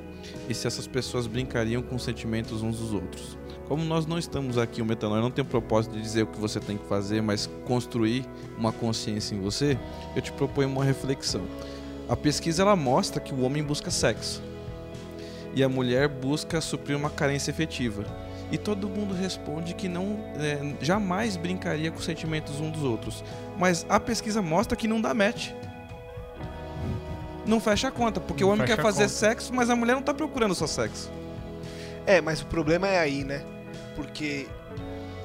e 0.49 0.55
se 0.55 0.67
essas 0.67 0.87
pessoas 0.87 1.27
brincariam 1.27 1.83
com 1.83 1.97
os 1.97 2.05
sentimentos 2.05 2.63
uns 2.63 2.79
dos 2.79 2.93
outros. 2.93 3.37
Como 3.67 3.83
nós 3.83 4.07
não 4.07 4.19
estamos 4.19 4.59
aqui, 4.59 4.83
o 4.83 4.85
Metanol 4.85 5.21
não 5.21 5.31
tem 5.31 5.43
o 5.43 5.47
propósito 5.47 5.95
de 5.97 6.03
dizer 6.03 6.23
o 6.23 6.27
que 6.27 6.39
você 6.39 6.61
tem 6.61 6.77
que 6.77 6.87
fazer, 6.87 7.23
mas 7.23 7.49
construir 7.65 8.25
uma 8.59 8.71
consciência 8.71 9.35
em 9.35 9.41
você, 9.41 9.79
eu 10.15 10.21
te 10.23 10.31
proponho 10.33 10.69
uma 10.69 10.85
reflexão. 10.85 11.43
A 12.09 12.15
pesquisa 12.15 12.63
ela 12.63 12.77
mostra 12.77 13.19
que 13.21 13.33
o 13.35 13.41
homem 13.41 13.63
busca 13.65 13.91
sexo 13.91 14.43
e 15.55 15.63
a 15.63 15.69
mulher 15.69 16.09
busca 16.09 16.61
suprir 16.61 16.97
uma 16.97 17.11
carência 17.11 17.51
efetiva. 17.51 18.05
E 18.51 18.59
todo 18.59 18.89
mundo 18.89 19.15
responde 19.15 19.75
que 19.75 19.89
não 19.89 20.19
é, 20.37 20.75
jamais 20.85 21.37
brincaria 21.37 21.91
com 21.91 21.99
os 21.99 22.05
sentimentos 22.05 22.61
um 22.61 22.71
dos 22.71 22.83
outros. 22.83 23.25
Mas 23.59 23.87
a 23.89 23.99
pesquisa 23.99 24.43
mostra 24.43 24.77
que 24.77 24.87
não 24.87 25.01
dá 25.01 25.15
match. 25.15 25.51
não 27.47 27.61
fecha 27.61 27.89
a 27.89 27.91
conta, 27.91 28.21
porque 28.21 28.43
Não 28.43 28.51
o 28.51 28.53
homem 28.53 28.67
quer 28.67 28.81
fazer 28.81 29.05
conta. 29.05 29.15
sexo, 29.15 29.53
mas 29.55 29.69
a 29.71 29.77
mulher 29.77 29.95
não 29.95 30.03
tá 30.03 30.15
procurando 30.15 30.55
só 30.55 30.67
sexo. 30.67 31.11
É, 32.07 32.21
mas 32.21 32.41
o 32.43 32.47
problema 32.47 32.87
é 32.89 32.99
aí, 32.99 33.25
né? 33.25 33.43
Porque 33.97 34.47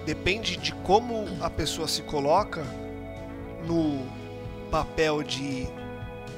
depende 0.06 0.58
de 0.58 0.74
como 0.74 1.26
a 1.42 1.50
pessoa 1.50 1.88
se 1.88 2.02
coloca 2.04 2.64
no 3.66 4.06
papel 4.72 5.24
de, 5.24 5.68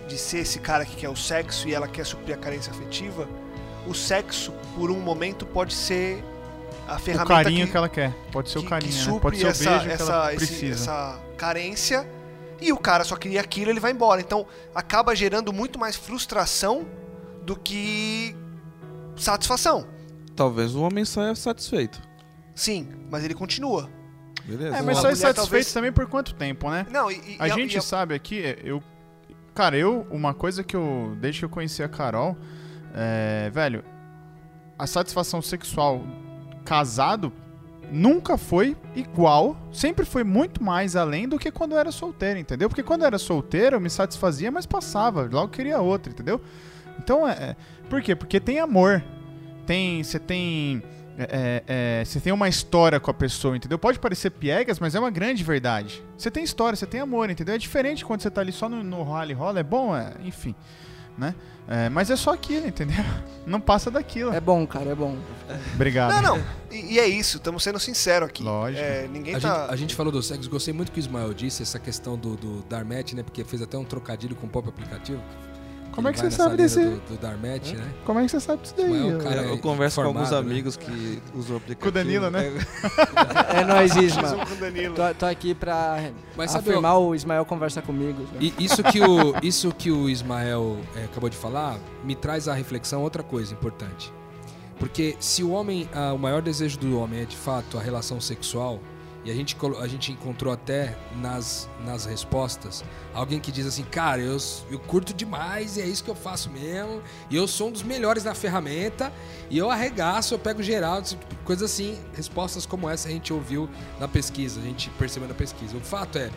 de 0.07 0.17
ser 0.17 0.39
esse 0.39 0.59
cara 0.59 0.85
que 0.85 0.95
quer 0.95 1.09
o 1.09 1.15
sexo 1.15 1.67
e 1.67 1.73
ela 1.73 1.87
quer 1.87 2.05
suprir 2.05 2.35
a 2.35 2.37
carência 2.39 2.71
afetiva. 2.71 3.27
O 3.87 3.93
sexo, 3.93 4.51
por 4.75 4.91
um 4.91 4.99
momento, 4.99 5.45
pode 5.45 5.73
ser 5.73 6.23
a 6.87 6.95
O 6.95 6.99
ferramenta 6.99 7.33
carinho 7.33 7.65
que, 7.65 7.71
que, 7.71 7.77
ela 7.77 7.89
quer. 7.89 8.13
Pode 8.31 8.49
ser 8.49 8.59
que- 8.59 8.65
o 8.65 8.69
carinho, 8.69 8.91
que 8.93 9.11
né? 9.11 9.19
Pode 9.19 9.37
ser 9.37 9.45
o 9.45 9.49
essa, 9.49 9.69
beijo 9.69 9.85
que 9.85 9.91
essa, 9.91 10.03
ela 10.13 10.33
esse- 10.33 10.45
precisa. 10.45 10.73
essa 10.83 11.19
carência 11.37 12.07
e 12.61 12.71
o 12.71 12.77
cara 12.77 13.03
só 13.03 13.15
queria 13.15 13.41
aquilo 13.41 13.71
ele 13.71 13.79
vai 13.79 13.91
embora. 13.91 14.21
Então 14.21 14.45
acaba 14.75 15.15
gerando 15.15 15.51
muito 15.51 15.79
mais 15.79 15.95
frustração 15.95 16.85
do 17.43 17.55
que 17.55 18.35
satisfação. 19.15 19.87
Talvez 20.35 20.75
o 20.75 20.81
homem 20.81 21.03
saia 21.05 21.35
satisfeito. 21.35 22.01
Sim, 22.55 22.87
mas 23.09 23.23
ele 23.23 23.33
continua. 23.33 23.89
Beleza? 24.45 24.77
É, 24.77 24.81
mas 24.81 24.97
só 24.97 25.09
insatisfeito 25.11 25.35
talvez- 25.35 25.73
também 25.73 25.91
por 25.91 26.07
quanto 26.07 26.33
tempo, 26.33 26.69
né? 26.69 26.85
Não, 26.89 27.11
e, 27.11 27.15
e- 27.15 27.35
A 27.39 27.47
e 27.47 27.51
gente 27.51 27.75
e 27.75 27.77
a- 27.77 27.81
sabe 27.81 28.13
aqui, 28.15 28.41
é, 28.43 28.59
eu. 28.63 28.81
Cara, 29.53 29.77
eu. 29.77 30.05
Uma 30.09 30.33
coisa 30.33 30.63
que 30.63 30.75
eu. 30.75 31.15
Desde 31.19 31.39
que 31.39 31.45
eu 31.45 31.49
conheci 31.49 31.83
a 31.83 31.89
Carol. 31.89 32.37
É. 32.93 33.49
Velho. 33.51 33.83
A 34.77 34.87
satisfação 34.87 35.41
sexual 35.41 36.03
casado 36.65 37.31
nunca 37.91 38.37
foi 38.37 38.75
igual. 38.95 39.57
Sempre 39.71 40.05
foi 40.05 40.23
muito 40.23 40.63
mais 40.63 40.95
além 40.95 41.27
do 41.27 41.37
que 41.37 41.51
quando 41.51 41.73
eu 41.73 41.77
era 41.77 41.91
solteiro, 41.91 42.39
entendeu? 42.39 42.69
Porque 42.69 42.81
quando 42.81 43.01
eu 43.01 43.07
era 43.07 43.19
solteiro 43.19 43.75
eu 43.75 43.81
me 43.81 43.89
satisfazia, 43.89 44.49
mas 44.49 44.65
passava. 44.65 45.29
Logo 45.31 45.49
queria 45.49 45.79
outra, 45.79 46.11
entendeu? 46.11 46.41
Então 46.97 47.27
é. 47.27 47.31
é- 47.31 47.55
por 47.89 48.01
quê? 48.01 48.15
Porque 48.15 48.39
tem 48.39 48.59
amor. 48.59 49.03
Tem. 49.65 50.01
Você 50.01 50.17
tem. 50.17 50.81
é, 51.17 51.63
é, 51.67 52.05
você 52.05 52.19
tem 52.21 52.31
uma 52.31 52.47
história 52.47 52.99
com 52.99 53.11
a 53.11 53.13
pessoa, 53.13 53.55
entendeu? 53.55 53.77
Pode 53.77 53.99
parecer 53.99 54.29
piegas, 54.31 54.79
mas 54.79 54.95
é 54.95 54.99
uma 54.99 55.11
grande 55.11 55.43
verdade. 55.43 56.01
Você 56.17 56.31
tem 56.31 56.43
história, 56.43 56.75
você 56.75 56.85
tem 56.85 57.01
amor, 57.01 57.29
entendeu? 57.29 57.53
É 57.53 57.57
diferente 57.57 58.05
quando 58.05 58.21
você 58.21 58.31
tá 58.31 58.39
ali 58.41 58.51
só 58.53 58.69
no, 58.69 58.81
no 58.81 59.03
rally 59.03 59.33
rola, 59.33 59.59
é 59.59 59.63
bom, 59.63 59.95
é, 59.95 60.13
enfim, 60.23 60.55
né? 61.17 61.35
É, 61.71 61.87
mas 61.87 62.09
é 62.09 62.17
só 62.17 62.33
aquilo, 62.33 62.67
entendeu? 62.67 63.03
Não 63.47 63.61
passa 63.61 63.89
daquilo. 63.89 64.33
É 64.33 64.41
bom, 64.41 64.67
cara, 64.67 64.89
é 64.89 64.95
bom. 64.95 65.17
Obrigado. 65.73 66.11
Não, 66.11 66.21
não. 66.21 66.43
E, 66.69 66.95
e 66.95 66.99
é 66.99 67.07
isso, 67.07 67.37
estamos 67.37 67.63
sendo 67.63 67.79
sinceros 67.79 68.29
aqui. 68.29 68.43
Lógico. 68.43 68.83
É, 68.83 69.07
ninguém 69.07 69.35
A, 69.35 69.39
tá. 69.39 69.61
gente, 69.61 69.73
a 69.73 69.75
gente 69.77 69.95
falou 69.95 70.11
do 70.11 70.21
sexo, 70.21 70.49
gostei 70.49 70.73
muito 70.73 70.91
que 70.91 70.99
o 70.99 71.01
Ismael 71.01 71.33
disse, 71.33 71.63
essa 71.63 71.79
questão 71.79 72.17
do, 72.17 72.35
do 72.35 72.61
Darmet, 72.63 73.15
né? 73.15 73.23
Porque 73.23 73.43
fez 73.43 73.61
até 73.61 73.77
um 73.77 73.85
trocadilho 73.85 74.35
com 74.35 74.47
o 74.47 74.49
próprio 74.49 74.73
aplicativo. 74.73 75.21
Como 75.91 76.07
é 76.07 76.13
que 76.13 76.19
você 76.19 76.31
sabe 76.31 76.57
desse- 76.57 76.83
Do, 76.83 76.99
do 77.01 77.17
Darmet, 77.17 77.75
né? 77.75 77.85
Como 78.05 78.19
é 78.19 78.23
que 78.25 78.31
você 78.31 78.39
sabe 78.39 78.61
disso 78.61 78.73
daí? 78.77 78.91
Ismael, 78.91 79.19
cara, 79.19 79.41
eu 79.43 79.53
é 79.55 79.57
converso 79.57 80.01
com 80.01 80.07
alguns 80.07 80.31
né? 80.31 80.37
amigos 80.37 80.77
que 80.77 81.21
usam 81.35 81.55
o 81.55 81.57
aplicativo. 81.57 81.81
Com 81.81 81.87
o 81.89 81.91
Danilo, 81.91 82.29
né? 82.29 82.47
É, 83.55 83.59
É 83.61 83.65
nóis, 83.65 83.95
Isma. 83.95 84.23
Tô, 84.95 85.13
tô 85.19 85.25
aqui 85.25 85.53
pra 85.53 86.09
Mas 86.35 86.51
sabe, 86.51 86.69
afirmar 86.69 86.97
o 86.97 87.13
Ismael 87.13 87.45
conversa 87.45 87.81
comigo. 87.81 88.25
E 88.39 88.53
isso 88.59 88.81
que 88.83 89.01
o, 89.01 89.35
isso 89.43 89.71
que 89.73 89.91
o 89.91 90.09
Ismael 90.09 90.77
é, 90.95 91.03
acabou 91.05 91.29
de 91.29 91.37
falar 91.37 91.77
me 92.03 92.15
traz 92.15 92.47
à 92.47 92.53
reflexão 92.53 93.01
outra 93.01 93.21
coisa 93.23 93.53
importante. 93.53 94.11
Porque 94.79 95.15
se 95.19 95.43
o 95.43 95.51
homem, 95.51 95.87
ah, 95.93 96.11
o 96.13 96.17
maior 96.17 96.41
desejo 96.41 96.79
do 96.79 96.97
homem 96.97 97.21
é 97.21 97.25
de 97.25 97.35
fato 97.37 97.77
a 97.77 97.81
relação 97.81 98.19
sexual, 98.19 98.79
e 99.23 99.29
a 99.29 99.35
gente, 99.35 99.55
a 99.79 99.87
gente 99.87 100.11
encontrou 100.11 100.51
até 100.51 100.97
nas, 101.17 101.69
nas 101.85 102.05
respostas 102.05 102.83
alguém 103.13 103.39
que 103.39 103.51
diz 103.51 103.67
assim: 103.67 103.83
Cara, 103.83 104.19
eu, 104.19 104.37
eu 104.69 104.79
curto 104.79 105.13
demais 105.13 105.77
e 105.77 105.81
é 105.81 105.85
isso 105.85 106.03
que 106.03 106.09
eu 106.09 106.15
faço 106.15 106.49
mesmo, 106.49 107.01
e 107.29 107.35
eu 107.35 107.47
sou 107.47 107.67
um 107.67 107.71
dos 107.71 107.83
melhores 107.83 108.23
na 108.23 108.33
ferramenta, 108.33 109.13
e 109.49 109.57
eu 109.57 109.69
arregaço, 109.69 110.33
eu 110.33 110.39
pego 110.39 110.63
geral, 110.63 111.01
tipo, 111.03 111.23
coisa 111.43 111.65
assim. 111.65 111.99
Respostas 112.15 112.65
como 112.65 112.89
essa 112.89 113.09
a 113.09 113.11
gente 113.11 113.31
ouviu 113.31 113.69
na 113.99 114.07
pesquisa, 114.07 114.59
a 114.59 114.63
gente 114.63 114.89
percebeu 114.91 115.27
na 115.27 115.35
pesquisa. 115.35 115.77
O 115.77 115.81
fato 115.81 116.17
é, 116.17 116.31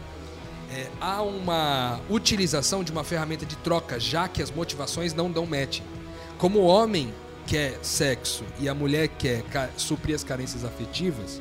é, 0.70 0.88
há 1.00 1.22
uma 1.22 2.00
utilização 2.10 2.84
de 2.84 2.92
uma 2.92 3.02
ferramenta 3.02 3.46
de 3.46 3.56
troca, 3.56 3.98
já 3.98 4.28
que 4.28 4.42
as 4.42 4.50
motivações 4.50 5.14
não 5.14 5.30
dão 5.30 5.46
match. 5.46 5.80
Como 6.36 6.58
o 6.58 6.66
homem 6.66 7.14
quer 7.46 7.78
sexo 7.82 8.44
e 8.58 8.68
a 8.68 8.74
mulher 8.74 9.08
quer 9.08 9.42
suprir 9.76 10.14
as 10.14 10.24
carências 10.24 10.64
afetivas, 10.64 11.40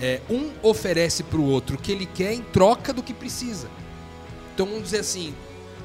é, 0.00 0.20
um 0.30 0.52
oferece 0.62 1.22
para 1.22 1.38
o 1.38 1.44
outro 1.44 1.76
o 1.76 1.78
que 1.78 1.92
ele 1.92 2.06
quer 2.06 2.32
em 2.32 2.42
troca 2.42 2.92
do 2.92 3.02
que 3.02 3.12
precisa. 3.12 3.68
Então 4.54 4.66
vamos 4.66 4.84
dizer 4.84 5.00
assim: 5.00 5.34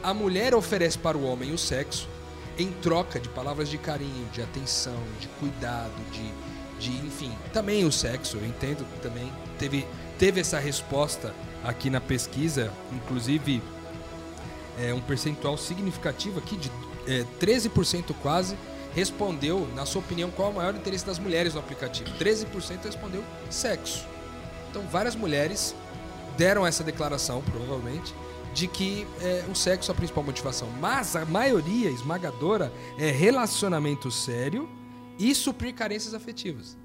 a 0.02 0.14
mulher 0.14 0.54
oferece 0.54 0.98
para 0.98 1.18
o 1.18 1.24
homem 1.24 1.52
o 1.52 1.58
sexo 1.58 2.08
em 2.58 2.72
troca 2.72 3.20
de 3.20 3.30
palavras 3.30 3.70
de 3.70 3.78
carinho, 3.78 4.28
de 4.32 4.42
atenção, 4.42 4.98
de 5.20 5.28
cuidado, 5.40 5.94
de, 6.12 6.32
de 6.80 7.06
enfim. 7.06 7.32
Também 7.52 7.86
o 7.86 7.92
sexo, 7.92 8.38
eu 8.38 8.46
entendo 8.46 8.86
que 8.86 9.00
também 9.00 9.32
teve, 9.58 9.88
teve 10.20 10.42
essa 10.42 10.60
resposta 10.60 11.34
aqui 11.64 11.90
na 11.90 12.00
pesquisa, 12.00 12.72
inclusive 12.92 13.62
é, 14.80 14.94
um 14.94 15.02
percentual 15.02 15.58
significativo 15.58 16.40
aqui 16.40 16.58
de 16.58 16.72
é, 17.08 17.26
13% 17.40 18.14
quase 18.22 18.56
respondeu, 18.94 19.68
na 19.76 19.86
sua 19.86 20.02
opinião, 20.02 20.30
qual 20.32 20.50
é 20.50 20.52
o 20.52 20.56
maior 20.56 20.76
interesse 20.76 21.06
das 21.06 21.20
mulheres 21.20 21.54
no 21.54 21.60
aplicativo. 21.60 22.10
13% 22.18 22.84
respondeu 22.86 23.24
sexo. 23.50 24.06
Então 24.70 24.84
várias 24.84 25.16
mulheres 25.16 25.76
deram 26.38 26.66
essa 26.66 26.84
declaração, 26.84 27.42
provavelmente, 27.42 28.14
de 28.54 28.68
que 28.68 29.08
é, 29.22 29.46
o 29.52 29.56
sexo 29.56 29.92
é 29.92 29.94
a 29.94 29.96
principal 29.96 30.24
motivação. 30.24 30.70
Mas 30.80 31.16
a 31.16 31.26
maioria 31.26 31.90
esmagadora 31.90 32.72
é 32.98 33.10
relacionamento 33.10 34.12
sério 34.12 34.70
e 35.20 35.34
suprir 35.34 35.74
carências 35.74 36.14
afetivas. 36.14 36.78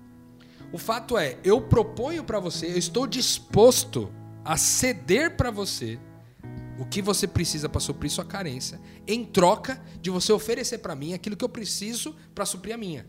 O 0.73 0.79
fato 0.79 1.17
é, 1.17 1.39
eu 1.43 1.61
proponho 1.61 2.23
pra 2.25 2.41
você, 2.41 2.67
eu 2.67 2.79
estou 2.79 3.07
disposto 3.07 4.11
a 4.45 4.57
ceder 4.57 5.37
pra 5.37 5.51
você 5.51 5.99
o 6.79 6.85
que 6.87 7.03
você 7.03 7.27
precisa 7.27 7.69
pra 7.69 7.81
suprir 7.81 8.11
sua 8.11 8.25
carência, 8.25 8.81
em 9.07 9.25
troca 9.25 9.83
de 10.01 10.11
você 10.11 10.33
oferecer 10.33 10.79
pra 10.79 10.95
mim 10.95 11.13
aquilo 11.13 11.37
que 11.37 11.45
eu 11.45 11.49
preciso 11.49 12.15
pra 12.35 12.47
suprir 12.47 12.75
a 12.75 12.79
minha. 12.79 13.07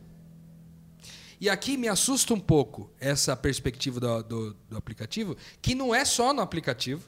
E 1.40 1.50
aqui 1.50 1.78
me 1.78 1.88
assusta 1.88 2.34
um 2.34 2.40
pouco 2.40 2.92
essa 3.00 3.36
perspectiva 3.36 4.00
do, 4.00 4.24
do- 4.24 4.54
do 4.70 4.78
aplicativo, 4.78 5.38
que 5.62 5.74
não 5.74 5.96
é 5.96 6.04
só 6.04 6.34
no 6.34 6.42
aplicativo, 6.42 7.08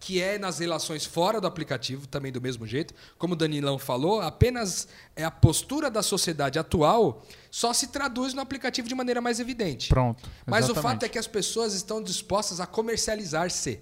que 0.00 0.20
é 0.20 0.38
nas 0.38 0.58
relações 0.58 1.04
fora 1.06 1.40
do 1.40 1.46
aplicativo, 1.46 2.06
também 2.06 2.30
do 2.32 2.40
mesmo 2.40 2.66
jeito. 2.66 2.92
Como 3.16 3.34
o 3.34 3.36
Danilão 3.36 3.78
falou, 3.78 4.20
apenas 4.20 4.88
é 5.16 5.24
a 5.24 5.30
postura 5.30 5.88
da 5.90 6.02
sociedade 6.02 6.58
atual 6.58 7.24
só 7.50 7.72
se 7.72 7.86
traduz 7.86 8.34
no 8.34 8.40
aplicativo 8.42 8.88
de 8.88 8.94
maneira 8.94 9.20
mais 9.20 9.38
evidente. 9.40 9.88
Pronto. 9.88 10.28
Mas 10.46 10.64
o 10.68 10.72
exatamente. 10.72 10.82
fato 10.92 11.02
é 11.04 11.08
que 11.08 11.18
as 11.18 11.26
pessoas 11.28 11.72
estão 11.74 12.02
dispostas 12.02 12.60
a 12.60 12.66
comercializar-se. 12.66 13.80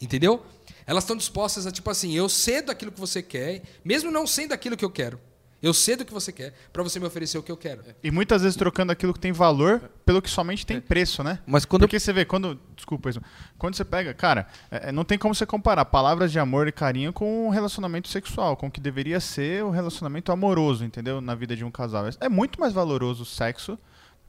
Entendeu? 0.00 0.44
Elas 0.86 1.04
estão 1.04 1.16
dispostas 1.16 1.66
a, 1.66 1.70
tipo 1.70 1.88
assim, 1.90 2.12
eu 2.12 2.28
cedo 2.28 2.70
aquilo 2.70 2.92
que 2.92 3.00
você 3.00 3.22
quer, 3.22 3.62
mesmo 3.84 4.10
não 4.10 4.26
sendo 4.26 4.52
aquilo 4.52 4.76
que 4.76 4.84
eu 4.84 4.90
quero. 4.90 5.18
Eu 5.62 5.72
cedo 5.72 6.00
o 6.00 6.04
que 6.04 6.12
você 6.12 6.32
quer 6.32 6.52
pra 6.72 6.82
você 6.82 6.98
me 6.98 7.06
oferecer 7.06 7.38
o 7.38 7.42
que 7.42 7.52
eu 7.52 7.56
quero. 7.56 7.82
E 8.02 8.10
muitas 8.10 8.42
vezes 8.42 8.56
trocando 8.56 8.90
aquilo 8.90 9.14
que 9.14 9.20
tem 9.20 9.30
valor 9.30 9.78
pelo 10.04 10.20
que 10.20 10.28
somente 10.28 10.66
tem 10.66 10.80
preço, 10.80 11.22
né? 11.22 11.38
Mas 11.46 11.64
quando 11.64 11.82
Porque 11.82 12.00
você 12.00 12.12
vê, 12.12 12.24
quando. 12.24 12.58
Desculpa, 12.74 13.08
Isma. 13.08 13.22
Quando 13.56 13.76
você 13.76 13.84
pega. 13.84 14.12
Cara, 14.12 14.48
é, 14.68 14.88
é, 14.88 14.92
não 14.92 15.04
tem 15.04 15.16
como 15.16 15.32
você 15.32 15.46
comparar 15.46 15.84
palavras 15.84 16.32
de 16.32 16.38
amor 16.40 16.66
e 16.66 16.72
carinho 16.72 17.12
com 17.12 17.46
um 17.46 17.50
relacionamento 17.50 18.08
sexual, 18.08 18.56
com 18.56 18.66
o 18.66 18.70
que 18.70 18.80
deveria 18.80 19.20
ser 19.20 19.62
o 19.62 19.70
relacionamento 19.70 20.32
amoroso, 20.32 20.84
entendeu? 20.84 21.20
Na 21.20 21.36
vida 21.36 21.54
de 21.54 21.64
um 21.64 21.70
casal. 21.70 22.06
É 22.20 22.28
muito 22.28 22.58
mais 22.58 22.72
valoroso 22.72 23.22
o 23.22 23.26
sexo. 23.26 23.78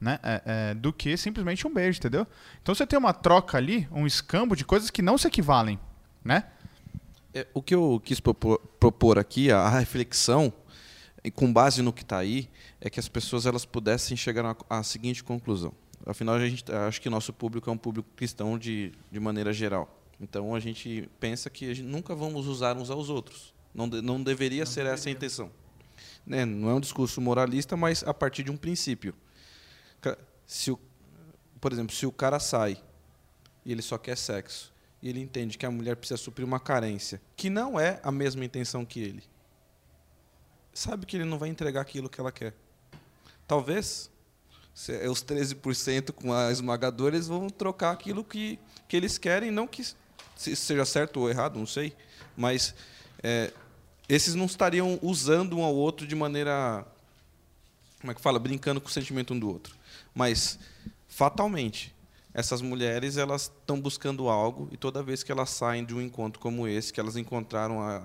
Né? 0.00 0.18
é, 0.22 0.42
é, 0.44 0.74
do 0.74 0.92
que 0.92 1.16
simplesmente 1.16 1.66
um 1.66 1.72
beijo, 1.72 1.98
entendeu? 1.98 2.26
Então 2.60 2.74
você 2.74 2.86
tem 2.86 2.98
uma 2.98 3.14
troca 3.14 3.56
ali, 3.56 3.88
um 3.90 4.06
escambo 4.06 4.54
de 4.54 4.62
coisas 4.62 4.90
que 4.90 5.00
não 5.00 5.16
se 5.16 5.26
equivalem, 5.26 5.78
né? 6.24 6.50
É, 7.32 7.46
o 7.52 7.60
que 7.60 7.74
eu 7.74 8.00
quis 8.04 8.20
propor, 8.20 8.58
propor 8.80 9.18
aqui, 9.18 9.50
a, 9.50 9.58
a 9.58 9.78
reflexão, 9.78 10.52
e 11.22 11.30
com 11.30 11.52
base 11.52 11.82
no 11.82 11.92
que 11.92 12.02
está 12.02 12.18
aí, 12.18 12.48
é 12.80 12.90
que 12.90 13.00
as 13.00 13.08
pessoas 13.08 13.46
elas 13.46 13.64
pudessem 13.64 14.16
chegar 14.16 14.56
à, 14.68 14.82
seguinte 14.82 15.24
conclusão. 15.24 15.72
Afinal, 16.06 16.34
a 16.34 16.48
gente 16.48 16.64
acho 16.70 17.00
que 17.00 17.08
nosso 17.08 17.32
público 17.32 17.70
é 17.70 17.72
um 17.72 17.78
público 17.78 18.08
cristão 18.14 18.58
de, 18.58 18.92
de 19.10 19.18
maneira 19.18 19.52
geral. 19.52 19.88
Então 20.20 20.54
a 20.54 20.60
gente 20.60 21.08
pensa 21.18 21.48
que 21.48 21.74
gente 21.74 21.86
nunca 21.86 22.14
vamos 22.14 22.46
usar 22.46 22.76
uns 22.76 22.90
aos 22.90 23.08
outros. 23.08 23.54
Não, 23.74 23.88
de- 23.88 24.02
não 24.02 24.22
deveria 24.22 24.66
ser 24.66 24.84
essa 24.84 25.08
a 25.08 25.12
intenção. 25.12 25.50
Né? 26.26 26.44
Não 26.44 26.68
é 26.68 26.74
um 26.74 26.80
discurso 26.80 27.22
moralista, 27.22 27.74
mas 27.74 28.04
a 28.04 28.12
partir 28.12 28.42
de 28.42 28.50
um 28.50 28.56
princípio. 28.56 29.14
Se 30.46 30.70
o, 30.70 30.78
por 31.58 31.72
exemplo, 31.72 31.96
se 31.96 32.04
o 32.04 32.12
cara 32.12 32.38
sai 32.38 32.76
e 33.64 33.72
ele 33.72 33.80
só 33.80 33.96
quer 33.96 34.16
sexo, 34.18 34.73
e 35.04 35.08
ele 35.10 35.20
entende 35.20 35.58
que 35.58 35.66
a 35.66 35.70
mulher 35.70 35.96
precisa 35.96 36.16
suprir 36.16 36.46
uma 36.46 36.58
carência, 36.58 37.20
que 37.36 37.50
não 37.50 37.78
é 37.78 38.00
a 38.02 38.10
mesma 38.10 38.42
intenção 38.42 38.86
que 38.86 39.00
ele, 39.00 39.22
sabe 40.72 41.04
que 41.04 41.14
ele 41.14 41.26
não 41.26 41.38
vai 41.38 41.50
entregar 41.50 41.82
aquilo 41.82 42.08
que 42.08 42.18
ela 42.18 42.32
quer. 42.32 42.54
Talvez 43.46 44.10
é 44.88 45.06
os 45.10 45.22
13% 45.22 46.10
com 46.10 46.32
a 46.32 46.50
esmagadora, 46.50 47.14
eles 47.14 47.28
vão 47.28 47.50
trocar 47.50 47.90
aquilo 47.90 48.24
que, 48.24 48.58
que 48.88 48.96
eles 48.96 49.18
querem, 49.18 49.50
não 49.50 49.66
que 49.66 49.84
se 50.34 50.56
seja 50.56 50.86
certo 50.86 51.20
ou 51.20 51.28
errado, 51.28 51.58
não 51.58 51.66
sei, 51.66 51.94
mas 52.34 52.74
é, 53.22 53.52
esses 54.08 54.34
não 54.34 54.46
estariam 54.46 54.98
usando 55.02 55.58
um 55.58 55.62
ao 55.62 55.74
outro 55.74 56.06
de 56.06 56.14
maneira. 56.14 56.82
Como 58.00 58.10
é 58.10 58.14
que 58.14 58.22
fala? 58.22 58.38
Brincando 58.38 58.80
com 58.80 58.88
o 58.88 58.90
sentimento 58.90 59.34
um 59.34 59.38
do 59.38 59.50
outro. 59.50 59.76
Mas, 60.14 60.58
fatalmente, 61.08 61.93
essas 62.34 62.60
mulheres 62.60 63.16
elas 63.16 63.42
estão 63.42 63.80
buscando 63.80 64.28
algo 64.28 64.68
e 64.72 64.76
toda 64.76 65.04
vez 65.04 65.22
que 65.22 65.30
elas 65.30 65.50
saem 65.50 65.84
de 65.84 65.94
um 65.94 66.02
encontro 66.02 66.40
como 66.40 66.66
esse, 66.66 66.92
que 66.92 66.98
elas 66.98 67.16
encontraram 67.16 67.80
a, 67.80 68.02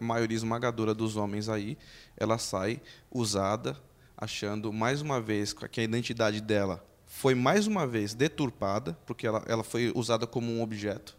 maioria 0.00 0.36
esmagadora 0.36 0.94
dos 0.94 1.16
homens 1.16 1.50
aí, 1.50 1.76
ela 2.16 2.38
sai 2.38 2.80
usada, 3.10 3.78
achando 4.16 4.72
mais 4.72 5.02
uma 5.02 5.20
vez 5.20 5.52
que 5.52 5.80
a 5.80 5.84
identidade 5.84 6.40
dela 6.40 6.82
foi 7.06 7.34
mais 7.34 7.66
uma 7.66 7.86
vez 7.86 8.14
deturpada, 8.14 8.98
porque 9.06 9.26
ela, 9.26 9.42
ela 9.46 9.62
foi 9.62 9.92
usada 9.94 10.26
como 10.26 10.50
um 10.50 10.62
objeto, 10.62 11.16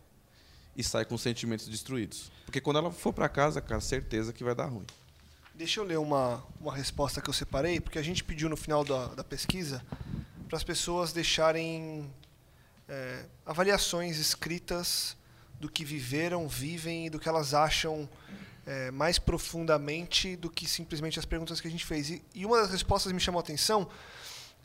e 0.76 0.84
sai 0.84 1.04
com 1.04 1.18
sentimentos 1.18 1.68
destruídos. 1.68 2.32
Porque 2.46 2.62
quando 2.62 2.78
ela 2.78 2.92
for 2.92 3.12
para 3.12 3.28
casa, 3.28 3.60
cara, 3.60 3.82
certeza 3.82 4.32
que 4.32 4.44
vai 4.44 4.56
dar 4.56 4.66
ruim. 4.66 4.86
Deixa 5.54 5.80
eu 5.80 5.84
ler 5.84 5.98
uma, 5.98 6.44
uma 6.62 6.74
resposta 6.74 7.20
que 7.20 7.30
eu 7.30 7.34
separei, 7.34 7.80
porque 7.80 8.00
a 8.00 8.04
gente 8.04 8.24
pediu 8.24 8.48
no 8.48 8.56
final 8.56 8.84
da, 8.84 9.08
da 9.08 9.24
pesquisa 9.24 9.84
para 10.48 10.58
as 10.58 10.64
pessoas 10.64 11.12
deixarem 11.12 12.10
é, 12.90 13.26
avaliações 13.46 14.18
escritas 14.18 15.16
do 15.60 15.70
que 15.70 15.86
viveram, 15.86 16.48
vivem 16.48 17.06
e 17.06 17.10
do 17.10 17.20
que 17.20 17.30
elas 17.30 17.54
acham 17.54 18.10
é, 18.66 18.92
mais 18.92 19.20
profundamente 19.20 20.36
do 20.36 20.50
que 20.50 20.68
simplesmente 20.68 21.20
as 21.20 21.26
perguntas 21.26 21.62
que 21.62 21.68
a 21.68 21.72
gente 21.72 21.86
fez. 21.86 22.10
E, 22.10 22.24
e 22.34 22.46
uma 22.46 22.58
das 22.58 22.72
respostas 22.72 23.12
me 23.12 23.20
chamou 23.20 23.40
a 23.40 23.44
atenção 23.44 23.88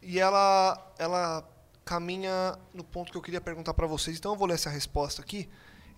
e 0.02 0.18
ela, 0.18 0.94
ela 0.98 1.48
caminha 1.84 2.58
no 2.72 2.82
ponto 2.82 3.12
que 3.12 3.18
eu 3.18 3.22
queria 3.22 3.40
perguntar 3.40 3.74
para 3.74 3.86
vocês. 3.86 4.16
Então 4.16 4.32
eu 4.32 4.38
vou 4.38 4.48
ler 4.48 4.54
essa 4.54 4.70
resposta 4.70 5.20
aqui 5.20 5.48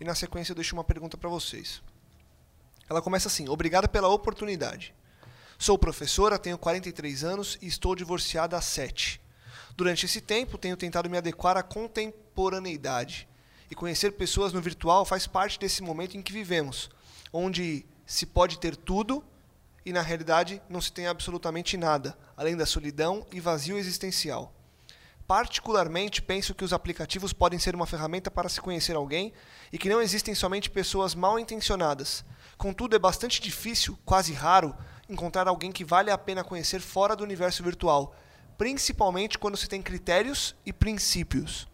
e 0.01 0.05
na 0.05 0.15
sequência 0.15 0.53
eu 0.53 0.57
deixo 0.57 0.75
uma 0.75 0.85
pergunta 0.85 1.17
para 1.17 1.31
vocês. 1.31 1.83
Ela 2.89 3.03
começa 3.03 3.29
assim: 3.29 3.49
Obrigada 3.49 3.87
pela 3.87 4.09
oportunidade. 4.09 4.95
Sou 5.59 5.79
professora, 5.79 6.39
tenho 6.39 6.59
43 6.59 7.25
anos 7.25 7.59
e 7.63 7.67
estou 7.67 7.95
divorciada 7.95 8.57
há 8.57 8.61
7. 8.61 9.21
Durante 9.77 10.07
esse 10.07 10.23
tempo, 10.23 10.57
tenho 10.57 10.77
tentado 10.77 11.11
me 11.11 11.19
adequar 11.19 11.57
à 11.57 11.63
contemporaneidade. 11.63 13.29
E 13.71 13.75
conhecer 13.75 14.13
pessoas 14.13 14.53
no 14.53 14.63
virtual 14.63 15.05
faz 15.05 15.27
parte 15.27 15.59
desse 15.59 15.83
momento 15.83 16.17
em 16.17 16.23
que 16.23 16.33
vivemos, 16.33 16.89
onde 17.33 17.85
se 18.07 18.25
pode 18.25 18.59
ter 18.59 18.75
tudo 18.75 19.23
e 19.85 19.93
na 19.93 20.01
realidade 20.01 20.63
não 20.69 20.81
se 20.81 20.91
tem 20.91 21.07
absolutamente 21.07 21.77
nada, 21.77 22.17
além 22.37 22.57
da 22.57 22.65
solidão 22.65 23.27
e 23.33 23.39
vazio 23.39 23.77
existencial. 23.77 24.53
Particularmente, 25.27 26.23
penso 26.23 26.55
que 26.55 26.65
os 26.65 26.73
aplicativos 26.73 27.33
podem 27.33 27.59
ser 27.59 27.75
uma 27.75 27.87
ferramenta 27.87 28.31
para 28.31 28.49
se 28.49 28.61
conhecer 28.61 28.95
alguém 28.95 29.33
e 29.73 29.79
que 29.79 29.89
não 29.89 30.01
existem 30.01 30.35
somente 30.35 30.71
pessoas 30.71 31.15
mal 31.15 31.39
intencionadas. 31.39 32.25
Contudo, 32.57 32.95
é 32.97 32.99
bastante 32.99 33.43
difícil, 33.43 33.99
quase 34.05 34.33
raro, 34.33 34.75
encontrar 35.09 35.49
alguém 35.49 35.73
que 35.73 35.85
vale 35.85 36.11
a 36.11 36.17
pena 36.17 36.45
conhecer 36.45 36.81
fora 36.81 37.17
do 37.17 37.25
universo 37.25 37.63
virtual, 37.63 38.15
principalmente 38.59 39.39
quando 39.39 39.57
se 39.57 39.69
tem 39.69 39.83
critérios 39.83 40.55
e 40.65 40.73
princípios. 40.73 41.69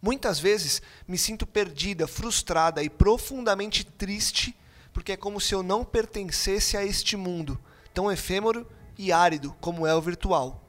Muitas 0.00 0.38
vezes 0.38 0.80
me 1.06 1.18
sinto 1.18 1.46
perdida, 1.46 2.06
frustrada 2.06 2.82
e 2.82 2.88
profundamente 2.88 3.84
triste 3.84 4.54
porque 4.98 5.12
é 5.12 5.16
como 5.16 5.40
se 5.40 5.54
eu 5.54 5.62
não 5.62 5.84
pertencesse 5.84 6.76
a 6.76 6.84
este 6.84 7.16
mundo, 7.16 7.56
tão 7.94 8.10
efêmero 8.10 8.66
e 8.98 9.12
árido 9.12 9.54
como 9.60 9.86
é 9.86 9.94
o 9.94 10.00
virtual. 10.00 10.60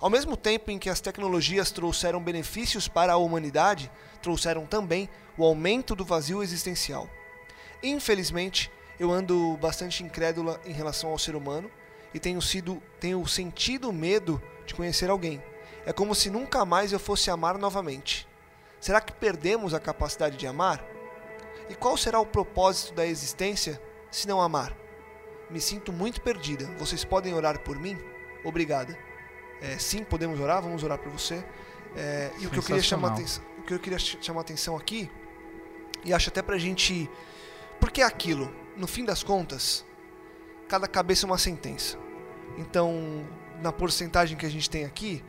Ao 0.00 0.08
mesmo 0.08 0.36
tempo 0.36 0.70
em 0.70 0.78
que 0.78 0.88
as 0.88 1.00
tecnologias 1.00 1.72
trouxeram 1.72 2.22
benefícios 2.22 2.86
para 2.86 3.14
a 3.14 3.16
humanidade, 3.16 3.90
trouxeram 4.22 4.66
também 4.66 5.08
o 5.36 5.44
aumento 5.44 5.96
do 5.96 6.04
vazio 6.04 6.44
existencial. 6.44 7.10
Infelizmente, 7.82 8.70
eu 9.00 9.10
ando 9.10 9.58
bastante 9.60 10.04
incrédula 10.04 10.60
em 10.64 10.72
relação 10.72 11.10
ao 11.10 11.18
ser 11.18 11.34
humano 11.34 11.68
e 12.14 12.20
tenho 12.20 12.40
sido 12.40 12.82
tenho 13.00 13.26
sentido 13.26 13.92
medo 13.92 14.40
de 14.66 14.74
conhecer 14.74 15.10
alguém. 15.10 15.42
É 15.84 15.92
como 15.92 16.14
se 16.14 16.30
nunca 16.30 16.64
mais 16.64 16.92
eu 16.92 16.98
fosse 16.98 17.30
amar 17.30 17.58
novamente. 17.58 18.28
Será 18.80 19.00
que 19.00 19.12
perdemos 19.12 19.74
a 19.74 19.80
capacidade 19.80 20.36
de 20.36 20.46
amar? 20.46 20.84
E 21.68 21.74
qual 21.74 21.96
será 21.96 22.20
o 22.20 22.26
propósito 22.26 22.94
da 22.94 23.06
existência 23.06 23.80
se 24.10 24.26
não 24.26 24.40
amar? 24.40 24.76
Me 25.50 25.60
sinto 25.60 25.92
muito 25.92 26.20
perdida. 26.20 26.66
Vocês 26.78 27.04
podem 27.04 27.34
orar 27.34 27.60
por 27.60 27.78
mim? 27.78 27.98
Obrigada. 28.44 28.96
É, 29.60 29.78
sim, 29.78 30.02
podemos 30.02 30.40
orar. 30.40 30.62
Vamos 30.62 30.82
orar 30.82 30.98
por 30.98 31.10
você. 31.10 31.44
É, 31.94 32.30
e 32.38 32.46
o 32.46 32.50
que 32.50 32.58
eu 32.58 32.62
queria 32.62 32.82
chamar 32.82 33.08
atenção, 33.12 33.44
o 33.58 33.62
que 33.62 33.74
eu 33.74 33.78
queria 33.78 33.98
chamar 33.98 34.40
atenção 34.40 34.76
aqui, 34.76 35.10
e 36.04 36.12
acho 36.12 36.30
até 36.30 36.40
pra 36.42 36.56
gente, 36.58 37.08
porque 37.78 38.00
é 38.00 38.04
aquilo. 38.04 38.52
No 38.76 38.86
fim 38.86 39.04
das 39.04 39.22
contas, 39.22 39.84
cada 40.68 40.88
cabeça 40.88 41.26
é 41.26 41.28
uma 41.28 41.38
sentença. 41.38 41.98
Então, 42.58 43.24
na 43.62 43.72
porcentagem 43.72 44.36
que 44.36 44.46
a 44.46 44.50
gente 44.50 44.68
tem 44.68 44.84
aqui, 44.84 45.22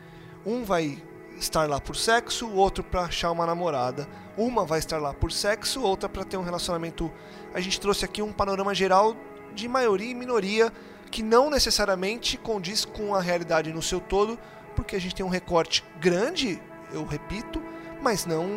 um 0.45 0.63
vai 0.63 1.01
estar 1.38 1.67
lá 1.67 1.79
por 1.79 1.95
sexo, 1.95 2.47
o 2.47 2.55
outro 2.55 2.83
para 2.83 3.01
achar 3.01 3.31
uma 3.31 3.45
namorada. 3.45 4.07
Uma 4.38 4.65
vai 4.65 4.79
estar 4.79 4.97
lá 4.97 5.13
por 5.13 5.31
sexo, 5.31 5.81
outra 5.81 6.09
para 6.09 6.23
ter 6.23 6.38
um 6.38 6.43
relacionamento. 6.43 7.12
A 7.53 7.59
gente 7.59 7.79
trouxe 7.79 8.05
aqui 8.05 8.21
um 8.21 8.31
panorama 8.31 8.73
geral 8.73 9.15
de 9.53 9.67
maioria 9.67 10.12
e 10.12 10.15
minoria 10.15 10.71
que 11.12 11.21
não 11.21 11.49
necessariamente 11.49 12.38
condiz 12.38 12.86
com 12.86 13.13
a 13.13 13.21
realidade 13.21 13.71
no 13.71 13.83
seu 13.83 13.99
todo, 13.99 14.39
porque 14.75 14.95
a 14.95 14.99
gente 14.99 15.13
tem 15.13 15.23
um 15.23 15.29
recorte 15.29 15.83
grande, 15.99 16.59
eu 16.91 17.05
repito, 17.05 17.62
mas 18.01 18.25
não 18.25 18.47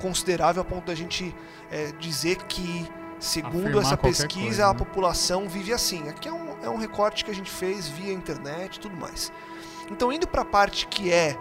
considerável 0.00 0.62
a 0.62 0.64
ponto 0.64 0.86
da 0.86 0.94
gente 0.94 1.34
é, 1.70 1.92
dizer 2.00 2.36
que, 2.44 2.88
segundo 3.18 3.78
Afirmar 3.78 3.82
essa 3.82 3.96
pesquisa, 3.98 4.40
coisa, 4.40 4.64
né? 4.64 4.70
a 4.70 4.74
população 4.74 5.46
vive 5.46 5.74
assim. 5.74 6.08
Aqui 6.08 6.26
é 6.26 6.32
um, 6.32 6.39
é 6.62 6.68
um 6.68 6.76
recorte 6.76 7.24
que 7.24 7.30
a 7.30 7.34
gente 7.34 7.50
fez 7.50 7.88
via 7.88 8.12
internet 8.12 8.76
e 8.76 8.80
tudo 8.80 8.96
mais. 8.96 9.32
Então, 9.90 10.12
indo 10.12 10.28
para 10.28 10.42
a 10.42 10.44
parte 10.44 10.86
que 10.86 11.12
é 11.12 11.36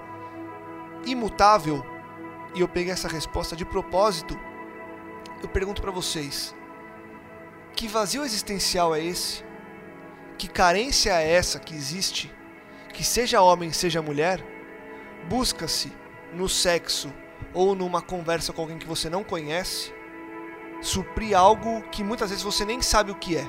imutável, 1.05 1.85
e 2.55 2.61
eu 2.61 2.67
peguei 2.67 2.91
essa 2.91 3.07
resposta 3.07 3.55
de 3.55 3.65
propósito, 3.65 4.39
eu 5.41 5.49
pergunto 5.49 5.81
para 5.81 5.91
vocês: 5.91 6.55
que 7.75 7.87
vazio 7.87 8.23
existencial 8.23 8.95
é 8.95 9.03
esse? 9.03 9.43
Que 10.37 10.47
carência 10.47 11.11
é 11.21 11.31
essa 11.31 11.59
que 11.59 11.75
existe? 11.75 12.33
Que 12.93 13.03
seja 13.03 13.41
homem, 13.41 13.71
seja 13.71 14.01
mulher, 14.01 14.43
busca-se 15.27 15.91
no 16.33 16.47
sexo 16.49 17.13
ou 17.53 17.75
numa 17.75 18.01
conversa 18.01 18.53
com 18.53 18.61
alguém 18.61 18.77
que 18.77 18.87
você 18.87 19.09
não 19.09 19.23
conhece 19.23 19.93
suprir 20.81 21.37
algo 21.37 21.81
que 21.89 22.03
muitas 22.03 22.29
vezes 22.29 22.43
você 22.43 22.65
nem 22.65 22.81
sabe 22.81 23.11
o 23.11 23.15
que 23.15 23.37
é. 23.37 23.47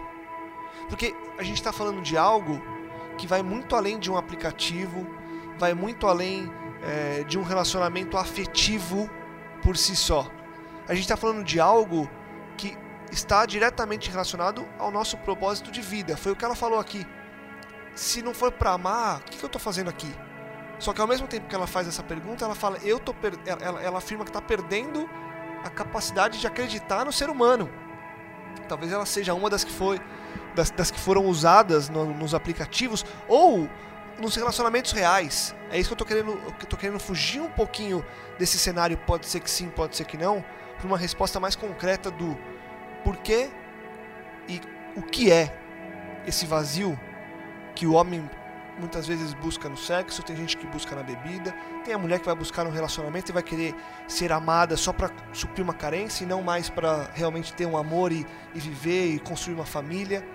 Porque 0.90 1.14
a 1.38 1.42
gente 1.42 1.56
está 1.56 1.72
falando 1.72 2.02
de 2.02 2.18
algo 2.18 2.60
que 3.16 3.26
vai 3.26 3.42
muito 3.42 3.74
além 3.74 3.98
de 3.98 4.10
um 4.10 4.16
aplicativo, 4.16 5.06
vai 5.56 5.72
muito 5.72 6.06
além 6.06 6.50
é, 6.82 7.22
de 7.24 7.38
um 7.38 7.42
relacionamento 7.42 8.18
afetivo 8.18 9.08
por 9.62 9.76
si 9.76 9.94
só. 9.94 10.28
A 10.88 10.94
gente 10.94 11.04
está 11.04 11.16
falando 11.16 11.44
de 11.44 11.60
algo 11.60 12.10
que 12.56 12.76
está 13.12 13.46
diretamente 13.46 14.10
relacionado 14.10 14.66
ao 14.78 14.90
nosso 14.90 15.16
propósito 15.18 15.70
de 15.70 15.80
vida. 15.80 16.16
Foi 16.16 16.32
o 16.32 16.36
que 16.36 16.44
ela 16.44 16.56
falou 16.56 16.78
aqui. 16.78 17.06
Se 17.94 18.22
não 18.22 18.34
for 18.34 18.50
para 18.50 18.72
amar, 18.72 19.20
o 19.20 19.22
que, 19.24 19.38
que 19.38 19.44
eu 19.44 19.46
estou 19.46 19.60
fazendo 19.60 19.88
aqui? 19.88 20.12
Só 20.78 20.92
que 20.92 21.00
ao 21.00 21.06
mesmo 21.06 21.28
tempo 21.28 21.46
que 21.46 21.54
ela 21.54 21.66
faz 21.66 21.86
essa 21.86 22.02
pergunta, 22.02 22.44
ela 22.44 22.54
fala, 22.54 22.78
eu 22.78 22.98
tô 22.98 23.12
per... 23.12 23.34
ela, 23.44 23.82
ela 23.82 23.98
afirma 23.98 24.24
que 24.24 24.30
está 24.30 24.40
perdendo 24.40 25.08
a 25.62 25.68
capacidade 25.68 26.40
de 26.40 26.46
acreditar 26.46 27.04
no 27.04 27.12
ser 27.12 27.28
humano. 27.28 27.70
Talvez 28.66 28.90
ela 28.90 29.04
seja 29.04 29.34
uma 29.34 29.50
das 29.50 29.62
que 29.62 29.70
foi 29.72 30.00
das, 30.54 30.70
das 30.70 30.90
que 30.90 30.98
foram 30.98 31.26
usadas 31.26 31.88
no, 31.88 32.06
nos 32.14 32.34
aplicativos 32.34 33.04
ou 33.28 33.68
nos 34.20 34.34
relacionamentos 34.36 34.92
reais. 34.92 35.54
É 35.70 35.78
isso 35.78 35.88
que 35.88 35.92
eu 35.94 35.98
tô 35.98 36.04
querendo, 36.04 36.36
que 36.58 36.64
eu 36.64 36.68
tô 36.68 36.76
querendo 36.76 37.00
fugir 37.00 37.40
um 37.40 37.50
pouquinho 37.50 38.04
desse 38.38 38.58
cenário, 38.58 38.96
pode 38.98 39.26
ser 39.26 39.40
que 39.40 39.50
sim, 39.50 39.68
pode 39.68 39.96
ser 39.96 40.04
que 40.04 40.16
não, 40.16 40.44
para 40.76 40.86
uma 40.86 40.98
resposta 40.98 41.40
mais 41.40 41.56
concreta 41.56 42.10
do 42.10 42.36
porquê 43.04 43.50
e 44.48 44.60
o 44.96 45.02
que 45.02 45.30
é 45.30 45.56
esse 46.26 46.46
vazio 46.46 46.98
que 47.74 47.86
o 47.86 47.94
homem 47.94 48.28
muitas 48.78 49.06
vezes 49.06 49.34
busca 49.34 49.68
no 49.68 49.76
sexo, 49.76 50.22
tem 50.22 50.34
gente 50.34 50.56
que 50.56 50.66
busca 50.66 50.96
na 50.96 51.02
bebida, 51.02 51.54
tem 51.84 51.92
a 51.92 51.98
mulher 51.98 52.18
que 52.18 52.26
vai 52.26 52.34
buscar 52.34 52.64
no 52.64 52.70
relacionamento 52.70 53.30
e 53.30 53.32
vai 53.32 53.42
querer 53.42 53.74
ser 54.08 54.32
amada 54.32 54.76
só 54.76 54.92
para 54.92 55.10
suprir 55.32 55.62
uma 55.62 55.74
carência 55.74 56.24
e 56.24 56.26
não 56.26 56.42
mais 56.42 56.70
para 56.70 57.10
realmente 57.14 57.52
ter 57.52 57.66
um 57.66 57.76
amor 57.76 58.10
e, 58.10 58.26
e, 58.54 58.60
viver 58.60 59.14
e 59.14 59.18
construir 59.18 59.54
uma 59.54 59.66
família. 59.66 60.26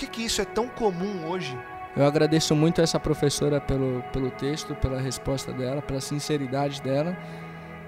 Que, 0.00 0.06
que 0.06 0.22
isso 0.24 0.40
é 0.40 0.46
tão 0.46 0.66
comum 0.66 1.28
hoje 1.28 1.56
eu 1.96 2.04
agradeço 2.04 2.54
muito 2.54 2.80
essa 2.80 3.00
professora 3.00 3.60
pelo, 3.60 4.02
pelo 4.12 4.30
texto, 4.30 4.74
pela 4.76 5.00
resposta 5.00 5.52
dela, 5.52 5.82
pela 5.82 6.00
sinceridade 6.00 6.80
dela. 6.80 7.16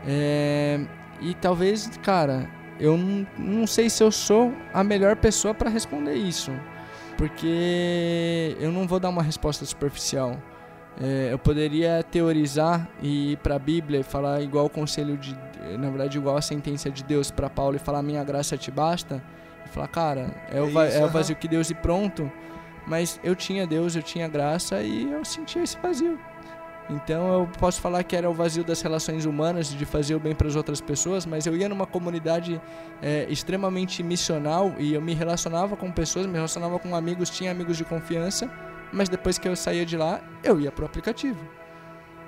É, 0.04 0.80
e 1.20 1.34
talvez, 1.34 1.88
cara, 2.02 2.50
eu 2.80 2.96
não, 2.96 3.26
não 3.38 3.66
sei 3.66 3.88
se 3.88 4.02
eu 4.02 4.10
sou 4.10 4.52
a 4.74 4.82
melhor 4.82 5.14
pessoa 5.16 5.54
para 5.54 5.70
responder 5.70 6.14
isso, 6.14 6.50
porque 7.16 8.56
eu 8.58 8.72
não 8.72 8.88
vou 8.88 8.98
dar 8.98 9.08
uma 9.08 9.22
resposta 9.22 9.64
superficial. 9.64 10.36
É, 11.00 11.28
eu 11.32 11.38
poderia 11.38 12.02
teorizar 12.02 12.88
e 13.00 13.32
ir 13.32 13.36
para 13.36 13.54
a 13.54 13.58
Bíblia 13.58 14.00
e 14.00 14.02
falar 14.02 14.42
igual 14.42 14.66
o 14.66 14.70
conselho 14.70 15.16
de, 15.16 15.38
na 15.78 15.88
verdade, 15.88 16.18
igual 16.18 16.36
a 16.36 16.42
sentença 16.42 16.90
de 16.90 17.04
Deus 17.04 17.30
para 17.30 17.48
Paulo 17.48 17.76
e 17.76 17.78
falar 17.78 18.02
minha 18.02 18.24
graça 18.24 18.58
te 18.58 18.70
basta 18.70 19.22
Falar, 19.70 19.88
cara, 19.88 20.34
é, 20.50 20.60
o, 20.60 20.66
É 20.68 20.70
va- 20.70 20.88
isso, 20.88 20.96
é 20.98 21.04
o 21.04 21.08
vazio 21.08 21.36
que 21.36 21.48
Deus 21.48 21.70
e 21.70 21.74
pronto. 21.74 22.30
Mas 22.86 23.18
eu 23.22 23.34
tinha 23.36 23.66
Deus, 23.66 23.94
eu 23.96 24.02
tinha 24.02 24.26
graça 24.28 24.82
e 24.82 25.10
eu 25.10 25.24
sentia 25.24 25.62
esse 25.62 25.78
vazio. 25.78 26.18
Então 26.90 27.32
eu 27.32 27.48
posso 27.58 27.80
falar 27.80 28.02
que 28.02 28.14
era 28.16 28.28
o 28.28 28.34
vazio 28.34 28.64
das 28.64 28.82
relações 28.82 29.24
humanas, 29.24 29.68
de 29.68 29.84
fazer 29.86 30.14
o 30.16 30.20
bem 30.20 30.34
para 30.34 30.48
as 30.48 30.56
outras 30.56 30.80
pessoas, 30.80 31.24
mas 31.24 31.46
eu 31.46 31.56
ia 31.56 31.68
numa 31.68 31.86
comunidade 31.86 32.60
é, 33.00 33.24
extremamente 33.30 34.02
missional 34.02 34.74
e 34.78 34.92
eu 34.92 35.00
me 35.00 35.14
relacionava 35.14 35.76
com 35.76 35.90
pessoas, 35.92 36.26
me 36.26 36.34
relacionava 36.34 36.78
com 36.80 36.94
amigos, 36.94 37.30
tinha 37.30 37.52
amigos 37.52 37.76
de 37.78 37.84
confiança, 37.84 38.50
mas 38.92 39.08
depois 39.08 39.38
que 39.38 39.48
eu 39.48 39.54
saía 39.54 39.86
de 39.86 39.96
lá, 39.96 40.20
eu 40.42 40.60
ia 40.60 40.72
pro 40.72 40.84
aplicativo. 40.84 41.38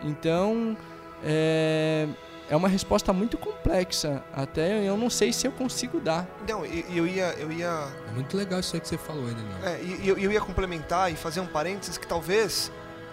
Então 0.03 0.76
é, 1.22 2.07
é 2.49 2.57
uma 2.57 2.69
resposta 2.69 3.13
muito 3.13 3.39
complexa, 3.39 4.23
até 4.33 4.87
eu 4.87 4.97
não 4.97 5.09
sei 5.09 5.33
se 5.33 5.47
eu 5.47 5.53
consigo 5.53 6.01
dar. 6.01 6.27
Não, 6.49 6.65
e 6.65 6.85
e 6.89 6.99
eu 6.99 7.07
ia, 7.07 7.33
eu 7.39 7.51
ia 7.51 7.89
É 8.09 8.13
muito 8.13 8.37
legal 8.37 8.61
isso 8.61 8.75
aí 8.77 8.81
que 8.81 8.89
você 8.89 8.99
falou 8.99 9.25
Daniel. 9.27 9.59
É, 9.65 9.81
eu, 10.03 10.19
eu 10.19 10.31
ia 10.31 10.41
complementar 10.41 11.11
e 11.13 11.17
fazer 11.17 11.41
um 11.41 11.47
parênteses 11.47 11.97
que 11.97 12.07
talvez 12.07 12.71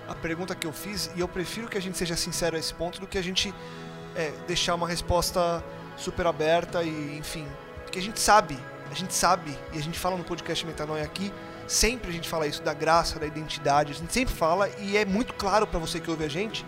a 0.07 0.15
pergunta 0.15 0.53
que 0.53 0.67
eu 0.67 0.73
fiz, 0.73 1.09
e 1.15 1.21
eu 1.21 1.27
prefiro 1.27 1.67
que 1.67 1.77
a 1.77 1.81
gente 1.81 1.97
seja 1.97 2.15
sincero 2.15 2.55
a 2.55 2.59
esse 2.59 2.73
ponto 2.73 2.99
do 2.99 3.07
que 3.07 3.17
a 3.17 3.21
gente 3.21 3.53
é, 4.15 4.31
deixar 4.45 4.75
uma 4.75 4.87
resposta 4.87 5.63
super 5.95 6.27
aberta 6.27 6.83
e, 6.83 7.17
enfim. 7.17 7.47
Porque 7.83 7.99
a 7.99 8.01
gente 8.01 8.19
sabe, 8.19 8.57
a 8.89 8.93
gente 8.93 9.13
sabe, 9.13 9.57
e 9.71 9.77
a 9.77 9.81
gente 9.81 9.97
fala 9.97 10.17
no 10.17 10.23
podcast 10.23 10.65
Metanoia 10.65 11.03
aqui, 11.03 11.31
sempre 11.67 12.09
a 12.09 12.13
gente 12.13 12.27
fala 12.27 12.45
isso 12.45 12.61
da 12.61 12.73
graça, 12.73 13.19
da 13.19 13.25
identidade, 13.25 13.93
a 13.93 13.95
gente 13.95 14.11
sempre 14.11 14.33
fala, 14.33 14.69
e 14.79 14.97
é 14.97 15.05
muito 15.05 15.33
claro 15.33 15.65
para 15.65 15.79
você 15.79 15.99
que 15.99 16.11
ouve 16.11 16.25
a 16.25 16.29
gente, 16.29 16.65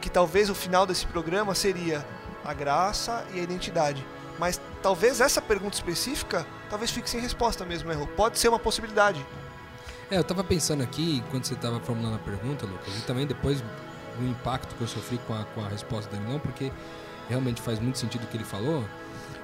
que 0.00 0.10
talvez 0.10 0.50
o 0.50 0.54
final 0.54 0.86
desse 0.86 1.06
programa 1.06 1.54
seria 1.54 2.06
a 2.44 2.54
graça 2.54 3.26
e 3.34 3.40
a 3.40 3.42
identidade. 3.42 4.04
Mas 4.38 4.60
talvez 4.82 5.20
essa 5.20 5.40
pergunta 5.40 5.74
específica, 5.74 6.46
talvez 6.68 6.90
fique 6.90 7.08
sem 7.08 7.20
resposta 7.20 7.64
mesmo, 7.64 7.90
erro. 7.90 8.06
Pode 8.08 8.38
ser 8.38 8.48
uma 8.48 8.58
possibilidade. 8.58 9.24
É, 10.10 10.18
eu 10.18 10.24
tava 10.24 10.44
pensando 10.44 10.82
aqui, 10.82 11.22
quando 11.30 11.44
você 11.44 11.54
tava 11.56 11.80
formulando 11.80 12.16
a 12.16 12.18
pergunta, 12.18 12.66
Lucas, 12.66 12.96
e 12.96 13.02
também 13.02 13.26
depois 13.26 13.62
o 14.20 14.24
impacto 14.24 14.74
que 14.74 14.80
eu 14.80 14.86
sofri 14.86 15.18
com 15.26 15.34
a, 15.34 15.44
com 15.46 15.64
a 15.64 15.68
resposta 15.68 16.10
dele, 16.10 16.30
não, 16.30 16.38
porque 16.38 16.70
realmente 17.28 17.60
faz 17.60 17.80
muito 17.80 17.98
sentido 17.98 18.24
o 18.24 18.26
que 18.26 18.36
ele 18.36 18.44
falou. 18.44 18.84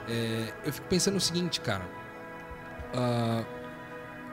É, 0.09 0.53
eu 0.65 0.73
fico 0.73 0.87
pensando 0.89 1.17
o 1.17 1.21
seguinte, 1.21 1.61
cara. 1.61 1.85
Ah, 2.95 3.45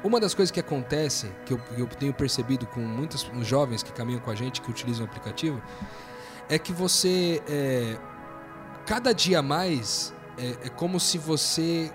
uma 0.04 0.20
das 0.20 0.34
coisas 0.34 0.52
que 0.52 0.60
acontece, 0.60 1.30
que 1.46 1.54
eu, 1.54 1.62
eu 1.78 1.88
tenho 1.88 2.14
percebido 2.14 2.66
com 2.66 2.80
muitos 2.80 3.30
jovens 3.42 3.84
que 3.84 3.92
caminham 3.92 4.22
com 4.22 4.32
a 4.32 4.36
gente, 4.36 4.62
que 4.62 4.70
utilizam 4.70 5.06
o 5.06 5.10
aplicativo, 5.10 5.62
é 6.48 6.58
que 6.58 6.72
você. 6.72 7.42
é, 7.48 7.98
cada 8.86 9.14
dia 9.14 9.42
mais 9.42 10.14
é, 10.38 10.68
é 10.68 10.70
como 10.70 11.00
se 11.00 11.18
você 11.18 11.92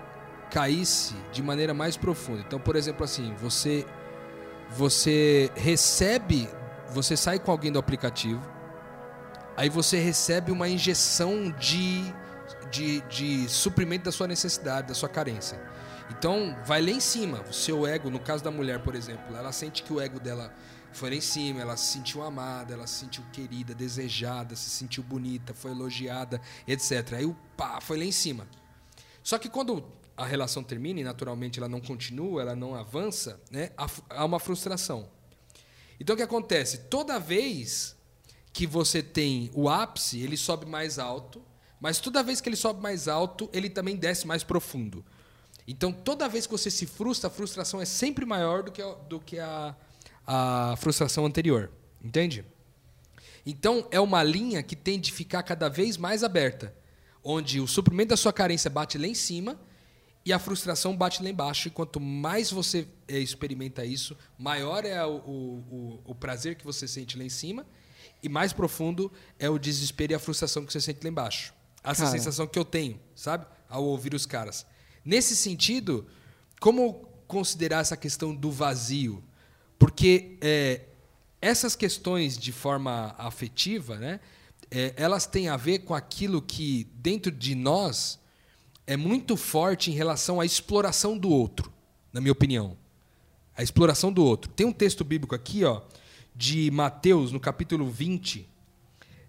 caísse 0.51 1.15
de 1.31 1.41
maneira 1.43 1.73
mais 1.73 1.97
profunda. 1.97 2.41
Então, 2.45 2.59
por 2.59 2.75
exemplo, 2.75 3.03
assim, 3.03 3.33
você 3.35 3.85
você 4.69 5.51
recebe, 5.55 6.49
você 6.89 7.15
sai 7.15 7.39
com 7.39 7.51
alguém 7.51 7.71
do 7.71 7.79
aplicativo, 7.79 8.41
aí 9.55 9.69
você 9.69 9.97
recebe 9.97 10.51
uma 10.51 10.67
injeção 10.67 11.51
de, 11.51 12.13
de, 12.71 13.01
de 13.01 13.49
suprimento 13.49 14.05
da 14.05 14.11
sua 14.11 14.27
necessidade, 14.27 14.87
da 14.87 14.93
sua 14.93 15.09
carência. 15.09 15.59
Então, 16.09 16.55
vai 16.65 16.81
lá 16.81 16.91
em 16.91 16.99
cima. 16.99 17.41
O 17.49 17.53
seu 17.53 17.85
ego, 17.85 18.09
no 18.09 18.19
caso 18.19 18.43
da 18.43 18.51
mulher, 18.51 18.83
por 18.83 18.95
exemplo, 18.95 19.35
ela 19.35 19.51
sente 19.51 19.83
que 19.83 19.91
o 19.91 19.99
ego 19.99 20.19
dela 20.19 20.53
foi 20.95 21.09
lá 21.09 21.15
em 21.17 21.21
cima, 21.21 21.61
ela 21.61 21.75
se 21.75 21.93
sentiu 21.93 22.23
amada, 22.23 22.73
ela 22.73 22.87
se 22.87 22.99
sentiu 22.99 23.23
querida, 23.33 23.75
desejada, 23.75 24.55
se 24.55 24.69
sentiu 24.69 25.03
bonita, 25.03 25.53
foi 25.53 25.71
elogiada, 25.71 26.39
etc. 26.65 27.13
Aí 27.17 27.25
o 27.25 27.35
pá, 27.57 27.81
foi 27.81 27.97
lá 27.97 28.05
em 28.05 28.11
cima. 28.11 28.47
Só 29.21 29.37
que 29.37 29.49
quando 29.49 29.83
a 30.15 30.25
relação 30.25 30.63
termina 30.63 31.01
e 31.01 31.03
naturalmente 31.03 31.59
ela 31.59 31.67
não 31.67 31.81
continua, 31.81 32.41
ela 32.41 32.55
não 32.55 32.75
avança, 32.75 33.41
né, 33.51 33.71
há 34.09 34.23
uma 34.23 34.39
frustração. 34.39 35.09
Então 35.99 36.13
o 36.13 36.17
que 36.17 36.23
acontece? 36.23 36.77
Toda 36.89 37.19
vez 37.19 37.95
que 38.53 38.65
você 38.65 39.03
tem 39.03 39.51
o 39.53 39.67
ápice, 39.67 40.21
ele 40.21 40.37
sobe 40.37 40.65
mais 40.65 40.97
alto, 40.97 41.41
mas 41.81 41.99
toda 41.99 42.23
vez 42.23 42.39
que 42.39 42.47
ele 42.47 42.55
sobe 42.55 42.81
mais 42.81 43.09
alto, 43.09 43.49
ele 43.51 43.69
também 43.69 43.97
desce 43.97 44.25
mais 44.25 44.43
profundo. 44.43 45.03
Então 45.67 45.91
toda 45.91 46.27
vez 46.29 46.45
que 46.45 46.51
você 46.51 46.69
se 46.69 46.85
frustra, 46.85 47.27
a 47.27 47.31
frustração 47.31 47.81
é 47.81 47.85
sempre 47.85 48.25
maior 48.25 48.61
do 48.63 48.71
que 48.71 48.81
a, 48.81 48.93
do 48.93 49.19
que 49.19 49.39
a, 49.39 49.75
a 50.25 50.75
frustração 50.77 51.25
anterior. 51.25 51.71
Entende? 52.03 52.45
Então 53.45 53.87
é 53.91 53.99
uma 53.99 54.23
linha 54.23 54.61
que 54.63 54.75
tem 54.75 54.99
de 54.99 55.11
ficar 55.11 55.43
cada 55.43 55.69
vez 55.69 55.97
mais 55.97 56.23
aberta, 56.23 56.73
onde 57.23 57.59
o 57.59 57.67
suprimento 57.67 58.09
da 58.09 58.17
sua 58.17 58.33
carência 58.33 58.69
bate 58.69 58.97
lá 58.97 59.07
em 59.07 59.13
cima 59.15 59.59
e 60.23 60.33
a 60.33 60.39
frustração 60.39 60.95
bate 60.95 61.21
lá 61.23 61.29
embaixo. 61.29 61.67
E 61.67 61.71
quanto 61.71 61.99
mais 61.99 62.51
você 62.51 62.87
eh, 63.07 63.19
experimenta 63.19 63.85
isso, 63.85 64.17
maior 64.37 64.85
é 64.85 65.03
o, 65.05 65.15
o, 65.17 65.63
o- 65.71 66.01
o 66.11 66.15
prazer 66.15 66.55
que 66.55 66.65
você 66.65 66.87
sente 66.87 67.17
lá 67.17 67.23
em 67.23 67.29
cima 67.29 67.65
e 68.23 68.29
mais 68.29 68.53
profundo 68.53 69.11
é 69.39 69.49
o 69.49 69.59
desespero 69.59 70.13
e 70.13 70.15
a 70.15 70.19
frustração 70.19 70.65
que 70.65 70.71
você 70.73 70.81
sente 70.81 70.99
lá 71.03 71.09
embaixo. 71.09 71.53
Essa 71.83 72.03
Cara. 72.05 72.17
sensação 72.17 72.47
que 72.47 72.57
eu 72.57 72.65
tenho, 72.65 72.99
sabe? 73.15 73.45
Ao 73.69 73.83
ouvir 73.83 74.13
os 74.15 74.25
caras. 74.25 74.65
Nesse 75.05 75.35
sentido, 75.35 76.07
como 76.59 77.07
considerar 77.27 77.81
essa 77.81 77.95
questão 77.95 78.35
do 78.35 78.51
vazio? 78.51 79.23
Porque 79.77 80.37
é, 80.41 80.81
essas 81.39 81.75
questões 81.75 82.37
de 82.37 82.51
forma 82.51 83.13
afetiva, 83.17 83.97
né, 83.97 84.19
é, 84.71 84.93
elas 84.97 85.27
têm 85.27 85.47
a 85.47 85.55
ver 85.55 85.79
com 85.79 85.93
aquilo 85.93 86.41
que 86.41 86.87
dentro 86.95 87.31
de 87.31 87.53
nós 87.53 88.19
é 88.87 88.97
muito 88.97 89.37
forte 89.37 89.91
em 89.91 89.93
relação 89.93 90.39
à 90.41 90.45
exploração 90.45 91.17
do 91.17 91.29
outro, 91.29 91.71
na 92.11 92.19
minha 92.19 92.31
opinião. 92.31 92.75
A 93.55 93.63
exploração 93.63 94.11
do 94.11 94.23
outro. 94.23 94.51
Tem 94.51 94.65
um 94.65 94.73
texto 94.73 95.03
bíblico 95.03 95.35
aqui, 95.35 95.63
ó, 95.63 95.81
de 96.35 96.69
Mateus, 96.71 97.31
no 97.31 97.39
capítulo 97.39 97.89
20, 97.89 98.47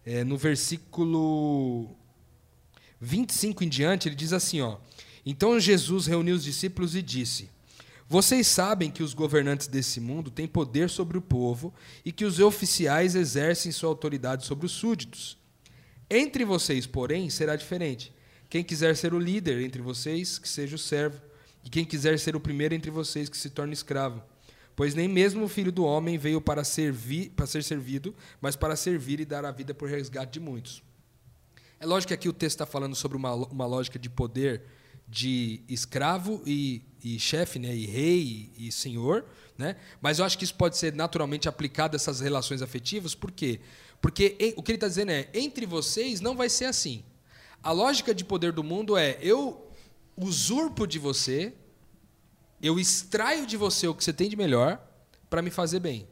é, 0.05 0.25
no 0.25 0.37
versículo 0.37 1.91
25 3.01 3.63
em 3.63 3.69
diante, 3.69 4.09
ele 4.09 4.15
diz 4.15 4.33
assim, 4.33 4.61
ó: 4.61 4.79
Então 5.27 5.59
Jesus 5.59 6.07
reuniu 6.07 6.37
os 6.37 6.45
discípulos 6.45 6.95
e 6.95 7.03
disse: 7.03 7.51
Vocês 8.09 8.47
sabem 8.47 8.93
que 8.93 9.03
os 9.03 9.13
governantes 9.13 9.67
desse 9.67 9.99
mundo 9.99 10.31
têm 10.31 10.47
poder 10.47 10.89
sobre 10.89 11.19
o 11.19 11.23
povo 11.23 11.75
e 12.05 12.13
que 12.13 12.25
os 12.25 12.39
oficiais 12.39 13.17
exercem 13.17 13.73
sua 13.73 13.89
autoridade 13.89 14.47
sobre 14.47 14.67
os 14.67 14.73
súditos. 14.73 15.37
Entre 16.09 16.45
vocês, 16.45 16.87
porém, 16.87 17.29
será 17.29 17.57
diferente. 17.57 18.15
Quem 18.49 18.63
quiser 18.63 18.97
ser 18.97 19.13
o 19.13 19.19
líder 19.19 19.61
entre 19.61 19.83
vocês, 19.83 20.39
que 20.39 20.49
seja 20.49 20.77
o 20.77 20.79
servo, 20.79 21.21
e 21.65 21.69
quem 21.69 21.85
quiser 21.85 22.17
ser 22.21 22.37
o 22.37 22.41
primeiro 22.41 22.77
entre 22.77 22.93
vocês, 22.93 23.29
que 23.29 23.37
se 23.37 23.51
torne 23.51 23.73
escravo. 23.73 24.23
Pois 24.77 24.95
nem 24.95 25.09
mesmo 25.09 25.45
o 25.45 25.49
filho 25.49 25.73
do 25.73 25.85
homem 25.85 26.17
veio 26.17 26.41
para, 26.41 26.63
servir, 26.63 27.31
para 27.31 27.47
ser 27.47 27.65
servido, 27.65 28.15
mas 28.41 28.55
para 28.55 28.77
servir 28.77 29.19
e 29.19 29.25
dar 29.25 29.45
a 29.45 29.51
vida 29.51 29.75
por 29.75 29.89
resgate 29.89 30.35
de 30.35 30.41
muitos. 30.41 30.81
É 31.81 31.87
lógico 31.87 32.09
que 32.09 32.15
aqui 32.15 32.29
o 32.29 32.33
texto 32.33 32.57
está 32.57 32.67
falando 32.67 32.95
sobre 32.95 33.17
uma, 33.17 33.35
uma 33.35 33.67
lógica 33.67 33.99
de 33.99 34.09
poder 34.09 34.63
de 35.09 35.61
escravo 35.69 36.43
e, 36.45 36.83
e 37.03 37.19
chefe, 37.19 37.59
né, 37.59 37.75
e 37.75 37.87
rei 37.87 38.51
e, 38.57 38.69
e 38.69 38.73
senhor, 38.73 39.25
né? 39.57 39.77
Mas 40.01 40.19
eu 40.19 40.25
acho 40.25 40.37
que 40.37 40.45
isso 40.45 40.55
pode 40.55 40.77
ser 40.77 40.93
naturalmente 40.93 41.49
aplicado 41.49 41.95
a 41.95 41.97
essas 41.97 42.21
relações 42.21 42.61
afetivas, 42.61 43.15
por 43.15 43.31
quê? 43.31 43.61
Porque 44.01 44.37
em- 44.39 44.53
o 44.57 44.63
que 44.63 44.73
ele 44.73 44.77
está 44.77 44.89
dizendo 44.89 45.11
é, 45.13 45.29
entre 45.33 45.65
vocês 45.65 46.21
não 46.21 46.37
vai 46.37 46.49
ser 46.49 46.67
assim. 46.67 47.03
A 47.63 47.73
lógica 47.73 48.15
de 48.15 48.25
poder 48.25 48.53
do 48.53 48.63
mundo 48.63 48.97
é, 48.97 49.17
eu 49.21 49.71
usurpo 50.17 50.87
de 50.87 50.99
você, 50.99 51.55
eu 52.61 52.79
extraio 52.79 53.47
de 53.47 53.57
você 53.57 53.87
o 53.87 53.95
que 53.95 54.03
você 54.05 54.13
tem 54.13 54.29
de 54.29 54.37
melhor 54.37 54.81
para 55.31 55.43
me 55.43 55.51
fazer 55.51 55.81
bem. 55.81 56.07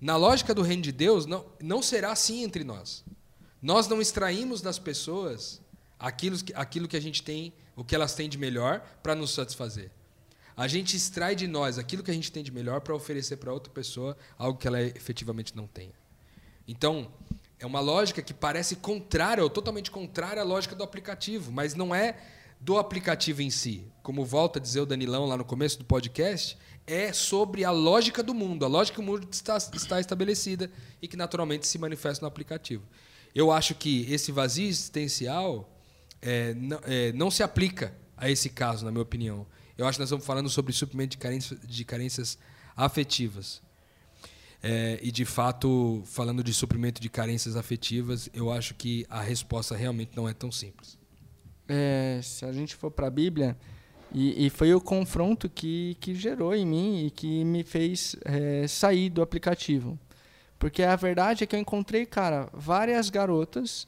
Na 0.00 0.16
lógica 0.16 0.54
do 0.54 0.62
reino 0.62 0.82
de 0.82 0.92
Deus, 0.92 1.26
não, 1.26 1.46
não 1.60 1.82
será 1.82 2.12
assim 2.12 2.42
entre 2.44 2.62
nós. 2.62 3.04
Nós 3.62 3.88
não 3.88 4.00
extraímos 4.00 4.60
das 4.60 4.78
pessoas 4.78 5.60
aquilo, 5.98 6.36
aquilo 6.54 6.86
que 6.86 6.96
a 6.96 7.00
gente 7.00 7.22
tem, 7.22 7.52
o 7.76 7.84
que 7.84 7.94
elas 7.94 8.14
têm 8.14 8.28
de 8.28 8.38
melhor 8.38 8.80
para 9.02 9.14
nos 9.14 9.32
satisfazer. 9.32 9.90
A 10.56 10.66
gente 10.66 10.96
extrai 10.96 11.36
de 11.36 11.46
nós 11.46 11.78
aquilo 11.78 12.02
que 12.02 12.10
a 12.10 12.14
gente 12.14 12.32
tem 12.32 12.42
de 12.42 12.50
melhor 12.50 12.80
para 12.80 12.94
oferecer 12.94 13.36
para 13.36 13.52
outra 13.52 13.70
pessoa 13.70 14.16
algo 14.38 14.58
que 14.58 14.66
ela 14.66 14.80
efetivamente 14.80 15.54
não 15.54 15.66
tenha. 15.66 15.92
Então, 16.66 17.12
é 17.58 17.66
uma 17.66 17.80
lógica 17.80 18.22
que 18.22 18.32
parece 18.32 18.76
contrária, 18.76 19.42
ou 19.42 19.50
totalmente 19.50 19.90
contrária 19.90 20.40
à 20.40 20.44
lógica 20.44 20.74
do 20.74 20.82
aplicativo, 20.82 21.52
mas 21.52 21.74
não 21.74 21.94
é 21.94 22.16
do 22.58 22.78
aplicativo 22.78 23.42
em 23.42 23.50
si. 23.50 23.86
Como 24.02 24.24
volta 24.24 24.58
a 24.58 24.62
dizer 24.62 24.80
o 24.80 24.86
Danilão 24.86 25.26
lá 25.26 25.36
no 25.36 25.44
começo 25.44 25.78
do 25.78 25.84
podcast, 25.84 26.56
é 26.86 27.12
sobre 27.12 27.64
a 27.64 27.70
lógica 27.70 28.22
do 28.22 28.32
mundo, 28.32 28.64
a 28.64 28.68
lógica 28.68 28.94
que 28.96 29.00
o 29.00 29.04
mundo 29.04 29.28
está, 29.30 29.58
está 29.58 30.00
estabelecida 30.00 30.70
e 31.02 31.06
que 31.06 31.16
naturalmente 31.16 31.66
se 31.66 31.78
manifesta 31.78 32.24
no 32.24 32.28
aplicativo. 32.28 32.84
Eu 33.34 33.52
acho 33.52 33.74
que 33.74 34.10
esse 34.10 34.32
vazio 34.32 34.68
existencial 34.68 35.68
é, 36.20 36.54
não, 36.54 36.80
é, 36.84 37.12
não 37.12 37.30
se 37.30 37.42
aplica 37.42 37.94
a 38.16 38.30
esse 38.30 38.50
caso, 38.50 38.84
na 38.84 38.90
minha 38.90 39.02
opinião. 39.02 39.46
Eu 39.76 39.86
acho 39.86 39.96
que 39.96 40.00
nós 40.00 40.08
estamos 40.08 40.24
falando 40.24 40.48
sobre 40.48 40.72
suprimento 40.72 41.10
de 41.10 41.18
carências, 41.18 41.60
de 41.62 41.84
carências 41.84 42.38
afetivas. 42.76 43.62
É, 44.62 44.98
e 45.02 45.12
de 45.12 45.24
fato, 45.24 46.02
falando 46.06 46.42
de 46.42 46.52
suprimento 46.52 47.00
de 47.00 47.08
carências 47.08 47.56
afetivas, 47.56 48.28
eu 48.32 48.50
acho 48.50 48.74
que 48.74 49.06
a 49.08 49.20
resposta 49.20 49.76
realmente 49.76 50.12
não 50.16 50.28
é 50.28 50.34
tão 50.34 50.50
simples. 50.50 50.98
É, 51.68 52.20
se 52.22 52.44
a 52.44 52.52
gente 52.52 52.74
for 52.74 52.90
para 52.90 53.06
a 53.06 53.10
Bíblia, 53.10 53.56
E, 54.12 54.46
e 54.46 54.50
foi 54.50 54.72
o 54.72 54.80
confronto 54.80 55.48
que, 55.48 55.96
que 56.00 56.14
gerou 56.14 56.54
em 56.54 56.64
mim 56.64 57.06
e 57.06 57.10
que 57.10 57.44
me 57.44 57.64
fez 57.64 58.16
é, 58.24 58.66
sair 58.66 59.10
do 59.10 59.20
aplicativo. 59.20 59.98
Porque 60.58 60.82
a 60.82 60.96
verdade 60.96 61.44
é 61.44 61.46
que 61.46 61.54
eu 61.54 61.60
encontrei, 61.60 62.06
cara, 62.06 62.48
várias 62.54 63.10
garotas, 63.10 63.86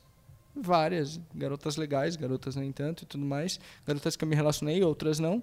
várias, 0.60 1.20
garotas 1.34 1.76
legais, 1.76 2.16
garotas 2.16 2.56
nem 2.56 2.72
tanto 2.72 3.04
e 3.04 3.06
tudo 3.06 3.24
mais, 3.24 3.58
garotas 3.86 4.16
que 4.16 4.24
eu 4.24 4.28
me 4.28 4.36
relacionei, 4.36 4.82
outras 4.82 5.18
não. 5.18 5.42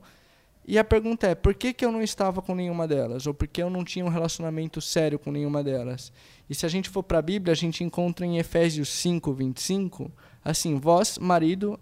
E 0.68 0.80
a 0.80 0.84
pergunta 0.84 1.28
é, 1.28 1.36
por 1.36 1.53
que, 1.53 1.74
que 1.74 1.86
eu 1.86 1.91
não 1.91 2.01
estava 2.01 2.41
com 2.41 2.55
nenhuma 2.55 2.88
delas? 2.88 3.28
Ou 3.28 3.34
por 3.34 3.47
que 3.47 3.61
eu 3.61 3.70
não 3.70 3.84
tinha 3.84 4.03
um 4.03 4.09
relacionamento 4.09 4.82
sério 4.82 5.20
com 5.20 5.32
nenhuma 5.32 5.63
delas? 5.63 6.11
E 6.49 6.55
se 6.55 6.66
a 6.66 6.70
gente 6.70 6.89
for 6.89 7.03
para 7.03 7.20
a 7.20 7.22
Bíblia, 7.22 7.51
a 7.51 7.55
gente 7.55 7.84
encontra 7.84 8.26
em 8.26 8.39
Efésios 8.39 8.89
5, 8.89 9.32
25, 9.32 10.11
assim, 10.43 10.80
vós, 10.80 11.20
marido, 11.20 11.80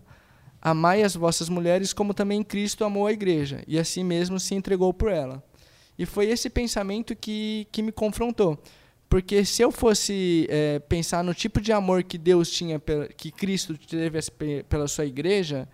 amai 0.61 1.01
as 1.01 1.15
vossas 1.15 1.47
mulheres 1.47 1.93
como 1.93 2.13
também 2.13 2.43
Cristo 2.43 2.83
amou 2.83 3.07
a 3.07 3.13
igreja, 3.13 3.63
e 3.67 3.79
assim 3.79 4.03
mesmo 4.03 4.37
se 4.39 4.53
entregou 4.53 4.93
por 4.93 5.09
ela. 5.09 5.41
E 5.97 6.05
foi 6.05 6.27
esse 6.27 6.49
pensamento 6.49 7.15
que, 7.15 7.67
que 7.71 7.81
me 7.81 7.91
confrontou. 7.91 8.61
Porque 9.13 9.45
se 9.45 9.61
eu 9.61 9.71
fosse 9.71 10.47
é, 10.49 10.79
pensar 10.79 11.23
no 11.23 11.35
tipo 11.35 11.61
de 11.61 11.71
amor 11.71 12.01
que 12.01 12.17
Deus 12.17 12.49
tinha, 12.49 12.81
que 13.15 13.31
Cristo 13.31 13.77
teve 13.77 14.19
pela 14.63 14.87
sua 14.87 15.05
igreja, 15.05 15.69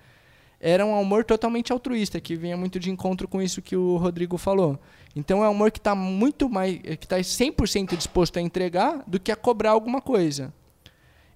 era 0.59 0.85
um 0.85 0.93
amor 0.93 1.23
totalmente 1.23 1.71
altruísta, 1.71 2.19
que 2.19 2.35
vinha 2.35 2.57
muito 2.57 2.77
de 2.77 2.89
encontro 2.89 3.29
com 3.29 3.41
isso 3.41 3.61
que 3.61 3.77
o 3.77 3.95
Rodrigo 3.95 4.37
falou. 4.37 4.77
Então 5.15 5.41
é 5.41 5.47
um 5.47 5.51
amor 5.51 5.71
que 5.71 5.77
está 5.77 5.95
muito 5.95 6.49
mais, 6.49 6.79
que 6.79 7.05
está 7.05 7.15
100% 7.15 7.95
disposto 7.95 8.35
a 8.35 8.41
entregar 8.41 9.05
do 9.07 9.17
que 9.17 9.31
a 9.31 9.37
cobrar 9.37 9.71
alguma 9.71 10.01
coisa. 10.01 10.53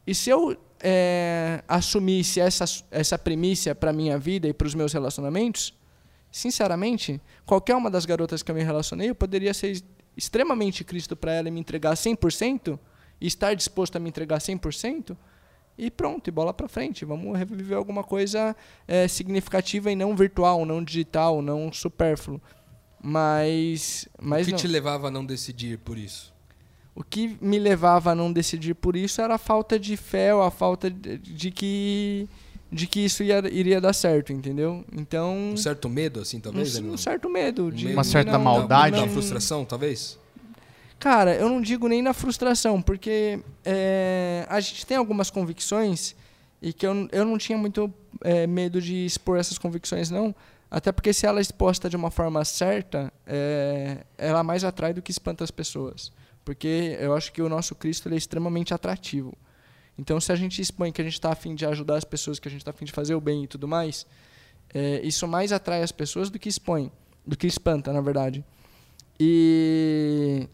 E 0.06 0.14
se 0.14 0.30
eu 0.30 0.58
é, 0.82 1.64
assumisse 1.70 2.42
essa, 2.42 2.66
essa 2.92 3.18
premissa 3.18 3.74
para 3.74 3.94
minha 3.94 4.18
vida 4.18 4.46
e 4.46 4.52
para 4.52 4.68
os 4.68 4.76
meus 4.76 4.92
relacionamentos, 4.92 5.74
sinceramente, 6.30 7.22
qualquer 7.46 7.78
uma 7.78 7.90
das 7.90 8.06
garotas 8.06 8.44
que 8.44 8.52
eu 8.52 8.56
me 8.56 8.62
relacionei, 8.62 9.10
eu 9.10 9.16
poderia 9.16 9.54
ser 9.54 9.82
extremamente 10.16 10.84
Cristo 10.84 11.16
para 11.16 11.34
ela 11.34 11.48
e 11.48 11.52
me 11.52 11.60
entregar 11.60 11.94
100%, 11.94 12.80
e 13.20 13.28
estar 13.28 13.54
disposto 13.54 13.96
a 13.96 14.00
me 14.00 14.10
entregar 14.10 14.40
100%, 14.40 15.16
e 15.78 15.90
pronto, 15.90 16.28
e 16.28 16.32
bola 16.32 16.54
para 16.54 16.68
frente. 16.68 17.04
Vamos 17.06 17.38
reviver 17.38 17.78
alguma 17.78 18.04
coisa 18.04 18.56
é, 18.88 19.08
significativa 19.08 19.92
e 19.92 19.96
não 19.96 20.16
virtual, 20.16 20.66
não 20.66 20.84
digital, 20.84 21.42
não 21.42 21.72
supérfluo. 21.72 22.42
Mas, 23.02 24.08
mas 24.22 24.44
o 24.44 24.46
que 24.46 24.52
não. 24.52 24.60
te 24.60 24.68
levava 24.68 25.08
a 25.08 25.12
não 25.12 25.26
decidir 25.26 25.80
por 25.80 25.98
isso? 25.98 26.34
O 26.96 27.04
que 27.04 27.38
me 27.42 27.58
levava 27.58 28.12
a 28.12 28.16
não 28.16 28.32
decidir 28.32 28.76
por 28.76 28.96
isso 28.96 29.20
era 29.20 29.36
a 29.36 29.38
falta 29.38 29.80
de 29.80 29.98
fé 29.98 30.34
ou 30.34 30.44
a 30.44 30.52
falta 30.52 30.90
de, 30.90 31.18
de 31.18 31.52
que 31.52 32.30
de 32.74 32.88
que 32.88 33.02
isso 33.02 33.24
ia, 33.24 33.40
iria 33.52 33.80
dar 33.80 33.94
certo, 33.94 34.34
entendeu? 34.34 34.84
Então 34.92 35.54
um 35.54 35.58
certo 35.58 35.88
medo 35.88 36.20
assim, 36.20 36.40
talvez, 36.40 36.78
um, 36.80 36.94
um 36.94 36.98
certo 36.98 37.30
medo, 37.30 37.72
de 37.72 37.88
uma 37.88 38.04
certa 38.04 38.34
não, 38.34 38.44
maldade, 38.44 38.98
uma 38.98 39.08
frustração, 39.08 39.64
talvez. 39.64 40.18
Cara, 41.00 41.36
eu 41.36 41.50
não 41.50 41.62
digo 41.62 41.88
nem 41.88 42.02
na 42.02 42.14
frustração, 42.14 42.82
porque 42.82 43.40
é, 43.64 44.46
a 44.50 44.60
gente 44.60 44.86
tem 44.86 44.98
algumas 44.98 45.30
convicções 45.30 46.16
e 46.62 46.72
que 46.72 46.88
eu, 46.88 47.08
eu 47.12 47.26
não 47.26 47.38
tinha 47.38 47.58
muito 47.58 47.94
é, 48.22 48.48
medo 48.48 48.82
de 48.82 49.06
expor 49.06 49.38
essas 49.38 49.58
convicções, 49.58 50.10
não. 50.10 50.34
Até 50.72 50.92
porque 50.92 51.14
se 51.14 51.28
ela 51.28 51.40
é 51.40 51.42
exposta 51.42 51.88
de 51.90 51.96
uma 51.96 52.10
forma 52.10 52.44
certa, 52.44 53.14
é, 53.28 53.98
ela 54.18 54.44
mais 54.44 54.64
atrai 54.64 54.94
do 54.94 55.02
que 55.02 55.12
espanta 55.12 55.44
as 55.44 55.52
pessoas. 55.52 56.12
Porque 56.44 56.98
eu 57.00 57.14
acho 57.14 57.32
que 57.32 57.42
o 57.42 57.50
nosso 57.50 57.76
Cristo 57.76 58.10
é 58.10 58.16
extremamente 58.16 58.74
atrativo. 58.74 59.38
Então, 59.98 60.20
se 60.20 60.32
a 60.32 60.36
gente 60.36 60.62
expõe 60.62 60.92
que 60.92 61.02
a 61.02 61.04
gente 61.04 61.14
está 61.14 61.32
afim 61.32 61.54
de 61.54 61.66
ajudar 61.66 61.98
as 61.98 62.04
pessoas, 62.04 62.40
que 62.40 62.48
a 62.48 62.52
gente 62.52 62.62
está 62.62 62.72
afim 62.72 62.86
de 62.86 62.92
fazer 62.92 63.14
o 63.16 63.22
bem 63.22 63.44
e 63.44 63.48
tudo 63.48 63.68
mais, 63.68 64.06
é, 64.74 65.02
isso 65.04 65.28
mais 65.28 65.52
atrai 65.52 65.84
as 65.84 65.92
pessoas 65.92 66.30
do 66.30 66.40
que 66.40 66.50
expõe, 66.50 66.92
do 67.26 67.38
que 67.38 67.46
espanta, 67.46 67.94
na 67.94 68.02
verdade. 68.02 68.44
E 69.20 70.48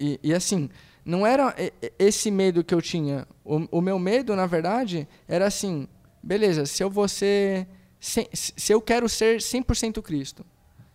e, 0.00 0.18
e, 0.22 0.32
assim, 0.32 0.70
não 1.04 1.26
era 1.26 1.54
esse 1.98 2.30
medo 2.30 2.64
que 2.64 2.74
eu 2.74 2.80
tinha. 2.80 3.28
O, 3.44 3.78
o, 3.78 3.80
meu 3.82 3.98
medo, 3.98 4.34
na 4.34 4.46
verdade, 4.46 5.06
era 5.28 5.46
assim: 5.46 5.86
beleza, 6.22 6.64
se 6.64 6.82
eu 6.82 6.88
vou 6.88 7.06
ser. 7.06 7.68
Se, 8.00 8.26
se 8.32 8.72
eu 8.72 8.80
quero 8.80 9.06
ser 9.10 9.40
100% 9.40 10.00
Cristo, 10.00 10.42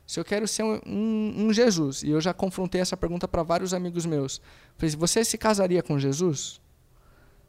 se 0.08 0.20
eu 0.20 0.26
quero 0.26 0.48
ser 0.48 0.64
um, 0.64 0.82
um, 0.88 1.34
um, 1.38 1.54
Jesus, 1.54 2.02
e 2.02 2.10
eu 2.10 2.20
já 2.20 2.34
confrontei 2.34 2.82
essa 2.82 2.98
pergunta 2.98 3.28
para 3.28 3.44
vários 3.44 3.76
amigos 3.76 4.08
meus. 4.08 4.42
Falei, 4.76 4.96
você 4.96 5.24
se 5.24 5.38
casaria 5.38 5.84
com 5.84 6.00
Jesus? 6.00 6.60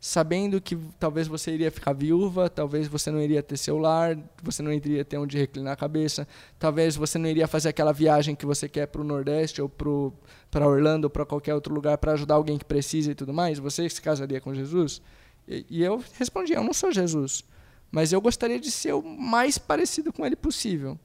Sabendo 0.00 0.60
que 0.60 0.76
talvez 0.98 1.26
você 1.26 1.52
iria 1.52 1.70
ficar 1.70 1.92
viúva, 1.92 2.48
talvez 2.48 2.86
você 2.86 3.10
não 3.10 3.20
iria 3.20 3.42
ter 3.42 3.56
seu 3.56 3.78
lar, 3.78 4.16
você 4.42 4.62
não 4.62 4.72
iria 4.72 5.04
ter 5.04 5.16
onde 5.16 5.38
reclinar 5.38 5.72
a 5.72 5.76
cabeça, 5.76 6.28
talvez 6.58 6.96
você 6.96 7.18
não 7.18 7.28
iria 7.28 7.48
fazer 7.48 7.70
aquela 7.70 7.92
viagem 7.92 8.34
que 8.34 8.46
você 8.46 8.68
quer 8.68 8.86
para 8.86 9.00
o 9.00 9.04
Nordeste 9.04 9.60
ou 9.60 9.68
para 9.68 10.66
Orlando 10.66 11.06
ou 11.06 11.10
para 11.10 11.24
qualquer 11.24 11.54
outro 11.54 11.74
lugar 11.74 11.98
para 11.98 12.12
ajudar 12.12 12.34
alguém 12.34 12.58
que 12.58 12.64
precisa 12.64 13.10
e 13.10 13.14
tudo 13.14 13.32
mais. 13.32 13.58
Você 13.58 13.88
se 13.88 14.00
casaria 14.00 14.40
com 14.40 14.54
Jesus? 14.54 15.00
E, 15.48 15.66
e 15.68 15.82
eu 15.82 16.02
respondi: 16.14 16.52
eu 16.52 16.62
não 16.62 16.72
sou 16.72 16.92
Jesus, 16.92 17.42
mas 17.90 18.12
eu 18.12 18.20
gostaria 18.20 18.60
de 18.60 18.70
ser 18.70 18.92
o 18.92 19.02
mais 19.02 19.58
parecido 19.58 20.12
com 20.12 20.24
ele 20.26 20.36
possível. 20.36 20.98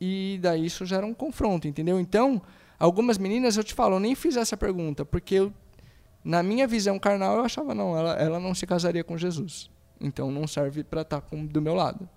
E 0.00 0.38
daí 0.42 0.66
isso 0.66 0.84
já 0.84 0.96
era 0.96 1.06
um 1.06 1.14
confronto, 1.14 1.66
entendeu? 1.66 1.98
Então, 1.98 2.42
algumas 2.78 3.16
meninas, 3.16 3.56
eu 3.56 3.64
te 3.64 3.72
falo, 3.72 3.96
eu 3.96 4.00
nem 4.00 4.14
fiz 4.14 4.36
essa 4.36 4.56
pergunta, 4.56 5.04
porque 5.04 5.36
eu 5.36 5.52
na 6.26 6.42
minha 6.42 6.66
visão 6.66 6.98
carnal, 6.98 7.36
eu 7.36 7.44
achava, 7.44 7.72
não, 7.72 7.96
ela, 7.96 8.14
ela 8.14 8.40
não 8.40 8.52
se 8.52 8.66
casaria 8.66 9.04
com 9.04 9.16
Jesus. 9.16 9.70
Então 10.00 10.28
não 10.28 10.44
serve 10.44 10.82
para 10.82 11.02
estar 11.02 11.20
tá 11.20 11.26
com, 11.26 11.46
do 11.46 11.62
meu 11.62 11.72
lado. 11.72 12.08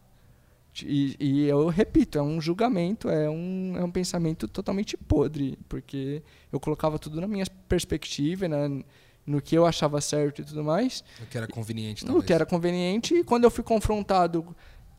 E, 0.84 1.16
e, 1.20 1.46
eu 1.46 1.68
repito, 1.68 2.18
é 2.18 2.22
um 2.22 2.42
julgamento, 2.42 3.08
é 3.08 3.30
um, 3.30 3.76
é 3.78 3.84
um 3.84 3.92
pensamento 3.92 4.48
totalmente 4.48 4.98
podre, 4.98 5.60
porque 5.70 6.24
eu 6.52 6.60
colocava 6.60 6.98
tudo 6.98 7.22
na 7.22 7.28
minha 7.28 7.46
perspectiva, 7.68 8.48
na, 8.48 8.68
no 9.28 9.42
que 9.42 9.56
eu 9.56 9.64
achava 9.64 10.02
certo 10.02 10.42
e 10.42 10.46
tudo 10.46 10.64
mais. 10.64 11.04
O 11.22 11.28
que 11.28 11.38
era 11.38 11.48
conveniente, 11.48 12.04
talvez. 12.04 12.24
O 12.24 12.26
que 12.26 12.34
era 12.34 12.46
conveniente, 12.48 13.14
e 13.14 13.24
quando 13.24 13.44
eu 13.44 13.52
fui 13.52 13.64
confrontado 13.64 14.56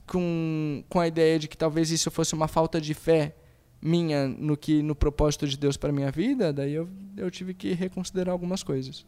com, 0.06 0.84
com 0.88 1.00
a 1.00 1.08
ideia 1.08 1.36
de 1.36 1.48
que 1.48 1.56
talvez 1.56 1.90
isso 1.90 2.12
fosse 2.12 2.32
uma 2.32 2.46
falta 2.46 2.80
de 2.80 2.94
fé 2.94 3.34
minha 3.80 4.28
no 4.28 4.56
que 4.56 4.82
no 4.82 4.94
propósito 4.94 5.46
de 5.46 5.56
Deus 5.56 5.76
para 5.76 5.92
minha 5.92 6.10
vida, 6.10 6.52
daí 6.52 6.72
eu, 6.72 6.88
eu 7.16 7.30
tive 7.30 7.54
que 7.54 7.72
reconsiderar 7.72 8.32
algumas 8.32 8.62
coisas. 8.62 9.06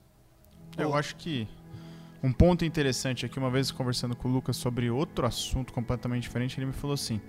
Eu 0.79 0.95
acho 0.95 1.17
que 1.17 1.47
um 2.23 2.33
ponto 2.33 2.65
interessante 2.65 3.27
aqui, 3.27 3.39
uma 3.39 3.51
vez 3.51 3.71
conversando 3.71 4.17
com 4.17 4.29
o 4.29 4.33
Lucas 4.33 4.57
sobre 4.57 4.89
outro 4.89 5.27
assunto 5.27 5.73
completamente 5.73 6.23
diferente, 6.23 6.59
ele 6.59 6.67
me 6.67 6.73
falou 6.73 6.95
assim: 6.95 7.21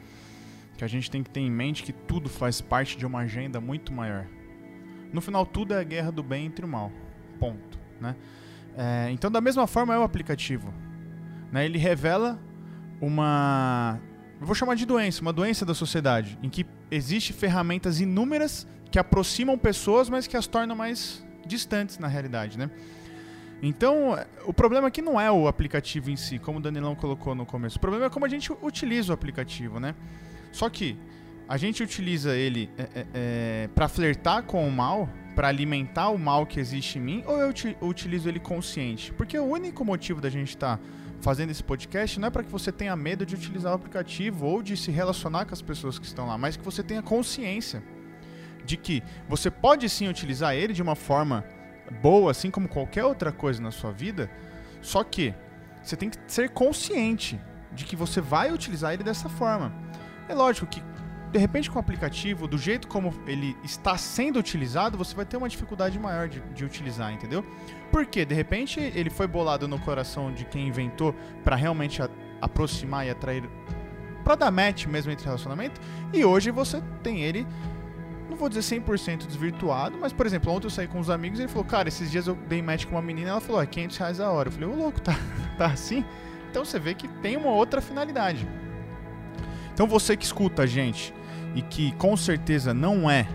que 0.77 0.83
a 0.83 0.87
gente 0.87 1.11
tem 1.11 1.21
que 1.21 1.29
ter 1.29 1.41
em 1.41 1.51
mente 1.51 1.83
que 1.83 1.91
tudo 1.91 2.29
faz 2.29 2.61
parte 2.61 2.97
de 2.97 3.05
uma 3.05 3.19
agenda 3.19 3.59
muito 3.59 3.91
maior. 3.91 4.25
No 5.11 5.19
final, 5.19 5.45
tudo 5.45 5.73
é 5.73 5.79
a 5.79 5.83
guerra 5.83 6.11
do 6.11 6.23
bem 6.23 6.45
entre 6.45 6.65
o 6.65 6.67
mal. 6.67 6.91
Ponto. 7.39 7.77
Né? 7.99 8.15
É, 8.75 9.09
então, 9.11 9.29
da 9.29 9.41
mesma 9.41 9.67
forma, 9.67 9.93
é 9.93 9.99
o 9.99 10.03
aplicativo. 10.03 10.73
Né? 11.51 11.65
Ele 11.65 11.77
revela 11.77 12.39
uma 12.99 13.99
eu 14.43 14.45
vou 14.45 14.55
chamar 14.55 14.75
de 14.75 14.85
doença, 14.85 15.21
uma 15.21 15.31
doença 15.31 15.65
da 15.65 15.73
sociedade, 15.73 16.37
em 16.43 16.49
que 16.49 16.65
existe 16.93 17.33
ferramentas 17.33 17.99
inúmeras 17.99 18.67
que 18.91 18.99
aproximam 18.99 19.57
pessoas, 19.57 20.09
mas 20.09 20.27
que 20.27 20.37
as 20.37 20.45
tornam 20.47 20.75
mais 20.75 21.25
distantes 21.45 21.97
na 21.97 22.07
realidade, 22.07 22.57
né? 22.57 22.69
Então, 23.61 24.17
o 24.45 24.53
problema 24.53 24.89
aqui 24.89 25.01
não 25.01 25.19
é 25.19 25.31
o 25.31 25.47
aplicativo 25.47 26.11
em 26.11 26.17
si, 26.17 26.37
como 26.37 26.59
o 26.59 26.61
Danilão 26.61 26.95
colocou 26.95 27.33
no 27.33 27.45
começo. 27.45 27.77
O 27.77 27.79
problema 27.79 28.05
é 28.05 28.09
como 28.09 28.25
a 28.25 28.29
gente 28.29 28.51
utiliza 28.61 29.11
o 29.11 29.13
aplicativo, 29.13 29.79
né? 29.79 29.95
Só 30.51 30.69
que 30.69 30.97
a 31.47 31.57
gente 31.57 31.81
utiliza 31.81 32.35
ele 32.35 32.69
é, 32.77 32.81
é, 32.83 33.05
é 33.13 33.69
para 33.73 33.87
flertar 33.87 34.43
com 34.43 34.67
o 34.67 34.71
mal, 34.71 35.09
para 35.33 35.47
alimentar 35.47 36.09
o 36.09 36.19
mal 36.19 36.45
que 36.45 36.59
existe 36.59 36.99
em 36.99 37.01
mim, 37.01 37.23
ou 37.25 37.37
eu 37.37 37.53
utilizo 37.81 38.27
ele 38.27 38.39
consciente? 38.39 39.13
Porque 39.13 39.39
o 39.39 39.45
único 39.45 39.83
motivo 39.85 40.19
da 40.19 40.29
gente 40.29 40.49
estar 40.49 40.77
tá 40.77 40.83
fazendo 41.23 41.51
esse 41.51 41.63
podcast 41.63 42.19
não 42.19 42.27
é 42.27 42.31
para 42.31 42.43
que 42.43 42.51
você 42.51 42.69
tenha 42.69 42.95
medo 42.97 43.25
de 43.25 43.33
utilizar 43.33 43.71
o 43.71 43.75
aplicativo 43.75 44.45
ou 44.45 44.61
de 44.61 44.75
se 44.75 44.91
relacionar 44.91 45.45
com 45.45 45.53
as 45.53 45.61
pessoas 45.61 45.97
que 45.97 46.05
estão 46.05 46.27
lá, 46.27 46.37
mas 46.37 46.57
que 46.57 46.63
você 46.63 46.83
tenha 46.83 47.01
consciência 47.01 47.81
de 48.65 48.75
que 48.75 49.01
você 49.27 49.49
pode 49.49 49.87
sim 49.89 50.09
utilizar 50.09 50.53
ele 50.53 50.73
de 50.73 50.81
uma 50.81 50.95
forma 50.95 51.45
boa, 52.01 52.31
assim 52.31 52.51
como 52.51 52.67
qualquer 52.67 53.05
outra 53.05 53.31
coisa 53.31 53.61
na 53.61 53.71
sua 53.71 53.91
vida, 53.91 54.29
só 54.81 55.01
que 55.01 55.33
você 55.81 55.95
tem 55.95 56.09
que 56.09 56.17
ser 56.27 56.49
consciente 56.49 57.39
de 57.71 57.85
que 57.85 57.95
você 57.95 58.19
vai 58.19 58.51
utilizar 58.51 58.93
ele 58.93 59.03
dessa 59.03 59.29
forma. 59.29 59.73
É 60.27 60.33
lógico 60.33 60.67
que 60.67 60.83
de 61.33 61.39
repente 61.39 61.69
com 61.69 61.77
o 61.77 61.79
aplicativo, 61.79 62.47
do 62.47 62.59
jeito 62.59 62.87
como 62.87 63.11
ele 63.25 63.57
está 63.63 63.97
sendo 63.97 64.37
utilizado, 64.37 64.95
você 64.95 65.15
vai 65.15 65.25
ter 65.25 65.35
uma 65.35 65.49
dificuldade 65.49 65.97
maior 65.97 66.29
de, 66.29 66.39
de 66.53 66.63
utilizar, 66.63 67.11
entendeu? 67.11 67.43
Porque 67.91 68.23
de 68.23 68.35
repente 68.35 68.79
ele 68.79 69.09
foi 69.09 69.25
bolado 69.25 69.67
no 69.67 69.79
coração 69.79 70.31
de 70.31 70.45
quem 70.45 70.67
inventou 70.67 71.15
para 71.43 71.55
realmente 71.55 72.03
a, 72.03 72.09
aproximar 72.39 73.07
e 73.07 73.09
atrair 73.09 73.49
para 74.23 74.35
dar 74.35 74.51
match 74.51 74.85
mesmo 74.85 75.11
entre 75.11 75.25
relacionamento, 75.25 75.81
e 76.13 76.23
hoje 76.23 76.51
você 76.51 76.79
tem 77.01 77.21
ele 77.21 77.47
não 78.29 78.37
vou 78.37 78.47
dizer 78.47 78.61
100% 78.61 79.25
desvirtuado, 79.25 79.97
mas 79.99 80.13
por 80.13 80.27
exemplo, 80.27 80.53
ontem 80.53 80.67
eu 80.67 80.71
saí 80.71 80.87
com 80.87 80.99
uns 80.99 81.09
amigos 81.09 81.39
e 81.39 81.41
ele 81.41 81.49
falou: 81.49 81.65
"Cara, 81.65 81.87
esses 81.87 82.11
dias 82.11 82.27
eu 82.27 82.35
dei 82.47 82.61
match 82.61 82.85
com 82.85 82.91
uma 82.91 83.01
menina, 83.01 83.31
ela 83.31 83.41
falou: 83.41 83.59
"É 83.59 83.65
500 83.65 83.97
reais 83.97 84.19
a 84.19 84.29
hora". 84.29 84.49
Eu 84.49 84.51
falei: 84.51 84.69
"Ô 84.69 84.75
louco, 84.75 85.01
tá 85.01 85.17
tá 85.57 85.65
assim?" 85.65 86.05
Então 86.51 86.63
você 86.63 86.77
vê 86.77 86.93
que 86.93 87.07
tem 87.07 87.35
uma 87.35 87.49
outra 87.49 87.81
finalidade. 87.81 88.47
Então 89.73 89.87
você 89.87 90.15
que 90.15 90.23
escuta 90.23 90.61
a 90.61 90.65
gente 90.67 91.11
e 91.55 91.61
que 91.61 91.91
com 91.93 92.15
certeza 92.17 92.73
não 92.73 93.09
é, 93.09 93.27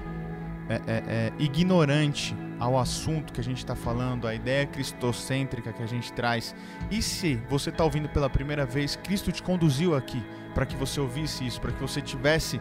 é, 0.69 0.75
é, 0.75 0.81
é 0.87 1.33
ignorante 1.39 2.35
ao 2.59 2.79
assunto 2.79 3.33
que 3.33 3.41
a 3.41 3.45
gente 3.45 3.59
está 3.59 3.75
falando, 3.75 4.27
a 4.27 4.35
ideia 4.35 4.67
cristocêntrica 4.67 5.73
que 5.73 5.83
a 5.83 5.87
gente 5.87 6.13
traz, 6.13 6.55
e 6.91 7.01
se 7.01 7.37
você 7.49 7.71
está 7.71 7.85
ouvindo 7.85 8.09
pela 8.09 8.29
primeira 8.29 8.67
vez, 8.67 8.97
Cristo 8.97 9.31
te 9.31 9.43
conduziu 9.43 9.95
aqui 9.95 10.23
para 10.55 10.67
que 10.67 10.75
você 10.75 10.99
ouvisse 10.99 11.47
isso, 11.47 11.61
para 11.61 11.71
que 11.71 11.81
você 11.81 12.01
tivesse 12.01 12.61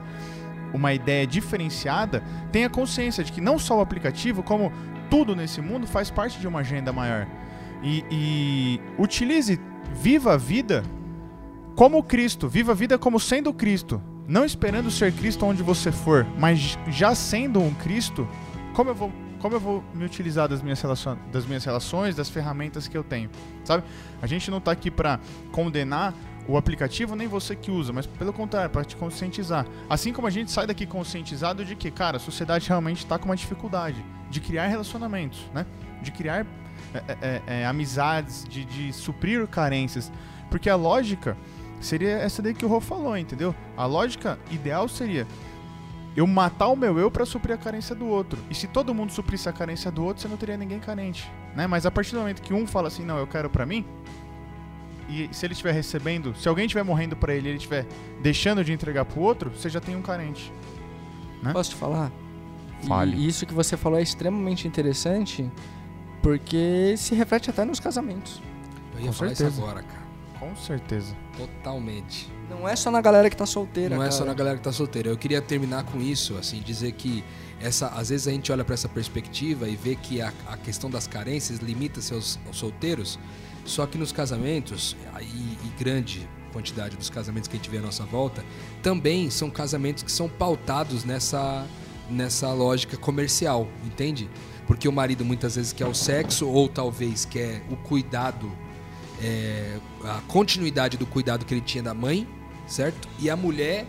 uma 0.73 0.93
ideia 0.93 1.25
diferenciada, 1.25 2.21
tenha 2.51 2.69
consciência 2.69 3.23
de 3.23 3.31
que 3.31 3.41
não 3.41 3.57
só 3.57 3.77
o 3.77 3.81
aplicativo, 3.81 4.43
como 4.43 4.71
tudo 5.09 5.35
nesse 5.35 5.61
mundo 5.61 5.87
faz 5.87 6.11
parte 6.11 6.39
de 6.39 6.47
uma 6.47 6.59
agenda 6.59 6.93
maior. 6.93 7.27
E, 7.81 8.03
e 8.11 8.81
utilize, 8.97 9.59
viva 9.93 10.33
a 10.33 10.37
vida 10.37 10.83
como 11.75 12.03
Cristo, 12.03 12.47
viva 12.47 12.71
a 12.73 12.75
vida 12.75 12.97
como 12.97 13.19
sendo 13.19 13.53
Cristo, 13.53 14.01
não 14.27 14.43
esperando 14.43 14.91
ser 14.91 15.13
Cristo 15.13 15.45
onde 15.45 15.63
você 15.63 15.91
for, 15.91 16.25
mas 16.37 16.77
já 16.89 17.15
sendo 17.15 17.61
um 17.61 17.73
Cristo, 17.73 18.27
como 18.73 18.89
eu 18.89 18.95
vou, 18.95 19.11
como 19.39 19.55
eu 19.55 19.59
vou 19.59 19.83
me 19.93 20.03
utilizar 20.03 20.49
das 20.49 20.61
minhas, 20.61 20.83
das 21.31 21.45
minhas 21.45 21.63
relações, 21.63 22.15
das 22.15 22.29
ferramentas 22.29 22.87
que 22.87 22.97
eu 22.97 23.03
tenho, 23.03 23.29
sabe? 23.63 23.83
A 24.21 24.27
gente 24.27 24.51
não 24.51 24.57
está 24.57 24.71
aqui 24.71 24.91
para 24.91 25.19
condenar 25.51 26.13
o 26.47 26.57
aplicativo 26.57 27.15
nem 27.15 27.27
você 27.27 27.55
que 27.55 27.71
usa, 27.71 27.91
mas 27.91 28.05
pelo 28.05 28.33
contrário, 28.33 28.69
para 28.69 28.83
te 28.83 28.95
conscientizar. 28.95 29.65
Assim 29.89 30.13
como 30.13 30.27
a 30.27 30.29
gente 30.29 30.51
sai 30.51 30.65
daqui 30.67 30.85
conscientizado 30.85 31.63
de 31.63 31.75
que, 31.75 31.91
cara, 31.91 32.17
a 32.17 32.19
sociedade 32.19 32.67
realmente 32.67 32.99
está 32.99 33.17
com 33.17 33.25
uma 33.25 33.35
dificuldade 33.35 34.03
de 34.29 34.39
criar 34.39 34.67
relacionamentos, 34.67 35.39
né? 35.53 35.65
De 36.01 36.11
criar 36.11 36.45
é, 36.93 36.97
é, 36.97 37.17
é, 37.21 37.41
é, 37.61 37.65
amizades, 37.65 38.45
de, 38.49 38.63
de 38.65 38.93
suprir 38.93 39.45
carências. 39.47 40.11
Porque 40.49 40.69
a 40.69 40.75
lógica 40.75 41.35
seria 41.79 42.11
essa 42.17 42.41
daí 42.41 42.53
que 42.53 42.65
o 42.65 42.67
Rô 42.67 42.79
falou, 42.79 43.17
entendeu? 43.17 43.53
A 43.75 43.85
lógica 43.85 44.39
ideal 44.51 44.87
seria 44.87 45.27
eu 46.15 46.25
matar 46.25 46.67
o 46.67 46.75
meu 46.75 46.97
eu 46.97 47.11
para 47.11 47.25
suprir 47.25 47.53
a 47.53 47.57
carência 47.57 47.93
do 47.95 48.07
outro. 48.07 48.39
E 48.49 48.55
se 48.55 48.67
todo 48.67 48.93
mundo 48.93 49.11
suprisse 49.11 49.47
a 49.47 49.53
carência 49.53 49.91
do 49.91 50.03
outro, 50.03 50.21
você 50.21 50.27
não 50.27 50.37
teria 50.37 50.57
ninguém 50.57 50.79
carente, 50.79 51.31
né? 51.55 51.67
Mas 51.67 51.85
a 51.85 51.91
partir 51.91 52.13
do 52.13 52.19
momento 52.19 52.41
que 52.41 52.53
um 52.53 52.65
fala 52.65 52.87
assim, 52.87 53.05
não, 53.05 53.17
eu 53.17 53.27
quero 53.27 53.49
para 53.49 53.65
mim, 53.65 53.85
e 55.07 55.29
se 55.31 55.45
ele 55.45 55.53
estiver 55.53 55.71
recebendo, 55.71 56.35
se 56.35 56.47
alguém 56.49 56.65
estiver 56.65 56.83
morrendo 56.83 57.15
para 57.15 57.33
ele 57.33 57.47
e 57.47 57.49
ele 57.51 57.57
estiver 57.57 57.85
deixando 58.21 58.63
de 58.63 58.73
entregar 58.73 59.05
pro 59.05 59.21
outro, 59.21 59.51
você 59.51 59.69
já 59.69 59.79
tem 59.79 59.95
um 59.95 60.01
carente. 60.01 60.51
Né? 61.41 61.53
Posso 61.53 61.69
te 61.69 61.75
falar? 61.75 62.11
Fale. 62.87 63.15
E 63.15 63.27
isso 63.27 63.45
que 63.45 63.53
você 63.53 63.77
falou 63.77 63.99
é 63.99 64.01
extremamente 64.01 64.67
interessante, 64.67 65.49
porque 66.21 66.95
se 66.97 67.15
reflete 67.15 67.49
até 67.49 67.63
nos 67.63 67.79
casamentos. 67.79 68.41
Eu 68.95 69.01
ia 69.01 69.07
Com 69.07 69.13
falar 69.13 69.35
certeza. 69.35 69.49
isso 69.49 69.61
agora, 69.61 69.83
cara. 69.83 70.06
Com 70.39 70.55
certeza. 70.55 71.15
Totalmente. 71.37 72.29
Não 72.49 72.67
é 72.67 72.75
só 72.75 72.89
na 72.89 73.01
galera 73.01 73.29
que 73.29 73.35
tá 73.35 73.45
solteira, 73.45 73.95
Não 73.95 74.03
é 74.03 74.11
só 74.11 74.19
cara. 74.19 74.31
na 74.31 74.35
galera 74.35 74.57
que 74.57 74.63
tá 74.63 74.71
solteira. 74.71 75.09
Eu 75.09 75.17
queria 75.17 75.41
terminar 75.41 75.83
com 75.83 75.99
isso, 75.99 76.35
assim, 76.37 76.61
dizer 76.61 76.93
que 76.93 77.23
essa, 77.59 77.87
às 77.87 78.09
vezes 78.09 78.27
a 78.27 78.31
gente 78.31 78.51
olha 78.51 78.63
para 78.63 78.73
essa 78.73 78.87
perspectiva 78.87 79.67
e 79.67 79.75
vê 79.75 79.95
que 79.95 80.21
a, 80.21 80.31
a 80.47 80.57
questão 80.57 80.89
das 80.89 81.07
carências 81.07 81.59
limita-se 81.59 82.13
aos, 82.13 82.39
aos 82.45 82.57
solteiros, 82.57 83.19
só 83.65 83.85
que 83.85 83.97
nos 83.97 84.11
casamentos, 84.11 84.95
e, 85.19 85.25
e 85.25 85.73
grande 85.77 86.27
quantidade 86.53 86.95
dos 86.95 87.09
casamentos 87.09 87.47
que 87.47 87.55
a 87.55 87.59
gente 87.59 87.69
vê 87.69 87.77
à 87.77 87.81
nossa 87.81 88.05
volta, 88.05 88.43
também 88.81 89.29
são 89.29 89.49
casamentos 89.49 90.03
que 90.03 90.11
são 90.11 90.29
pautados 90.29 91.03
nessa, 91.03 91.65
nessa 92.09 92.51
lógica 92.53 92.95
comercial, 92.95 93.67
entende? 93.85 94.29
Porque 94.65 94.87
o 94.87 94.91
marido 94.91 95.25
muitas 95.25 95.55
vezes 95.55 95.73
quer 95.73 95.85
o 95.85 95.93
sexo 95.93 96.47
ou 96.47 96.67
talvez 96.69 97.25
quer 97.25 97.61
o 97.69 97.75
cuidado, 97.75 98.51
é, 99.21 99.77
a 100.07 100.21
continuidade 100.27 100.97
do 100.97 101.05
cuidado 101.05 101.45
que 101.45 101.53
ele 101.53 101.61
tinha 101.61 101.83
da 101.83 101.93
mãe, 101.93 102.27
certo? 102.67 103.07
E 103.19 103.29
a 103.29 103.35
mulher 103.35 103.85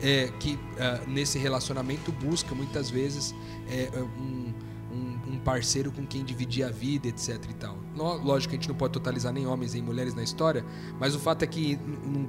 é, 0.00 0.28
que 0.40 0.58
ah, 0.78 1.00
nesse 1.06 1.38
relacionamento 1.38 2.10
busca 2.12 2.54
muitas 2.54 2.90
vezes 2.90 3.34
é, 3.70 3.88
um, 4.00 4.52
um- 4.92 5.32
um 5.34 5.38
parceiro 5.38 5.90
com 5.92 6.04
quem 6.06 6.24
dividir 6.24 6.64
a 6.64 6.70
vida, 6.70 7.08
etc 7.08 7.38
e 7.50 7.54
tal. 7.54 7.78
Lógico 7.96 8.50
que 8.50 8.56
a 8.56 8.58
gente 8.60 8.68
não 8.68 8.74
pode 8.76 8.92
totalizar 8.92 9.32
nem 9.32 9.46
homens 9.46 9.74
nem 9.74 9.82
mulheres 9.82 10.14
na 10.14 10.22
história, 10.22 10.64
mas 10.98 11.14
o 11.14 11.18
fato 11.18 11.42
é 11.42 11.46
que 11.46 11.78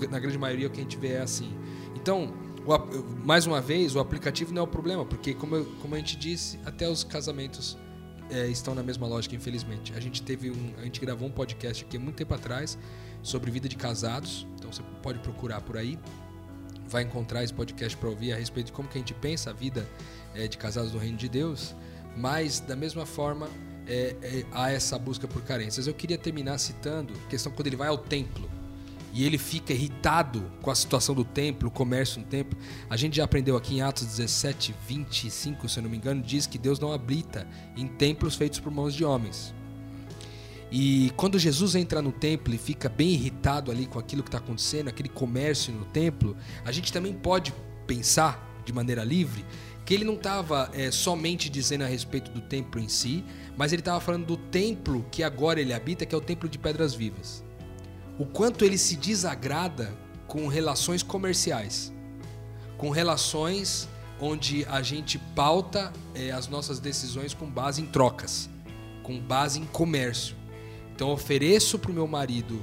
na 0.10 0.20
grande 0.20 0.38
maioria 0.38 0.68
o 0.68 0.70
que 0.70 0.80
a 0.80 0.84
gente 0.84 0.98
vê 0.98 1.14
é 1.14 1.22
assim. 1.22 1.52
Então, 1.96 2.34
o 2.66 3.26
mais 3.26 3.46
uma 3.48 3.60
vez, 3.60 3.96
o 3.96 4.00
aplicativo 4.00 4.54
não 4.54 4.62
é 4.62 4.64
o 4.64 4.68
problema, 4.68 5.04
porque 5.06 5.34
como, 5.34 5.56
eu- 5.56 5.66
como 5.82 5.96
a 5.96 5.98
gente 5.98 6.16
disse, 6.16 6.60
até 6.66 6.88
os 6.88 7.04
casamentos 7.04 7.78
é, 8.30 8.48
estão 8.48 8.74
na 8.74 8.82
mesma 8.82 9.06
lógica, 9.06 9.36
infelizmente. 9.36 9.94
A 9.96 10.00
gente 10.00 10.22
teve 10.22 10.50
um, 10.50 10.74
a 10.80 10.84
gente 10.84 11.00
gravou 11.02 11.28
um 11.28 11.32
podcast 11.32 11.84
aqui 11.84 11.98
muito 11.98 12.16
tempo 12.16 12.34
atrás 12.34 12.78
sobre 13.24 13.50
vida 13.50 13.68
de 13.68 13.76
casados, 13.76 14.46
então 14.56 14.72
você 14.72 14.84
pode 15.02 15.18
procurar 15.20 15.62
por 15.62 15.78
aí 15.78 15.98
vai 16.94 17.02
encontrar 17.02 17.44
esse 17.44 17.54
podcast 17.54 17.98
para 17.98 18.08
ouvir 18.08 18.34
a 18.34 18.36
respeito 18.38 18.68
de 18.68 18.72
como 18.72 18.88
que 18.88 18.98
a 18.98 19.02
gente 19.02 19.16
pensa 19.16 19.50
a 19.50 19.54
vida 19.54 19.90
eh, 20.36 20.48
de 20.48 20.58
casados 20.58 20.94
no 20.94 21.00
reino 21.00 21.18
de 21.18 21.28
Deus, 21.28 21.76
mas 22.16 22.60
da 22.60 22.76
mesma 22.76 23.04
forma 23.04 23.50
eh, 23.88 24.16
eh, 24.22 24.46
há 24.52 24.72
essa 24.72 24.98
busca 25.00 25.28
por 25.28 25.42
carências. 25.42 25.88
Eu 25.88 25.94
queria 25.96 26.20
terminar 26.20 26.60
citando 26.60 27.14
a 27.26 27.30
questão 27.30 27.52
quando 27.52 27.66
ele 27.66 27.76
vai 27.76 27.88
ao 27.88 27.98
templo 27.98 28.48
e 29.12 29.26
ele 29.26 29.40
fica 29.40 29.74
irritado 29.74 30.52
com 30.62 30.70
a 30.70 30.76
situação 30.76 31.16
do 31.16 31.26
templo, 31.26 31.68
o 31.68 31.72
comércio 31.72 32.20
no 32.20 32.28
templo. 32.28 32.58
A 32.88 32.96
gente 32.96 33.18
já 33.18 33.24
aprendeu 33.24 33.58
aqui 33.58 33.76
em 33.76 33.82
Atos 33.82 34.06
17, 34.06 34.76
25, 34.88 35.68
se 35.68 35.80
eu 35.80 35.84
não 35.84 35.90
me 35.90 35.98
engano, 35.98 36.22
diz 36.22 36.46
que 36.46 36.60
Deus 36.60 36.80
não 36.80 36.94
habita 36.94 37.48
em 37.76 37.88
templos 37.88 38.36
feitos 38.36 38.60
por 38.60 38.72
mãos 38.72 38.94
de 38.94 39.04
homens. 39.04 39.54
E 40.76 41.12
quando 41.16 41.38
Jesus 41.38 41.76
entra 41.76 42.02
no 42.02 42.12
templo 42.12 42.52
e 42.52 42.58
fica 42.58 42.90
bem 42.90 43.10
irritado 43.10 43.70
ali 43.70 43.86
com 43.86 44.00
aquilo 44.00 44.24
que 44.24 44.30
está 44.30 44.40
acontecendo, 44.40 44.88
aquele 44.88 45.08
comércio 45.08 45.72
no 45.72 45.86
templo, 45.86 46.36
a 46.66 46.72
gente 46.72 46.92
também 46.92 47.14
pode 47.14 47.54
pensar 47.86 48.44
de 48.66 48.74
maneira 48.74 49.04
livre 49.04 49.46
que 49.86 49.94
ele 49.94 50.04
não 50.04 50.16
estava 50.16 50.72
somente 50.92 51.48
dizendo 51.48 51.84
a 51.84 51.88
respeito 51.88 52.32
do 52.32 52.42
templo 52.42 52.82
em 52.82 52.90
si, 52.90 53.24
mas 53.56 53.72
ele 53.72 53.82
estava 53.82 54.00
falando 54.00 54.26
do 54.26 54.38
templo 54.38 55.06
que 55.12 55.22
agora 55.22 55.62
ele 55.62 55.74
habita, 55.74 56.08
que 56.08 56.16
é 56.16 56.18
o 56.18 56.22
templo 56.22 56.50
de 56.50 56.58
pedras 56.58 56.96
vivas. 56.96 57.44
O 58.18 58.26
quanto 58.26 58.66
ele 58.66 58.78
se 58.78 58.96
desagrada 58.96 59.94
com 60.26 60.48
relações 60.48 61.04
comerciais, 61.04 61.94
com 62.80 62.90
relações 62.90 63.88
onde 64.20 64.66
a 64.66 64.82
gente 64.82 65.20
pauta 65.36 65.94
eh, 66.16 66.32
as 66.32 66.48
nossas 66.48 66.80
decisões 66.80 67.34
com 67.34 67.48
base 67.48 67.80
em 67.80 67.86
trocas, 67.86 68.50
com 69.04 69.20
base 69.20 69.60
em 69.60 69.66
comércio. 69.66 70.43
Então 70.96 71.10
eu 71.10 71.14
ofereço 71.14 71.80
para 71.80 71.92
o 71.92 71.94
meu 71.94 72.08
marido 72.08 72.62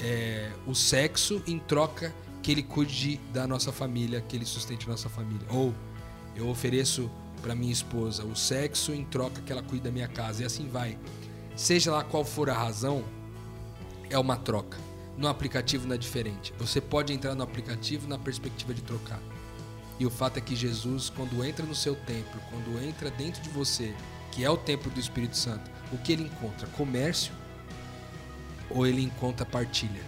é, 0.00 0.50
o 0.66 0.74
sexo 0.74 1.42
em 1.46 1.58
troca 1.58 2.14
que 2.42 2.50
ele 2.50 2.62
cuide 2.62 3.18
da 3.32 3.46
nossa 3.46 3.70
família, 3.70 4.20
que 4.20 4.36
ele 4.36 4.44
sustente 4.44 4.88
nossa 4.88 5.08
família. 5.08 5.46
Ou 5.48 5.72
eu 6.34 6.48
ofereço 6.48 7.10
para 7.40 7.54
minha 7.54 7.72
esposa 7.72 8.24
o 8.24 8.34
sexo 8.34 8.92
em 8.92 9.04
troca 9.04 9.40
que 9.40 9.52
ela 9.52 9.62
cuide 9.62 9.84
da 9.84 9.90
minha 9.90 10.08
casa. 10.08 10.42
E 10.42 10.46
assim 10.46 10.68
vai. 10.68 10.98
Seja 11.54 11.92
lá 11.92 12.02
qual 12.02 12.24
for 12.24 12.50
a 12.50 12.54
razão, 12.54 13.04
é 14.10 14.18
uma 14.18 14.36
troca. 14.36 14.78
No 15.16 15.28
aplicativo 15.28 15.86
não 15.86 15.94
é 15.94 15.98
diferente. 15.98 16.52
Você 16.58 16.80
pode 16.80 17.12
entrar 17.12 17.34
no 17.34 17.44
aplicativo 17.44 18.08
na 18.08 18.18
perspectiva 18.18 18.74
de 18.74 18.82
trocar. 18.82 19.20
E 20.00 20.06
o 20.06 20.10
fato 20.10 20.38
é 20.38 20.40
que 20.40 20.56
Jesus, 20.56 21.10
quando 21.10 21.44
entra 21.44 21.64
no 21.64 21.74
seu 21.74 21.94
templo, 21.94 22.40
quando 22.50 22.82
entra 22.82 23.10
dentro 23.10 23.40
de 23.40 23.50
você, 23.50 23.94
que 24.32 24.42
é 24.42 24.50
o 24.50 24.56
templo 24.56 24.90
do 24.90 24.98
Espírito 24.98 25.36
Santo, 25.36 25.70
o 25.92 25.98
que 25.98 26.12
ele 26.12 26.24
encontra? 26.24 26.66
Comércio 26.68 27.32
ou 28.70 28.86
ele 28.86 29.02
encontra 29.02 29.44
partilha? 29.44 30.02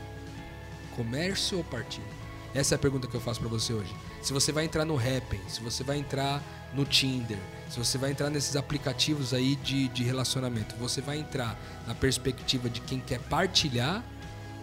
Comércio 0.97 1.59
ou 1.59 1.65
partilha? 1.65 2.25
Essa 2.55 2.75
é 2.75 2.77
a 2.77 2.79
pergunta 2.79 3.09
que 3.09 3.15
eu 3.15 3.21
faço 3.21 3.41
para 3.41 3.49
você 3.49 3.73
hoje. 3.73 3.95
Se 4.23 4.33
você 4.33 4.53
vai 4.53 4.65
entrar 4.65 4.85
no 4.85 4.97
Happn, 4.97 5.41
se 5.49 5.61
você 5.61 5.83
vai 5.83 5.99
entrar 5.99 6.43
no 6.73 6.85
Tinder, 6.85 7.39
se 7.69 7.79
você 7.79 7.99
vai 7.99 8.13
entrar 8.13 8.31
nesses 8.31 8.55
aplicativos 8.55 9.35
aí 9.35 9.57
de, 9.57 9.89
de 9.89 10.05
relacionamento, 10.05 10.77
você 10.77 11.01
vai 11.01 11.19
entrar 11.19 11.59
na 11.87 11.95
perspectiva 11.95 12.71
de 12.71 12.81
quem 12.81 13.01
quer 13.01 13.19
partilhar 13.19 14.05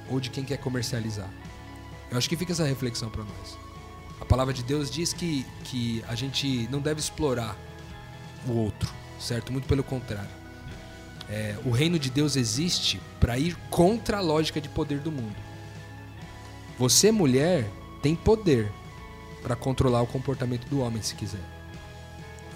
ou 0.09 0.19
de 0.19 0.29
quem 0.29 0.43
quer 0.43 0.57
comercializar? 0.57 1.29
Eu 2.09 2.17
acho 2.17 2.29
que 2.29 2.37
fica 2.37 2.53
essa 2.53 2.65
reflexão 2.65 3.09
para 3.09 3.23
nós. 3.23 3.57
A 4.19 4.25
palavra 4.25 4.53
de 4.53 4.63
Deus 4.63 4.89
diz 4.89 5.11
que, 5.11 5.45
que 5.65 6.03
a 6.07 6.15
gente 6.15 6.67
não 6.71 6.79
deve 6.79 6.99
explorar 6.99 7.57
o 8.47 8.53
outro, 8.53 8.89
certo? 9.19 9.51
Muito 9.51 9.67
pelo 9.67 9.83
contrário. 9.83 10.40
É, 11.31 11.55
o 11.63 11.71
reino 11.71 11.97
de 11.97 12.09
Deus 12.09 12.35
existe 12.35 12.99
para 13.17 13.39
ir 13.39 13.55
contra 13.69 14.17
a 14.17 14.21
lógica 14.21 14.59
de 14.59 14.67
poder 14.67 14.99
do 14.99 15.09
mundo. 15.09 15.35
Você, 16.77 17.09
mulher, 17.09 17.71
tem 18.01 18.17
poder 18.17 18.69
para 19.41 19.55
controlar 19.55 20.01
o 20.01 20.07
comportamento 20.07 20.67
do 20.67 20.81
homem, 20.81 21.01
se 21.01 21.15
quiser. 21.15 21.39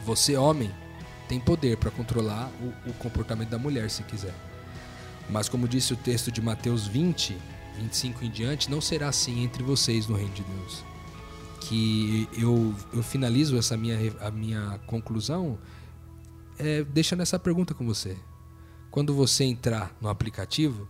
Você, 0.05 0.35
homem, 0.35 0.69
tem 1.29 1.39
poder 1.39 1.77
para 1.77 1.89
controlar 1.89 2.51
o, 2.61 2.89
o 2.89 2.93
comportamento 2.95 3.47
da 3.47 3.57
mulher, 3.57 3.89
se 3.89 4.03
quiser. 4.03 4.35
Mas, 5.29 5.47
como 5.47 5.69
disse 5.69 5.93
o 5.93 5.95
texto 5.97 6.29
de 6.29 6.41
Mateus 6.41 6.85
20, 6.85 7.37
25 7.77 8.25
em 8.25 8.29
diante, 8.29 8.69
não 8.69 8.81
será 8.81 9.07
assim 9.07 9.41
entre 9.41 9.63
vocês 9.63 10.05
no 10.05 10.17
reino 10.17 10.33
de 10.33 10.43
Deus. 10.43 10.83
Que 11.61 12.27
eu, 12.37 12.75
eu 12.93 13.01
finalizo 13.01 13.57
essa 13.57 13.77
minha, 13.77 13.97
a 14.19 14.29
minha 14.29 14.81
conclusão 14.85 15.57
é, 16.59 16.83
deixando 16.83 17.21
essa 17.21 17.39
pergunta 17.39 17.73
com 17.73 17.85
você. 17.85 18.17
Quando 18.95 19.13
você 19.13 19.43
entrar 19.43 19.93
no 19.99 20.07
aplicativo, 20.07 20.87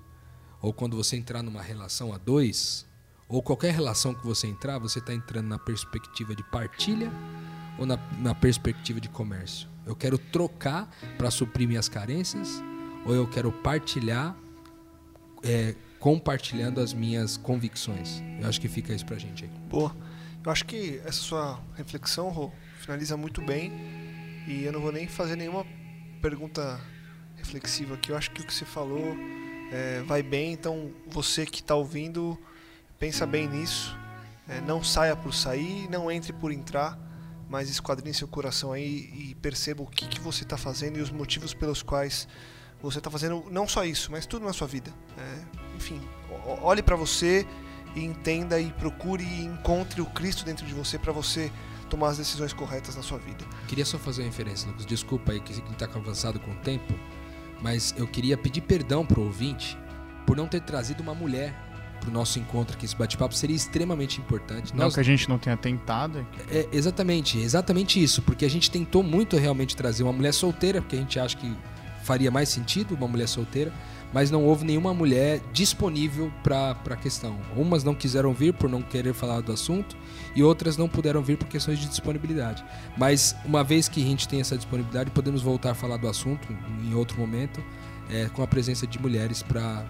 ou 0.61 0.71
quando 0.71 0.95
você 0.95 1.15
entrar 1.15 1.41
numa 1.41 1.63
relação 1.63 2.13
a 2.13 2.19
dois, 2.19 2.85
ou 3.27 3.41
qualquer 3.41 3.73
relação 3.73 4.13
que 4.13 4.23
você 4.23 4.45
entrar, 4.45 4.77
você 4.77 4.99
está 4.99 5.11
entrando 5.11 5.47
na 5.47 5.57
perspectiva 5.57 6.35
de 6.35 6.43
partilha 6.43 7.11
ou 7.79 7.85
na, 7.87 7.97
na 8.19 8.35
perspectiva 8.35 9.01
de 9.01 9.09
comércio? 9.09 9.67
Eu 9.87 9.95
quero 9.95 10.19
trocar 10.19 10.87
para 11.17 11.31
suprir 11.31 11.67
minhas 11.67 11.89
carências 11.89 12.61
ou 13.07 13.15
eu 13.15 13.27
quero 13.27 13.51
partilhar 13.51 14.37
é, 15.41 15.73
compartilhando 15.99 16.81
as 16.81 16.93
minhas 16.93 17.37
convicções? 17.37 18.21
Eu 18.39 18.47
acho 18.47 18.61
que 18.61 18.67
fica 18.67 18.93
isso 18.93 19.03
pra 19.03 19.17
gente 19.17 19.45
aí. 19.45 19.49
Boa. 19.67 19.95
Eu 20.45 20.51
acho 20.51 20.63
que 20.63 21.01
essa 21.03 21.13
sua 21.13 21.59
reflexão, 21.73 22.29
Rô, 22.29 22.51
finaliza 22.77 23.17
muito 23.17 23.41
bem. 23.41 23.71
E 24.47 24.63
eu 24.63 24.71
não 24.71 24.79
vou 24.79 24.91
nem 24.91 25.07
fazer 25.07 25.35
nenhuma 25.35 25.65
pergunta 26.21 26.79
reflexiva 27.45 27.93
aqui. 27.93 28.11
Eu 28.11 28.17
acho 28.17 28.31
que 28.31 28.41
o 28.41 28.45
que 28.45 28.53
você 28.53 28.65
falou 28.65 29.15
é, 29.71 30.01
vai 30.05 30.23
bem. 30.23 30.53
Então, 30.53 30.91
você 31.07 31.45
que 31.45 31.61
está 31.61 31.75
ouvindo, 31.75 32.37
pensa 32.99 33.25
bem 33.25 33.47
nisso. 33.47 33.95
É, 34.47 34.59
não 34.61 34.83
saia 34.83 35.15
por 35.15 35.33
sair, 35.33 35.89
não 35.89 36.11
entre 36.11 36.33
por 36.33 36.51
entrar, 36.51 36.99
mas 37.49 37.69
esquadrinhe 37.69 38.13
seu 38.13 38.27
coração 38.27 38.71
aí 38.71 39.09
e 39.13 39.35
perceba 39.35 39.81
o 39.81 39.87
que, 39.87 40.07
que 40.07 40.19
você 40.19 40.43
está 40.43 40.57
fazendo 40.57 40.99
e 40.99 41.01
os 41.01 41.09
motivos 41.09 41.53
pelos 41.53 41.81
quais 41.81 42.27
você 42.81 42.99
está 42.99 43.09
fazendo 43.09 43.45
não 43.49 43.67
só 43.67 43.83
isso, 43.83 44.11
mas 44.11 44.27
tudo 44.27 44.45
na 44.45 44.53
sua 44.53 44.67
vida. 44.67 44.93
É, 45.17 45.75
enfim, 45.75 45.99
olhe 46.61 46.83
para 46.83 46.95
você 46.95 47.47
e 47.95 48.03
entenda 48.03 48.59
e 48.59 48.71
procure 48.73 49.23
e 49.23 49.45
encontre 49.45 50.01
o 50.01 50.05
Cristo 50.05 50.45
dentro 50.45 50.65
de 50.65 50.73
você 50.73 50.99
para 50.99 51.11
você 51.11 51.51
tomar 51.89 52.09
as 52.09 52.17
decisões 52.17 52.53
corretas 52.53 52.95
na 52.95 53.01
sua 53.01 53.17
vida. 53.17 53.43
Queria 53.67 53.85
só 53.85 53.97
fazer 53.97 54.21
uma 54.21 54.29
referência, 54.29 54.67
Lucas. 54.67 54.85
Desculpa 54.85 55.31
aí 55.31 55.39
que 55.39 55.53
está 55.53 55.85
avançado 55.85 56.39
com 56.39 56.51
o 56.51 56.55
tempo, 56.57 56.93
mas 57.61 57.93
eu 57.97 58.07
queria 58.07 58.37
pedir 58.37 58.61
perdão 58.61 59.05
pro 59.05 59.21
ouvinte 59.21 59.77
por 60.25 60.35
não 60.35 60.47
ter 60.47 60.61
trazido 60.61 61.01
uma 61.03 61.13
mulher 61.13 61.53
pro 62.01 62.11
nosso 62.11 62.37
encontro 62.39 62.75
aqui. 62.75 62.85
Esse 62.85 62.95
bate-papo 62.95 63.33
seria 63.33 63.55
extremamente 63.55 64.19
importante. 64.19 64.73
Não 64.75 64.83
Nós- 64.85 64.93
que 64.95 64.99
a 64.99 65.03
gente 65.03 65.27
não 65.29 65.37
tenha 65.37 65.55
tentado. 65.57 66.25
É, 66.51 66.67
exatamente, 66.71 67.37
exatamente 67.39 68.01
isso, 68.03 68.21
porque 68.21 68.45
a 68.45 68.49
gente 68.49 68.69
tentou 68.69 69.01
muito 69.01 69.37
realmente 69.37 69.75
trazer 69.75 70.03
uma 70.03 70.13
mulher 70.13 70.33
solteira, 70.33 70.81
porque 70.81 70.95
a 70.95 70.99
gente 70.99 71.19
acha 71.19 71.35
que 71.37 71.55
faria 72.05 72.29
mais 72.29 72.49
sentido 72.49 72.93
uma 72.95 73.07
mulher 73.07 73.27
solteira, 73.27 73.73
mas 74.13 74.29
não 74.29 74.45
houve 74.45 74.63
nenhuma 74.63 74.93
mulher 74.93 75.41
disponível 75.51 76.31
para 76.43 76.77
a 76.91 76.95
questão. 76.95 77.35
Umas 77.55 77.83
não 77.83 77.95
quiseram 77.95 78.31
vir 78.33 78.53
por 78.53 78.69
não 78.69 78.81
querer 78.81 79.13
falar 79.13 79.41
do 79.41 79.51
assunto 79.51 79.97
e 80.35 80.43
outras 80.43 80.77
não 80.77 80.87
puderam 80.87 81.21
vir 81.21 81.35
por 81.37 81.47
questões 81.47 81.79
de 81.79 81.87
disponibilidade. 81.87 82.63
Mas 82.95 83.35
uma 83.43 83.63
vez 83.63 83.89
que 83.89 84.01
a 84.01 84.05
gente 84.05 84.27
tem 84.27 84.39
essa 84.39 84.55
disponibilidade, 84.55 85.09
podemos 85.09 85.41
voltar 85.41 85.71
a 85.71 85.73
falar 85.73 85.97
do 85.97 86.07
assunto 86.07 86.47
em 86.83 86.93
outro 86.93 87.17
momento, 87.19 87.61
é, 88.09 88.29
com 88.29 88.43
a 88.43 88.47
presença 88.47 88.85
de 88.85 88.99
mulheres 89.01 89.41
para 89.41 89.83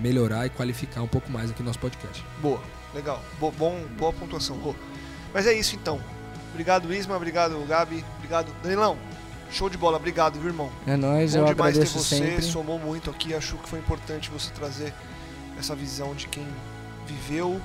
melhorar 0.00 0.46
e 0.46 0.50
qualificar 0.50 1.02
um 1.02 1.06
pouco 1.08 1.30
mais 1.30 1.50
aqui 1.50 1.60
o 1.60 1.64
nosso 1.64 1.78
podcast. 1.78 2.24
Boa, 2.40 2.60
legal. 2.94 3.22
Bo- 3.38 3.52
bom, 3.52 3.84
boa 3.98 4.12
pontuação. 4.14 4.74
Mas 5.32 5.46
é 5.46 5.52
isso 5.52 5.76
então. 5.76 6.00
Obrigado, 6.52 6.92
Isma. 6.94 7.16
Obrigado, 7.16 7.62
Gabi. 7.66 8.02
Obrigado, 8.16 8.50
Danilão. 8.62 8.96
Show 9.54 9.70
de 9.70 9.78
bola. 9.78 9.96
Obrigado, 9.96 10.38
viu, 10.38 10.48
irmão? 10.48 10.70
É 10.86 10.96
nóis, 10.96 11.32
Bom 11.34 11.40
eu 11.40 11.44
demais 11.46 11.74
ter 11.74 11.82
agradeço 11.82 11.98
você. 11.98 12.16
sempre. 12.16 12.42
Somou 12.42 12.78
muito 12.78 13.10
aqui. 13.10 13.32
Acho 13.34 13.56
que 13.56 13.68
foi 13.68 13.78
importante 13.78 14.30
você 14.30 14.50
trazer 14.52 14.92
essa 15.58 15.74
visão 15.74 16.14
de 16.14 16.26
quem 16.28 16.46
viveu, 17.06 17.60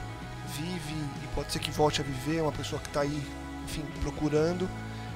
vive 0.56 0.94
e 1.24 1.28
pode 1.34 1.52
ser 1.52 1.60
que 1.60 1.72
volte 1.72 2.02
a 2.02 2.04
viver. 2.04 2.42
Uma 2.42 2.52
pessoa 2.52 2.80
que 2.82 2.88
está 2.88 3.02
aí, 3.02 3.24
enfim, 3.66 3.84
procurando. 4.02 4.70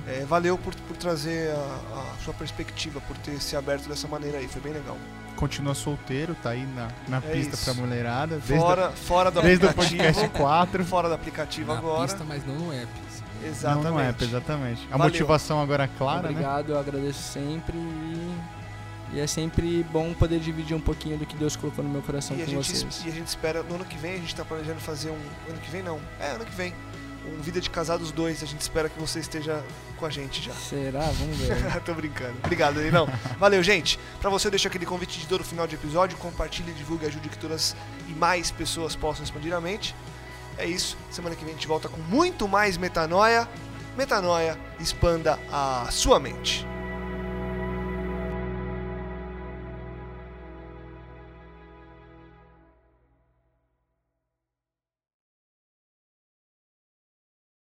É, 0.07 0.25
valeu 0.25 0.57
por, 0.57 0.75
por 0.75 0.97
trazer 0.97 1.51
a, 1.51 1.99
a 2.17 2.23
sua 2.25 2.33
perspectiva, 2.33 2.99
por 3.01 3.15
ter 3.19 3.39
se 3.41 3.55
aberto 3.55 3.87
dessa 3.87 4.07
maneira 4.07 4.39
aí. 4.39 4.47
Foi 4.47 4.61
bem 4.61 4.73
legal. 4.73 4.97
Continua 5.35 5.73
solteiro, 5.73 6.35
tá 6.41 6.49
aí 6.51 6.65
na, 6.65 6.89
na 7.07 7.17
É 7.17 7.21
pista 7.21 7.55
isso. 7.55 7.63
pra 7.65 7.73
mulherada. 7.73 8.35
Desde, 8.37 8.57
Fora, 8.65 8.91
fora 8.91 9.31
do 9.31 9.39
o- 9.39 9.43
desde 9.43 9.65
o 9.65 9.69
aplicativo. 9.69 10.03
podcast 10.03 10.37
4. 10.37 10.85
Fora 10.85 11.07
do 11.07 11.13
aplicativo 11.15 11.71
Na 11.71 11.79
agora. 11.79 12.03
pista, 12.03 12.23
mas 12.27 12.45
não 12.45 12.55
no 12.55 12.73
app. 12.73 12.87
Não, 13.43 13.49
Exatamente. 13.49 13.83
não 13.85 13.99
é, 13.99 14.15
exatamente. 14.21 14.87
A 14.91 14.97
Valeu. 14.97 15.05
motivação 15.13 15.61
agora 15.61 15.83
é 15.83 15.89
clara, 15.97 16.23
né? 16.23 16.29
Obrigado, 16.29 16.69
eu 16.71 16.79
agradeço 16.79 17.21
sempre 17.21 17.77
e, 17.77 18.37
e 19.13 19.19
é 19.19 19.27
sempre 19.27 19.83
bom 19.91 20.13
poder 20.13 20.39
dividir 20.39 20.75
um 20.75 20.81
pouquinho 20.81 21.17
do 21.17 21.25
que 21.25 21.35
Deus 21.35 21.55
colocou 21.55 21.83
no 21.83 21.89
meu 21.89 22.01
coração 22.01 22.35
E 22.37 22.41
a, 22.41 22.45
com 22.45 22.51
gente, 22.51 22.65
vocês. 22.77 23.03
e 23.05 23.09
a 23.09 23.11
gente 23.11 23.27
espera, 23.27 23.61
no 23.63 23.75
ano 23.75 23.85
que 23.85 23.97
vem, 23.97 24.13
a 24.13 24.17
gente 24.17 24.35
tá 24.35 24.43
planejando 24.45 24.79
fazer 24.79 25.09
um. 25.11 25.49
Ano 25.49 25.59
que 25.61 25.69
vem 25.71 25.83
não. 25.83 25.99
É, 26.19 26.31
ano 26.31 26.45
que 26.45 26.55
vem. 26.55 26.73
Um 27.25 27.41
Vida 27.41 27.61
de 27.61 27.69
Casados 27.69 28.11
2. 28.11 28.43
A 28.43 28.45
gente 28.45 28.59
espera 28.59 28.89
que 28.89 28.99
você 28.99 29.19
esteja 29.19 29.63
com 29.97 30.05
a 30.05 30.09
gente 30.09 30.41
já. 30.41 30.51
Será? 30.53 30.99
Vamos 30.99 31.37
ver. 31.37 31.55
Tô 31.85 31.93
brincando. 31.93 32.35
Obrigado, 32.43 32.81
não. 32.91 33.07
Valeu, 33.39 33.63
gente. 33.63 33.97
Pra 34.19 34.29
você, 34.29 34.47
eu 34.47 34.51
deixo 34.51 34.67
aquele 34.67 34.85
convite 34.85 35.21
de 35.21 35.25
todo 35.27 35.41
final 35.41 35.65
de 35.65 35.75
episódio. 35.75 36.17
Compartilhe, 36.17 36.73
divulgue, 36.73 37.05
ajude 37.05 37.29
que 37.29 37.37
todas 37.37 37.77
e 38.09 38.11
mais 38.11 38.51
pessoas 38.51 38.93
possam 38.93 39.23
expandir 39.23 39.53
a 39.53 39.61
mente. 39.61 39.95
É 40.57 40.65
isso. 40.65 40.97
Semana 41.09 41.35
que 41.35 41.43
vem 41.43 41.53
a 41.53 41.57
gente 41.57 41.67
volta 41.67 41.89
com 41.89 41.99
muito 42.01 42.47
mais 42.47 42.77
metanoia. 42.77 43.47
Metanoia, 43.97 44.57
expanda 44.79 45.39
a 45.51 45.87
sua 45.91 46.19
mente. 46.19 46.65